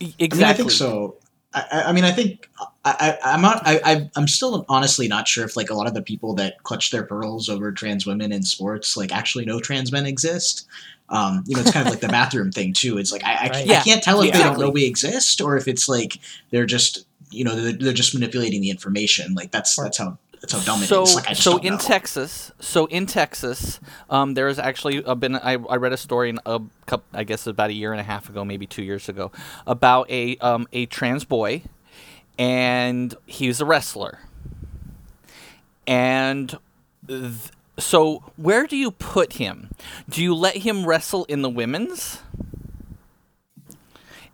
[0.01, 0.39] E- I Exactly.
[0.39, 1.17] mean, I think so.
[1.53, 2.49] I, I- I mean, I think
[2.85, 3.63] I, I, I'm not.
[3.67, 6.63] I, I, I'm still honestly not sure if like a lot of the people that
[6.65, 10.67] clutch their pearls over trans women in sports like actually know trans men exist.
[11.11, 12.99] Um, you know, it's kind of like the bathroom thing too.
[12.99, 13.53] It's like I, I, Right.
[13.53, 14.65] can't, Yeah, I can't tell if they don't exactly.
[14.65, 16.19] know we exist or if it's like
[16.51, 19.35] they're just you know they're, they're just manipulating the information.
[19.35, 21.15] Like that's that's how that's how dumb so, it is.
[21.15, 21.79] Like so in know.
[21.79, 23.81] Texas, so in Texas,
[24.11, 25.37] um, there has actually uh, been.
[25.37, 28.05] I, I read a story in a couple, I guess about a year and a
[28.05, 29.33] half ago, maybe two years ago,
[29.67, 31.63] about a um, a trans boy,
[32.39, 34.19] and he's a wrestler.
[35.87, 36.59] And
[37.07, 39.71] th- so, where do you put him?
[40.09, 42.21] Do you let him wrestle in the women's?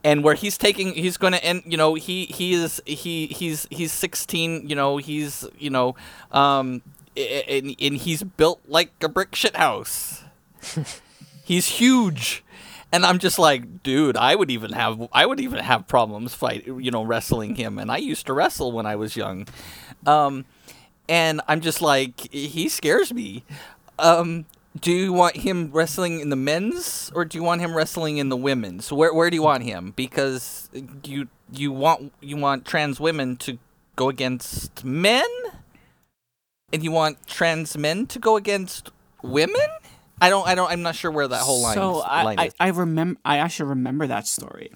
[0.02, 3.66] And where he's taking he's going to end you know he he is he he's
[3.70, 5.94] he's 16 you know he's you know
[6.32, 6.82] um
[7.16, 10.22] and, and he's built like a brick shit house.
[11.44, 12.44] He's huge.
[12.92, 16.66] And i'm just like dude i would even have i would even have problems fight
[16.66, 17.78] you know wrestling him.
[17.78, 19.46] And i used to wrestle when i was young.
[20.06, 20.44] Um
[21.08, 23.44] and i'm just like he scares me.
[23.98, 24.46] Um
[24.78, 28.28] do you want him wrestling in the men's or do you want him wrestling in
[28.28, 28.92] the women's?
[28.92, 29.92] Where where do you want him?
[29.96, 30.70] Because
[31.04, 33.58] you you want you want trans women to
[33.96, 35.26] go against men,
[36.72, 38.90] and you want trans men to go against
[39.22, 39.60] women.
[40.20, 40.46] I don't.
[40.46, 40.70] I don't.
[40.70, 41.74] I'm not sure where that whole line.
[41.74, 42.54] So I, line I, is.
[42.60, 43.18] I remember.
[43.24, 44.70] I actually remember that story.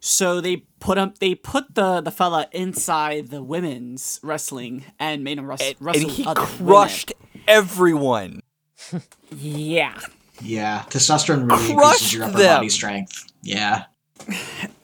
[0.00, 1.12] So they put him.
[1.20, 5.68] They put the the fella inside the women's wrestling and made him wrestle.
[5.68, 7.12] and, wrestle and he other crushed
[7.46, 8.40] everyone.
[8.92, 9.06] Women.
[9.36, 9.98] Yeah.
[10.42, 12.56] Yeah, testosterone really Crushed increases your upper them.
[12.58, 13.32] body strength.
[13.42, 13.84] Yeah.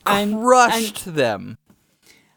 [0.09, 1.59] And Crushed them.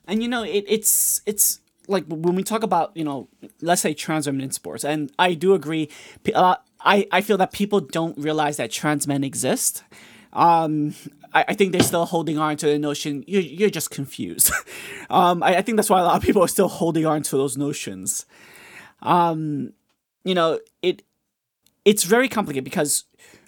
[0.08, 3.28] and you know it, it's it's like when we talk about you know
[3.62, 5.88] let's say trans women in sports and i do agree
[6.34, 9.84] uh, i i feel that people don't realize that trans men exist
[10.34, 10.96] um
[11.32, 14.52] I, I think they're still holding on to the notion you're, you're just confused
[15.12, 17.38] um I, I think that's why a lot of people are still holding on to
[17.38, 18.26] those notions
[19.04, 19.74] um
[20.24, 21.04] you know it
[21.90, 23.06] it's very complicated because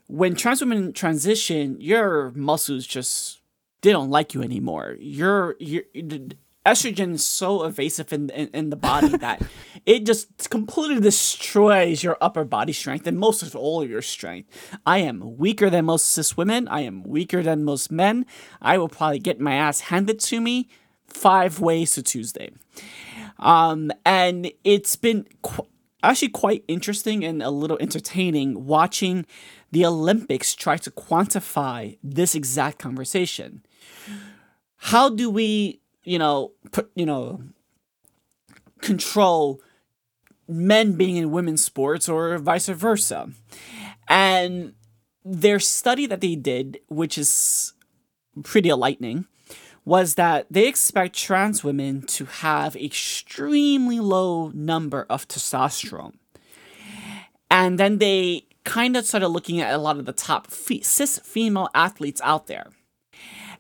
[0.08, 3.42] when trans women transition your muscles just
[3.82, 4.96] they don't like you anymore.
[5.00, 5.84] You're you're
[6.64, 9.42] estrogen is so evasive in, in in the body that
[9.86, 14.50] it just completely destroys your upper body strength and most of all your strength.
[14.86, 16.68] I am weaker than most cis women.
[16.68, 18.26] I am weaker than most men.
[18.62, 20.70] I will probably get my ass handed to me
[21.08, 22.52] five ways to Tuesday.
[23.40, 25.68] Um, and it's been qu-
[26.04, 29.26] actually quite interesting and a little entertaining watching
[29.72, 33.64] the Olympics try to quantify this exact conversation.
[34.78, 37.44] How do we, you know, put, you know,
[38.82, 39.62] control
[40.48, 43.30] men being in women's sports or vice versa?
[44.08, 44.74] And
[45.24, 47.74] their study that they did, which is
[48.44, 49.28] pretty enlightening,
[49.84, 56.14] was that they expect trans women to have extremely low number of testosterone.
[57.50, 61.20] And then they kind of started looking at a lot of the top fe- cis
[61.20, 62.68] female athletes out there.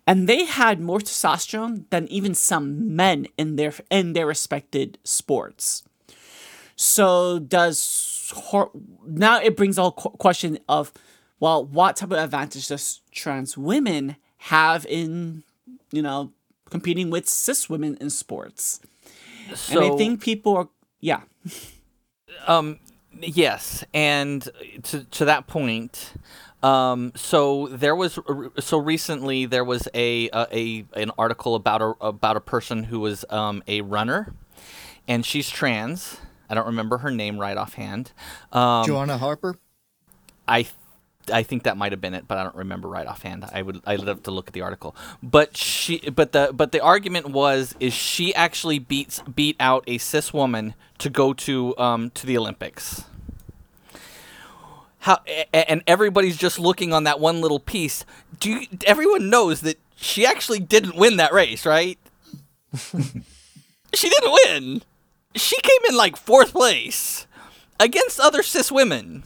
[0.07, 5.84] And they had more testosterone than even some men in their in their respected sports.
[6.76, 8.72] So does hor-
[9.06, 10.91] now it brings a whole qu- question of
[11.39, 15.43] well, what type of advantage does trans women have in
[15.92, 16.32] you know
[16.70, 18.80] competing with cis women in sports?
[19.56, 20.70] So, and I think people are
[21.00, 21.22] yeah.
[22.48, 22.80] Um,
[23.20, 24.48] yes, and
[24.84, 26.14] to to that point,
[26.64, 28.18] um, so there was
[28.60, 33.00] so recently there was a a, a an article about a about a person who
[33.00, 34.34] was um a runner,
[35.08, 36.18] and she's trans.
[36.50, 38.12] I don't remember her name right offhand.
[38.52, 39.58] Um, Joanna Harper.
[40.48, 40.68] I
[41.32, 43.45] I think that might have been it, but I don't remember right offhand.
[43.52, 44.95] I would I'd have to look at the article.
[45.22, 49.98] But she but the but the argument was is she actually beats beat out a
[49.98, 53.06] cis woman to go to um to the Olympics.
[54.99, 55.20] How
[55.53, 58.06] and everybody's just looking on that one little piece.
[58.40, 61.98] Do you, everyone knows that she actually didn't win that race, right?
[62.74, 64.82] she didn't win.
[65.36, 67.26] She came in like fourth place
[67.80, 69.24] against other cis women.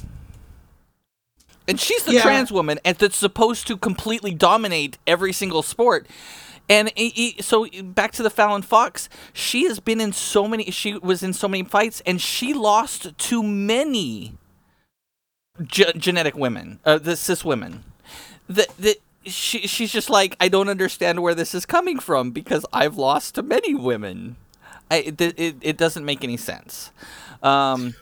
[1.67, 2.21] And she's the Yeah.
[2.21, 6.07] trans woman, and that's supposed to completely dominate every single sport.
[6.67, 6.91] And
[7.41, 10.71] so back to the Fallon Fox, she has been in so many.
[10.71, 14.33] She was in so many fights, and she lost to many
[15.63, 17.83] ge- genetic women, uh, the cis women.
[18.49, 22.65] That that she she's just like I don't understand where this is coming from because
[22.73, 24.35] I've lost to many women.
[24.91, 26.91] I, it, it, it doesn't make any sense.
[27.41, 27.95] Um,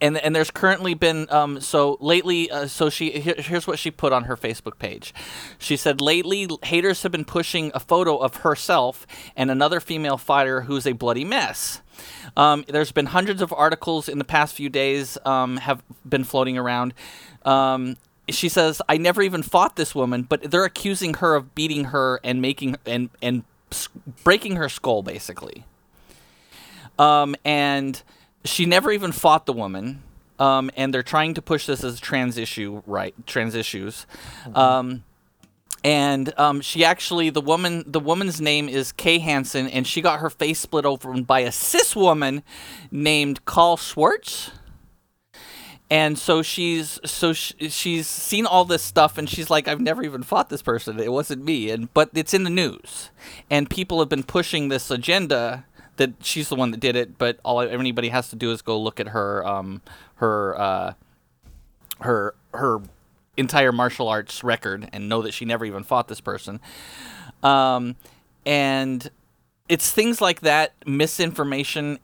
[0.00, 3.90] and and there's currently been um so lately uh, so she here, here's what she
[3.90, 5.14] put on her Facebook page.
[5.58, 9.06] She said lately haters have been pushing a photo of herself
[9.36, 11.82] and another female fighter who's a bloody mess.
[12.36, 16.56] Um, there's been hundreds of articles in the past few days um, have been floating
[16.56, 16.94] around.
[17.44, 17.96] Um,
[18.28, 22.20] she says I never even fought this woman, but they're accusing her of beating her
[22.22, 23.44] and making and and
[24.24, 25.64] breaking her skull basically.
[26.98, 28.02] Um, and
[28.44, 30.02] she never even fought the woman.
[30.38, 33.12] Um, and they're trying to push this as trans issue, right?
[33.26, 34.06] Trans issues.
[34.54, 35.02] Um,
[35.82, 40.20] and um, she actually, the woman, the woman's name is Kay Hansen, and she got
[40.20, 42.42] her face split open by a cis woman
[42.90, 44.52] named Carl Schwartz.
[45.90, 50.02] And so she's so sh- she's seen all this stuff, and she's like, I've never
[50.02, 51.00] even fought this person.
[51.00, 53.08] It wasn't me, and but it's in the news,
[53.48, 55.64] and people have been pushing this agenda
[55.98, 57.18] that she's the one that did it.
[57.18, 59.82] But all anybody has to do is go look at her um,
[60.16, 60.92] her uh,
[62.00, 62.80] her her
[63.36, 66.60] entire martial arts record and know that she never even fought this person.
[67.42, 67.96] Um,
[68.44, 69.10] and
[69.68, 71.98] it's things like that misinformation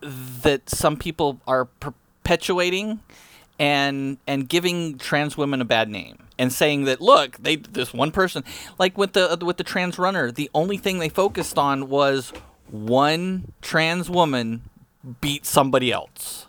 [0.00, 3.00] that some people are perpetuating
[3.58, 8.10] and and giving trans women a bad name and saying that look they this one
[8.10, 8.44] person
[8.78, 12.34] like with the with the trans runner the only thing they focused on was
[12.70, 14.62] one trans woman
[15.20, 16.46] beat somebody else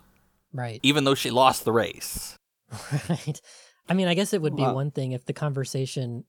[0.54, 0.80] Right.
[0.84, 2.36] even though she lost the race
[3.10, 3.40] Right.
[3.90, 4.74] I mean, I guess it would be Wow.
[4.76, 6.26] one thing if the conversation,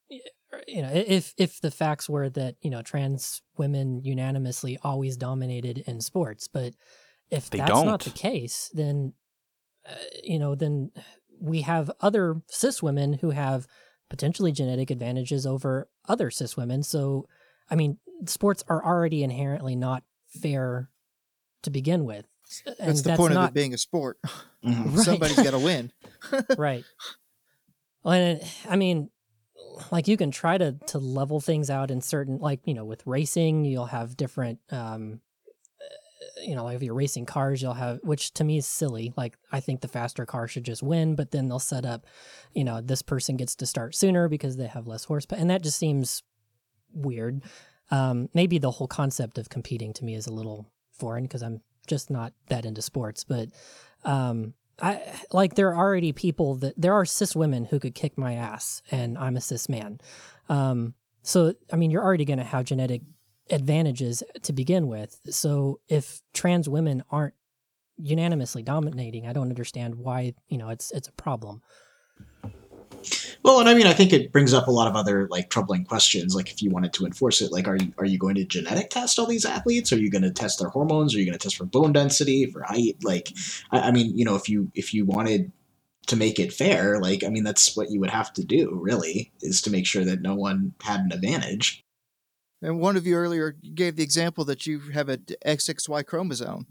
[0.68, 5.78] you know, if if the facts were that you know trans women unanimously always dominated
[5.86, 6.74] in sports, but
[7.30, 8.04] if They that's not don't.
[8.04, 9.14] the case, then
[9.88, 10.92] uh, you know, then
[11.40, 13.66] we have other cis women who have
[14.08, 16.84] potentially genetic advantages over other cis women.
[16.84, 17.26] So,
[17.68, 20.90] I mean, sports are already inherently not fair
[21.62, 22.26] to begin with.
[22.66, 24.18] And That's the point not of it being a sport.
[24.64, 24.96] Mhm.
[24.96, 25.04] Right.
[25.04, 25.92] Somebody's got to win.
[26.58, 26.84] right.
[28.02, 29.08] Well, and it- I mean,
[29.92, 33.06] like you can try to to level things out in certain, like you know, with
[33.06, 35.20] racing, you'll have different, um,
[35.80, 39.12] uh, you know, like if you're racing cars, you'll have, which to me is silly.
[39.16, 42.04] Like I think the faster car should just win, but then they'll set up,
[42.52, 45.62] you know, this person gets to start sooner because they have less horsepower, and that
[45.62, 46.24] just seems
[46.92, 47.42] weird.
[47.90, 51.62] Um, maybe the whole concept of competing to me is a little foreign because I'm
[51.86, 53.48] just not that into sports, but
[54.04, 55.00] um I
[55.32, 58.82] like there are already people that there are cis women who could kick my ass
[58.92, 59.98] and I'm a cis man.
[60.48, 63.02] Um so I mean you're already going to have genetic
[63.50, 65.18] advantages to begin with.
[65.30, 67.34] So if trans women aren't
[67.96, 71.62] unanimously dominating, I don't understand why, you know, it's it's a problem.
[73.42, 75.84] Well, and I mean, I think it brings up a lot of other like troubling
[75.84, 76.34] questions.
[76.34, 78.90] Like, if you wanted to enforce it, like, are you are you going to genetic
[78.90, 79.92] test all these athletes?
[79.92, 81.14] Are you going to test their hormones?
[81.14, 82.96] Are you going to test for bone density, for height?
[83.02, 83.32] Like,
[83.70, 85.52] I, I mean, you know, if you if you wanted
[86.06, 88.78] to make it fair, like, I mean, that's what you would have to do.
[88.82, 91.84] Really, is to make sure that no one had an advantage.
[92.60, 96.66] And one of you earlier gave the example that you have a XXY chromosome.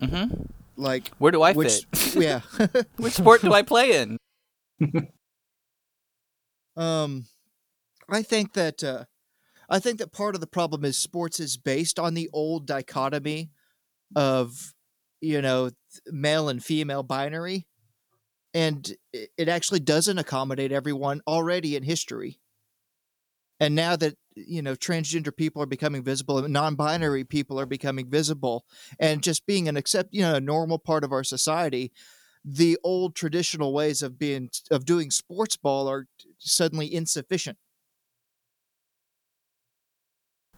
[0.00, 0.42] Mm-hmm.
[0.76, 2.40] Like, where do i which, fit yeah.
[2.96, 4.16] which sport do i play in
[6.76, 7.26] Um,
[8.08, 9.04] I think that uh,
[9.68, 13.50] I think that part of the problem is sports is based on the old dichotomy
[14.14, 14.74] of
[15.20, 15.70] you know
[16.06, 17.66] male and female binary,
[18.54, 22.40] and it, actually doesn't accommodate everyone already in history.
[23.60, 28.10] And now that you know transgender people are becoming visible, and non-binary people are becoming
[28.10, 28.64] visible,
[28.98, 31.92] and just being an accept you know a normal part of our society,
[32.44, 36.06] the old traditional ways of being of doing sports ball are
[36.38, 37.58] suddenly insufficient.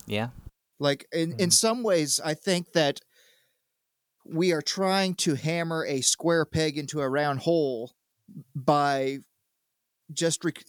[0.06, 0.30] Yeah.
[0.78, 1.52] Like in in Mhm.
[1.52, 3.00] some ways i think that
[4.24, 7.92] we are trying to hammer a square peg into a round hole
[8.54, 9.18] by
[10.12, 10.64] just rec-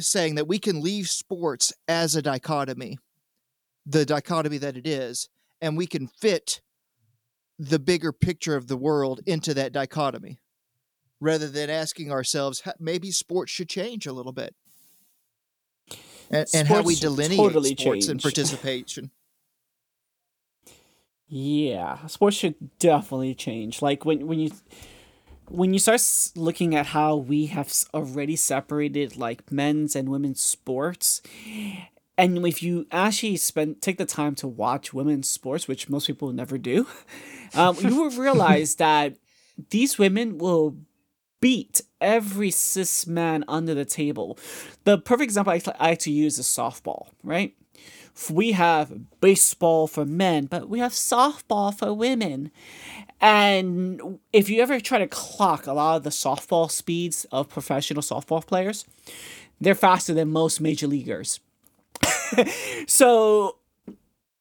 [0.00, 2.98] saying that we can leave sports as a dichotomy
[3.86, 5.28] the dichotomy that it is
[5.60, 6.60] and we can fit
[7.58, 10.38] the bigger picture of the world into that dichotomy
[11.20, 14.54] rather than asking ourselves maybe sports should change a little bit.
[16.30, 19.10] And, and how we delineate totally sports and participation.
[21.28, 23.82] Yeah, sports should definitely change.
[23.82, 24.50] Like when when you
[25.48, 26.02] when you start
[26.34, 31.22] looking at how we have already separated like men's and women's sports,
[32.16, 36.32] and if you actually spend take the time to watch women's sports, which most people
[36.32, 36.86] never do,
[37.54, 39.16] um, you will realize that
[39.70, 40.76] these women will
[41.40, 44.38] beat every cis man under the table.
[44.84, 47.54] The perfect example I, like to use is softball, right?
[48.30, 52.50] we have baseball for men, but we have softball for women.
[53.20, 58.02] And if you ever try to clock a lot of the softball speeds of professional
[58.02, 58.86] softball players,
[59.60, 61.40] they're faster than most major leaguers.
[62.86, 63.56] so,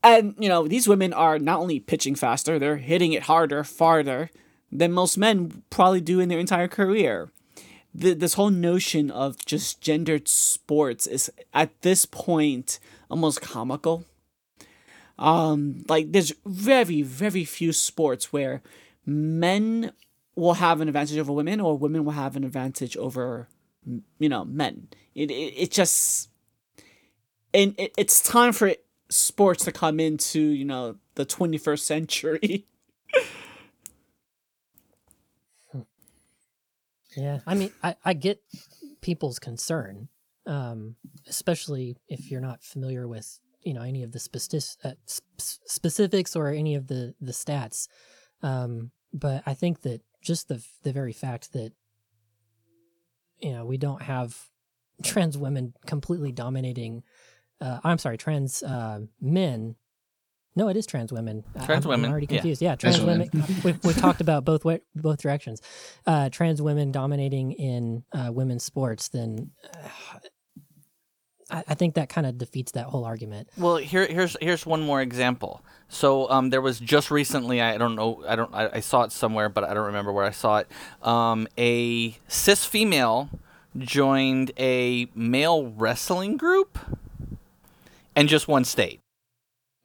[0.03, 4.29] and you know, these women are not only pitching faster, they're hitting it harder, farther
[4.71, 7.29] than most men probably do in their entire career.
[7.93, 12.79] The, this whole notion of just gendered sports is at this point
[13.09, 14.05] almost comical.
[15.17, 18.61] Um, like there's very, very few sports where
[19.05, 19.93] men
[20.35, 23.47] will have an advantage over women or women will have an advantage over
[24.19, 24.87] you know men.
[25.13, 26.29] It it, it just
[27.53, 28.73] and it, it's time for
[29.09, 32.65] sports to come into you know the 21st century.
[37.15, 38.41] Yeah, I mean, I, I get
[39.01, 40.09] people's concern,
[40.45, 40.95] um,
[41.27, 46.35] especially if you're not familiar with you know any of the speci- uh, sp- specifics
[46.35, 47.87] or any of the the stats.
[48.41, 51.71] Um, but I think that just the the very fact that
[53.39, 54.37] you know we don't have
[55.03, 57.03] trans women completely dominating,
[57.61, 59.75] uh, I'm sorry, trans uh, men
[60.55, 61.43] No, it is trans women.
[61.65, 62.61] Trans I'm, women, I'm already confused.
[62.61, 63.29] Yeah, Trans trans, women.
[63.63, 65.61] we've, we've talked about both way, both directions.
[66.07, 69.09] Uh, trans women dominating in uh, women's sports.
[69.09, 70.19] Then uh,
[71.51, 73.49] I, I think that kind of defeats that whole argument.
[73.57, 75.61] Well, here, here's here's one more example.
[75.89, 77.61] So um, there was just recently.
[77.61, 78.23] I don't know.
[78.25, 78.53] I don't.
[78.53, 80.67] I, I saw it somewhere, but I don't remember where I saw it.
[81.01, 83.29] Um, a cis female
[83.77, 86.79] joined a male wrestling group,
[88.15, 89.01] and just one state.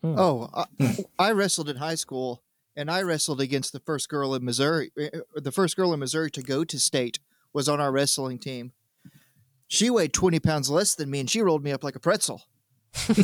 [0.02, 2.42] Oh, I, I wrestled in high school,
[2.76, 4.90] and I wrestled against the first girl in Missouri.
[4.98, 7.18] eh, eh, The first girl in Missouri to go to state
[7.52, 8.72] was on our wrestling team.
[9.66, 12.42] She weighed 20 pounds less than me, and she rolled me up like a pretzel.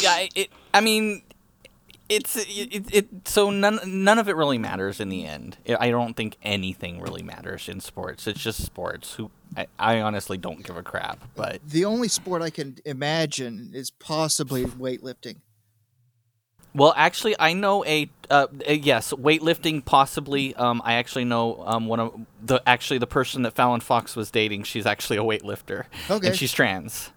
[0.00, 0.26] Yeah.
[0.34, 0.50] It.
[0.72, 1.22] I mean,
[2.08, 3.08] it's it, it.
[3.26, 5.56] So none none of it really matters in the end.
[5.78, 8.26] I don't think anything really matters in sports.
[8.26, 9.14] It's just sports.
[9.14, 11.20] Who I, I honestly don't give a crap.
[11.34, 15.36] But The only sport I can imagine is possibly weightlifting.
[16.76, 20.56] Well, actually, I know a uh, uh, yes, weightlifting possibly.
[20.56, 22.12] Um, I actually know um, one of
[22.42, 24.64] the actually the person that Fallon Fox was dating.
[24.64, 26.26] She's actually a weightlifter, Okay.
[26.28, 27.12] and she's trans,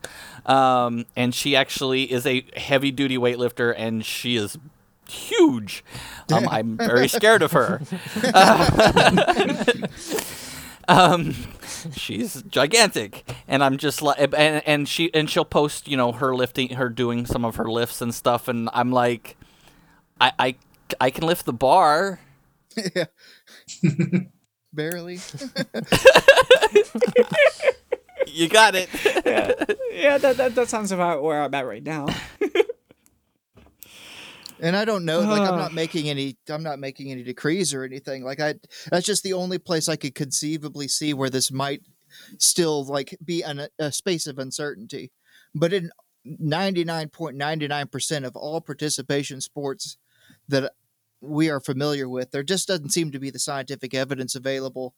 [0.46, 4.60] um, and she actually is a heavy duty weightlifter, and she is
[5.10, 5.84] huge.
[6.32, 7.82] Um, I'm very scared of her.
[10.88, 11.36] um,
[11.96, 16.36] she's gigantic, and I'm just like, and and she and she'll post, you know, her
[16.36, 19.38] lifting, her doing some of her lifts and stuff, and I'm like,
[20.20, 20.56] I I,
[21.00, 22.20] I can lift the bar.
[22.96, 23.06] yeah.
[24.74, 25.20] Barely.
[28.28, 28.90] You got it.
[29.26, 29.54] yeah,
[29.92, 32.08] yeah that, that, that sounds about where I'm at right now.
[34.60, 37.84] And I don't know, like I'm not making any, I'm not making any decrees or
[37.84, 38.24] anything.
[38.24, 38.56] Like I,
[38.90, 41.82] that's just the only place I could conceivably see where this might
[42.38, 45.12] still like be an, a space of uncertainty.
[45.54, 45.92] But in
[46.26, 49.98] 99.99% of all participation sports
[50.48, 50.74] that
[51.22, 54.94] we are familiar with, there just doesn't seem to be the scientific evidence available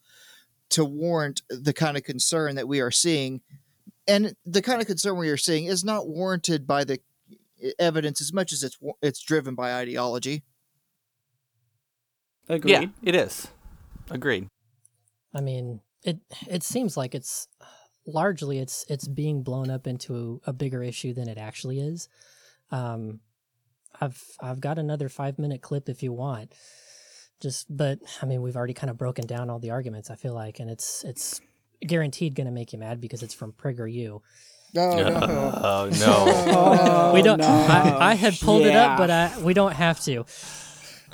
[0.69, 3.41] to warrant the kind of concern that we are seeing.
[4.07, 6.99] And the kind of concern we are seeing is not warranted by the
[7.77, 10.43] evidence as much as it's it's driven by ideology.
[12.47, 12.71] Agreed.
[12.71, 13.47] Yeah, it is.
[14.09, 14.47] Agreed.
[15.33, 17.47] I mean, it it seems like it's
[18.05, 22.09] largely it's it's being blown up into a bigger issue than it actually is.
[22.71, 23.19] Um,
[23.99, 26.53] I've I've got another five minute clip if you want.
[27.41, 30.09] Just, but I mean, we've already kind of broken down all the arguments.
[30.09, 31.39] I feel like, and it's it's
[31.81, 34.19] guaranteed going to make you mad because it's from PragerU.
[34.75, 34.91] Oh,
[35.63, 36.25] Oh no.
[36.27, 37.39] Oh, we don't.
[37.39, 37.45] no.
[37.47, 40.25] I, I had pulled it up, but I, we don't have to.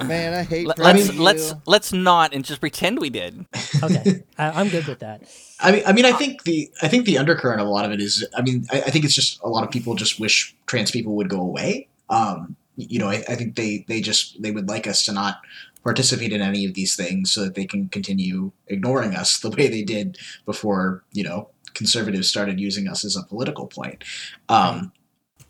[0.03, 0.67] Man, I hate.
[0.67, 1.21] Let- Prairie let's View.
[1.21, 3.45] let's let's not and just pretend we did.
[3.81, 5.23] Okay, I, I'm good with that.
[5.61, 7.91] I mean, I mean, I think the I think the undercurrent of a lot of
[7.91, 10.53] it is, I mean, I, I think it's just a lot of people just wish
[10.65, 11.87] trans people would go away.
[12.09, 15.39] Um, you know, I, I think they they just they would like us to not
[15.81, 19.69] participate in any of these things so that they can continue ignoring us the way
[19.69, 24.03] they did before you know conservatives started using us as a political point.
[24.49, 24.91] Um,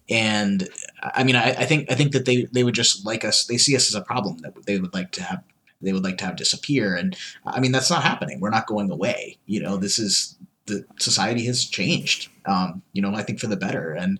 [0.10, 0.68] and
[1.02, 3.46] I mean, I, I think I think that they they would just like us.
[3.46, 5.44] They see us as a problem that they would like to have.
[5.82, 7.16] They would like to have disappear, and
[7.46, 8.40] I mean that's not happening.
[8.40, 9.38] We're not going away.
[9.46, 10.38] You know, this is
[10.68, 12.30] the society has changed.
[12.46, 14.20] Um, you know, I think for the better, and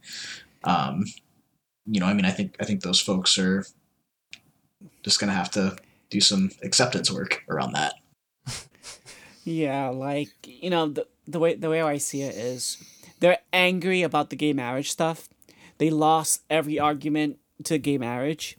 [0.64, 1.06] um,
[1.86, 3.66] you know, I mean, I think I think those folks are
[5.04, 5.78] just gonna have to
[6.10, 7.94] do some acceptance work around that.
[9.46, 12.84] Yeah, like you know the the way the way I see it is
[13.20, 15.30] they're angry about the gay marriage stuff.
[15.78, 18.58] They lost every argument to gay marriage.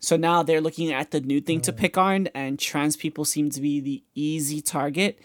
[0.00, 3.50] So now they're looking at the new thing to pick on and trans people seem
[3.50, 5.20] to be the easy target,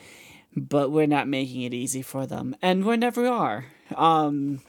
[0.55, 3.65] but we're not making it easy for them and we never are.
[3.95, 4.61] Um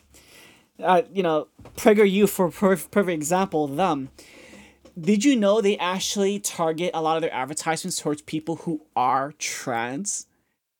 [0.80, 4.10] uh, you know, PragerU for per- perfect example, them.
[4.98, 9.32] Did you know they actually target a lot of their advertisements towards people who are
[9.38, 10.27] trans?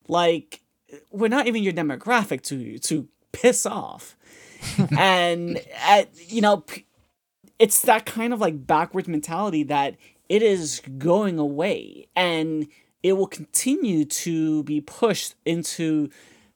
[0.08, 0.62] Like,
[1.10, 4.16] we're not even your demographic to to piss off,
[4.98, 6.64] and at, you know,
[7.58, 9.96] it's that kind of like backwards mentality that
[10.28, 12.68] it is going away, and
[13.02, 16.10] it will continue to be pushed into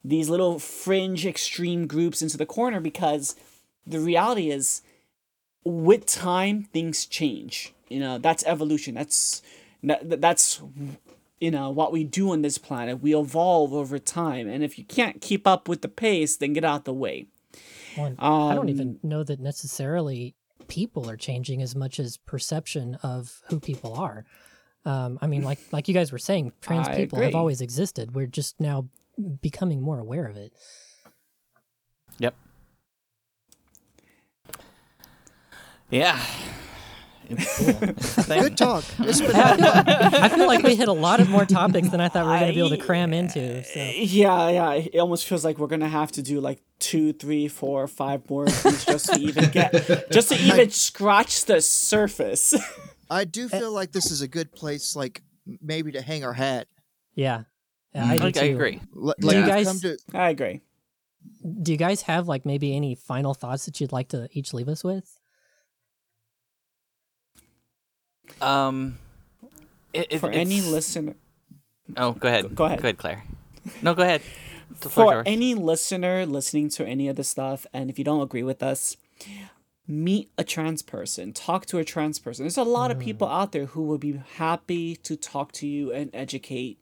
[0.04, 3.36] these little fringe extreme groups into the corner because
[3.86, 4.82] the reality is
[5.64, 7.72] with time things change.
[7.88, 8.94] You know that's evolution.
[8.94, 9.42] That's
[9.82, 10.62] that's
[11.42, 14.84] you know what we do on this planet we evolve over time and if you
[14.84, 17.26] can't keep up with the pace then get out the way
[17.96, 20.34] One, I don't Um, even know that necessarily
[20.68, 24.24] people are changing as much as perception of who people are.
[24.86, 28.14] Um, I mean, like like you guys were saying, trans I people have always existed.
[28.14, 28.88] We're just now
[29.42, 30.52] becoming more aware of it.
[32.18, 32.34] Yep.
[35.90, 36.18] Yeah.
[37.28, 37.88] It's cool.
[37.90, 38.42] It's a thing.
[38.42, 38.84] Good talk.
[39.00, 42.26] It's been I feel, like we hit a lot of more topics than I thought
[42.26, 43.62] we were going to be able to cram into.
[43.64, 43.80] So.
[43.80, 44.72] Yeah, yeah.
[44.72, 48.44] It almost feels like we're gonna have to do like two, three, four, five more
[48.44, 49.72] of these just to even get,
[50.10, 52.54] just to even scratch the surface.
[53.10, 55.22] I do eh feel like this is a good place, like
[55.60, 56.68] maybe to hang our hat.
[57.14, 57.44] Yeah.
[57.94, 58.36] yeah I, do mm.
[58.38, 58.80] I, I agree.
[58.96, 60.60] L- Do Like you guys- come to I agree.
[61.62, 64.68] Do you guys have like maybe any final thoughts that you'd like to each leave
[64.68, 65.18] us with?
[68.40, 68.98] Um,
[69.92, 71.14] it, it, For any listener,
[71.96, 72.54] Oh, go ahead.
[72.54, 72.80] Go ahead.
[72.80, 73.24] Go ahead, Claire.
[73.82, 74.22] No, go ahead.
[74.80, 78.62] For any listener listening to any of this stuff, and if you don't agree with
[78.62, 78.96] us,
[79.86, 82.44] meet a trans person, talk to a trans person.
[82.44, 85.92] There's a lot of people out there who would be happy to talk to you
[85.92, 86.78] and educate.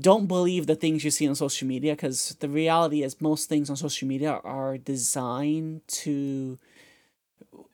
[0.00, 3.68] Don't believe the things you see on social media because the reality is most things
[3.68, 6.58] on social media are designed to,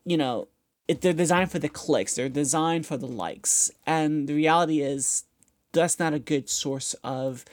[0.04, 0.48] you know,
[0.90, 3.70] it, they're designed for the clicks, they're designed for the likes.
[3.86, 5.24] And the reality is
[5.72, 7.44] that's not a good source of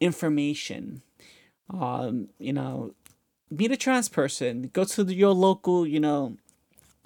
[0.00, 1.02] information
[1.70, 2.94] um, you know,
[3.50, 6.36] meet a trans person, go to the, your local, you know,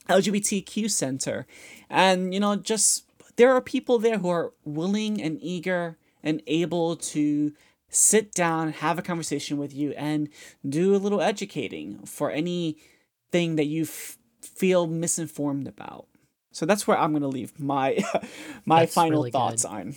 [0.09, 1.47] LGBTQ center,
[1.89, 3.05] and you know, just
[3.37, 7.53] there are people there who are willing and eager and able to
[7.89, 10.29] sit down, have a conversation with you, and
[10.69, 14.19] do a little educating for anything that you f-
[14.61, 16.07] feel misinformed about.
[16.53, 17.99] So that's where I'm gonna leave my
[18.67, 19.71] my That's final really thoughts good.
[19.71, 19.95] on.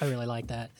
[0.00, 0.70] I really like that.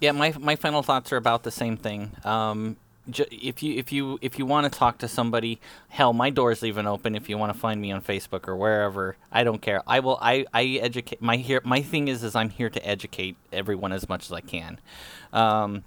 [0.00, 2.12] Yeah, my my final thoughts are about the same thing.
[2.24, 2.76] Um,
[3.10, 6.62] ju- if you if you if you want to talk to somebody, hell, my door's
[6.64, 7.14] even open.
[7.14, 9.82] If you want to find me on Facebook or wherever, I don't care.
[9.86, 10.18] I will.
[10.22, 11.20] I I educate.
[11.20, 11.60] My here.
[11.64, 14.78] My thing is, is I'm here to educate everyone as much as I can.
[15.32, 15.84] Um,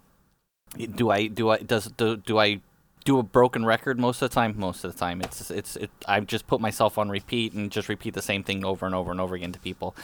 [0.96, 2.62] do I do I does do, do I
[3.04, 4.56] do a broken record most of the time?
[4.58, 5.92] Most of the time, it's it's it.
[6.08, 9.12] I just put myself on repeat and just repeat the same thing over and over
[9.12, 9.96] and over again to people.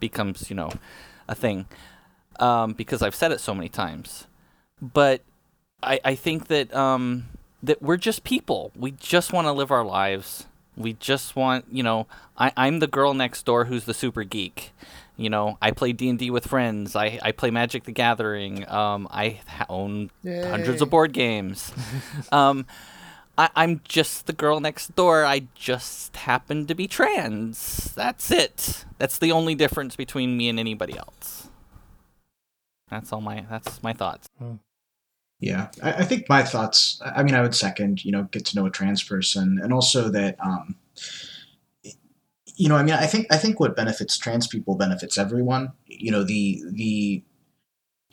[0.00, 0.70] Becomes you know
[1.28, 1.66] a thing
[2.38, 4.26] um, because I've said it so many times.
[4.80, 5.22] But
[5.82, 7.26] I, I think that um,
[7.62, 8.72] that we're just people.
[8.76, 10.46] We just want to live our lives.
[10.76, 12.06] We just want, you know,
[12.36, 14.72] I, I'm the girl next door who's the super geek.
[15.16, 16.96] You know, I play D and D with friends.
[16.96, 18.68] I, I play Magic the Gathering.
[18.68, 21.72] Um, I ha- own hundreds of board games.
[22.32, 22.66] um,
[23.38, 25.24] I, I'm just the girl next door.
[25.24, 27.92] I just happen to be trans.
[27.94, 28.84] That's it.
[28.98, 31.48] That's the only difference between me and anybody else.
[32.90, 33.44] That's all my.
[33.48, 34.28] That's my thoughts.
[35.40, 37.00] Yeah, I, I think my thoughts.
[37.04, 38.04] I mean, I would second.
[38.04, 40.36] You know, get to know a trans person, and also that.
[40.40, 40.74] Um,
[42.56, 45.72] you know, I mean, I think I think what benefits trans people benefits everyone.
[45.86, 47.22] You know, the the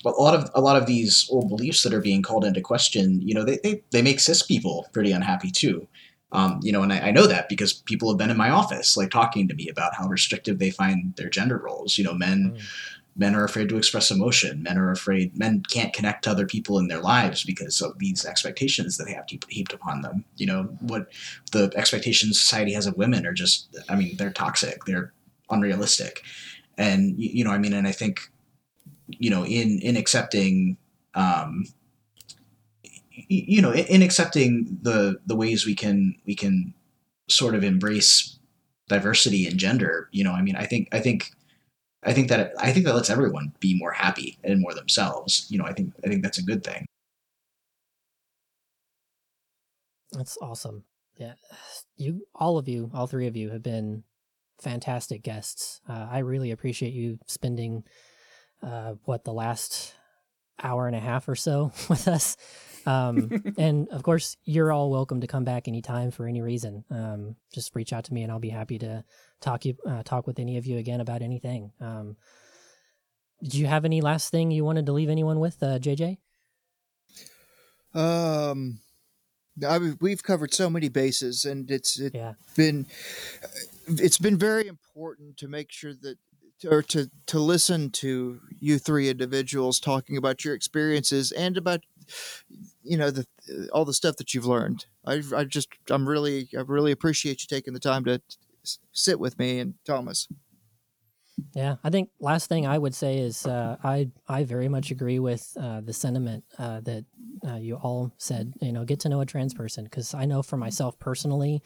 [0.05, 3.21] a lot of a lot of these old beliefs that are being called into question.
[3.21, 5.87] You know, they they, they make cis people pretty unhappy too.
[6.33, 8.95] Um, you know, and I, I know that because people have been in my office,
[8.95, 11.97] like talking to me about how restrictive they find their gender roles.
[11.97, 12.57] You know, men
[13.21, 14.63] men are afraid to express emotion.
[14.63, 18.25] Men are afraid men can't connect to other people in their lives because of these
[18.25, 20.25] expectations that they have heaped, upon them.
[20.37, 21.07] You know what
[21.51, 24.85] the expectations society has of women are just i mean they're toxic.
[24.85, 25.13] They're
[25.51, 26.23] unrealistic.
[26.77, 28.31] And you know i mean and i think
[29.07, 30.77] you know in in accepting
[31.13, 31.65] um
[33.27, 36.73] you know in, in accepting the the ways we can we can
[37.29, 38.39] sort of embrace
[38.87, 41.31] diversity and gender you know i mean i think i think
[42.03, 45.45] I think that I think that lets everyone be more happy and more themselves.
[45.49, 46.85] You know, I think I think that's a good thing.
[50.11, 50.83] That's awesome.
[51.17, 51.33] Yeah,
[51.97, 54.03] you, all of you, all three of you, have been
[54.59, 55.81] fantastic guests.
[55.87, 57.83] Uh, I really appreciate you spending
[58.63, 59.93] uh, what the last
[60.61, 62.37] hour and a half or so with us.
[62.85, 66.83] Um, and of course, you're all welcome to come back anytime for any reason.
[66.89, 69.03] Um, just reach out to me, and I'll be happy to
[69.39, 71.71] talk you uh, talk with any of you again about anything.
[71.79, 72.17] Um,
[73.41, 76.17] did you have any last thing you wanted to leave anyone with, uh, JJ?
[77.93, 78.79] Um,
[79.67, 82.33] I mean, we've covered so many bases, and it's it Yeah.
[82.55, 82.87] been
[83.87, 86.17] it's been very important to make sure that
[86.69, 91.81] or to to listen to you three individuals talking about your experiences and about
[92.83, 93.25] you know the
[93.73, 94.85] all the stuff that you've learned.
[95.05, 98.21] I I just I'm really I really appreciate you taking the time to
[98.91, 100.27] sit with me and Thomas.
[101.55, 105.19] Yeah, I think last thing I would say is uh, I I very much agree
[105.19, 107.05] with uh, the sentiment uh, that
[107.47, 108.53] uh, you all said.
[108.61, 111.61] You know, get to know a trans person because I know for myself personally,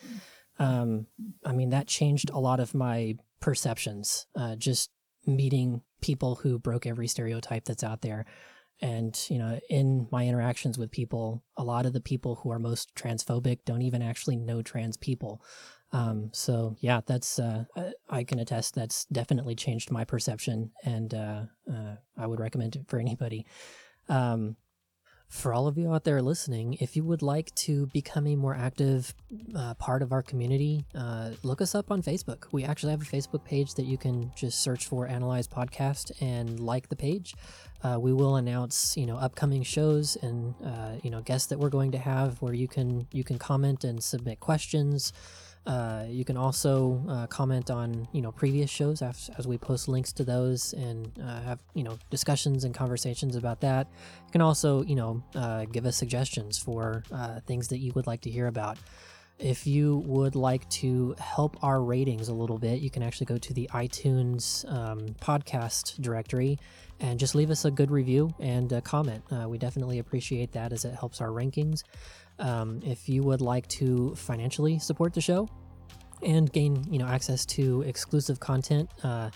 [0.59, 1.07] um,
[1.45, 4.27] I mean that changed a lot of my perceptions.
[4.35, 4.91] Uh, just
[5.25, 8.25] meeting people who broke every stereotype that's out there,
[8.81, 12.59] and you know, in my interactions with people, a lot of the people who are
[12.59, 15.41] most transphobic don't even actually know trans people.
[15.91, 17.65] Um, so yeah, that's uh,
[18.09, 21.41] I- can attest that's definitely changed my perception, and uh,
[21.71, 23.45] uh, I would recommend it for anybody.
[24.09, 24.57] Um,
[25.35, 28.55] for all of you out there listening, if you would like to become a more
[28.55, 29.13] active
[29.55, 32.45] uh, part of our community, uh, look us up on Facebook.
[32.51, 36.59] We actually have a Facebook page that you can just search for Analyze Podcast and
[36.59, 37.35] like the page.
[37.83, 41.69] Uh, we will announce, you know, upcoming shows and uh, you know guests that we're
[41.69, 45.11] going to have, where you can you can comment and submit questions.
[45.65, 49.87] Uh, you can also uh, comment on you know previous shows as, as we post
[49.87, 53.87] links to those and uh, have you know discussions and conversations about that.
[54.27, 58.07] You can also you know uh, give us suggestions for uh, things that you would
[58.07, 58.77] like to hear about.
[59.37, 63.37] If you would like to help our ratings a little bit, you can actually go
[63.37, 66.57] to the iTunes um, podcast directory
[67.01, 69.23] and just leave us a good review and a comment.
[69.29, 71.83] Uh, we definitely appreciate that as it helps our rankings.
[72.39, 75.47] Um, if you would like to financially support the show
[76.21, 79.29] and gain you know access to exclusive content, uh,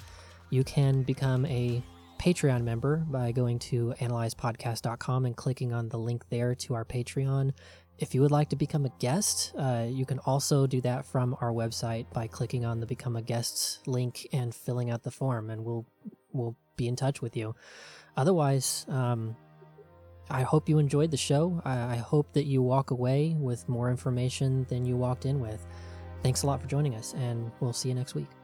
[0.50, 1.84] you can become a
[2.20, 7.54] Patreon member by going to analyzepodcast.com and clicking on the link there to our Patreon.
[7.98, 11.36] If you would like to become a guest, uh, you can also do that from
[11.42, 15.50] our website by clicking on the Become a Guest link and filling out the form,
[15.50, 15.86] and we'll
[16.32, 17.56] we'll be in touch with you.
[18.16, 19.36] Otherwise, um,
[20.30, 21.62] I hope you enjoyed the show.
[21.66, 25.66] I, I hope that you walk away with more information than you walked in with.
[26.24, 28.39] Thanks a lot for joining us, and we'll see you next week.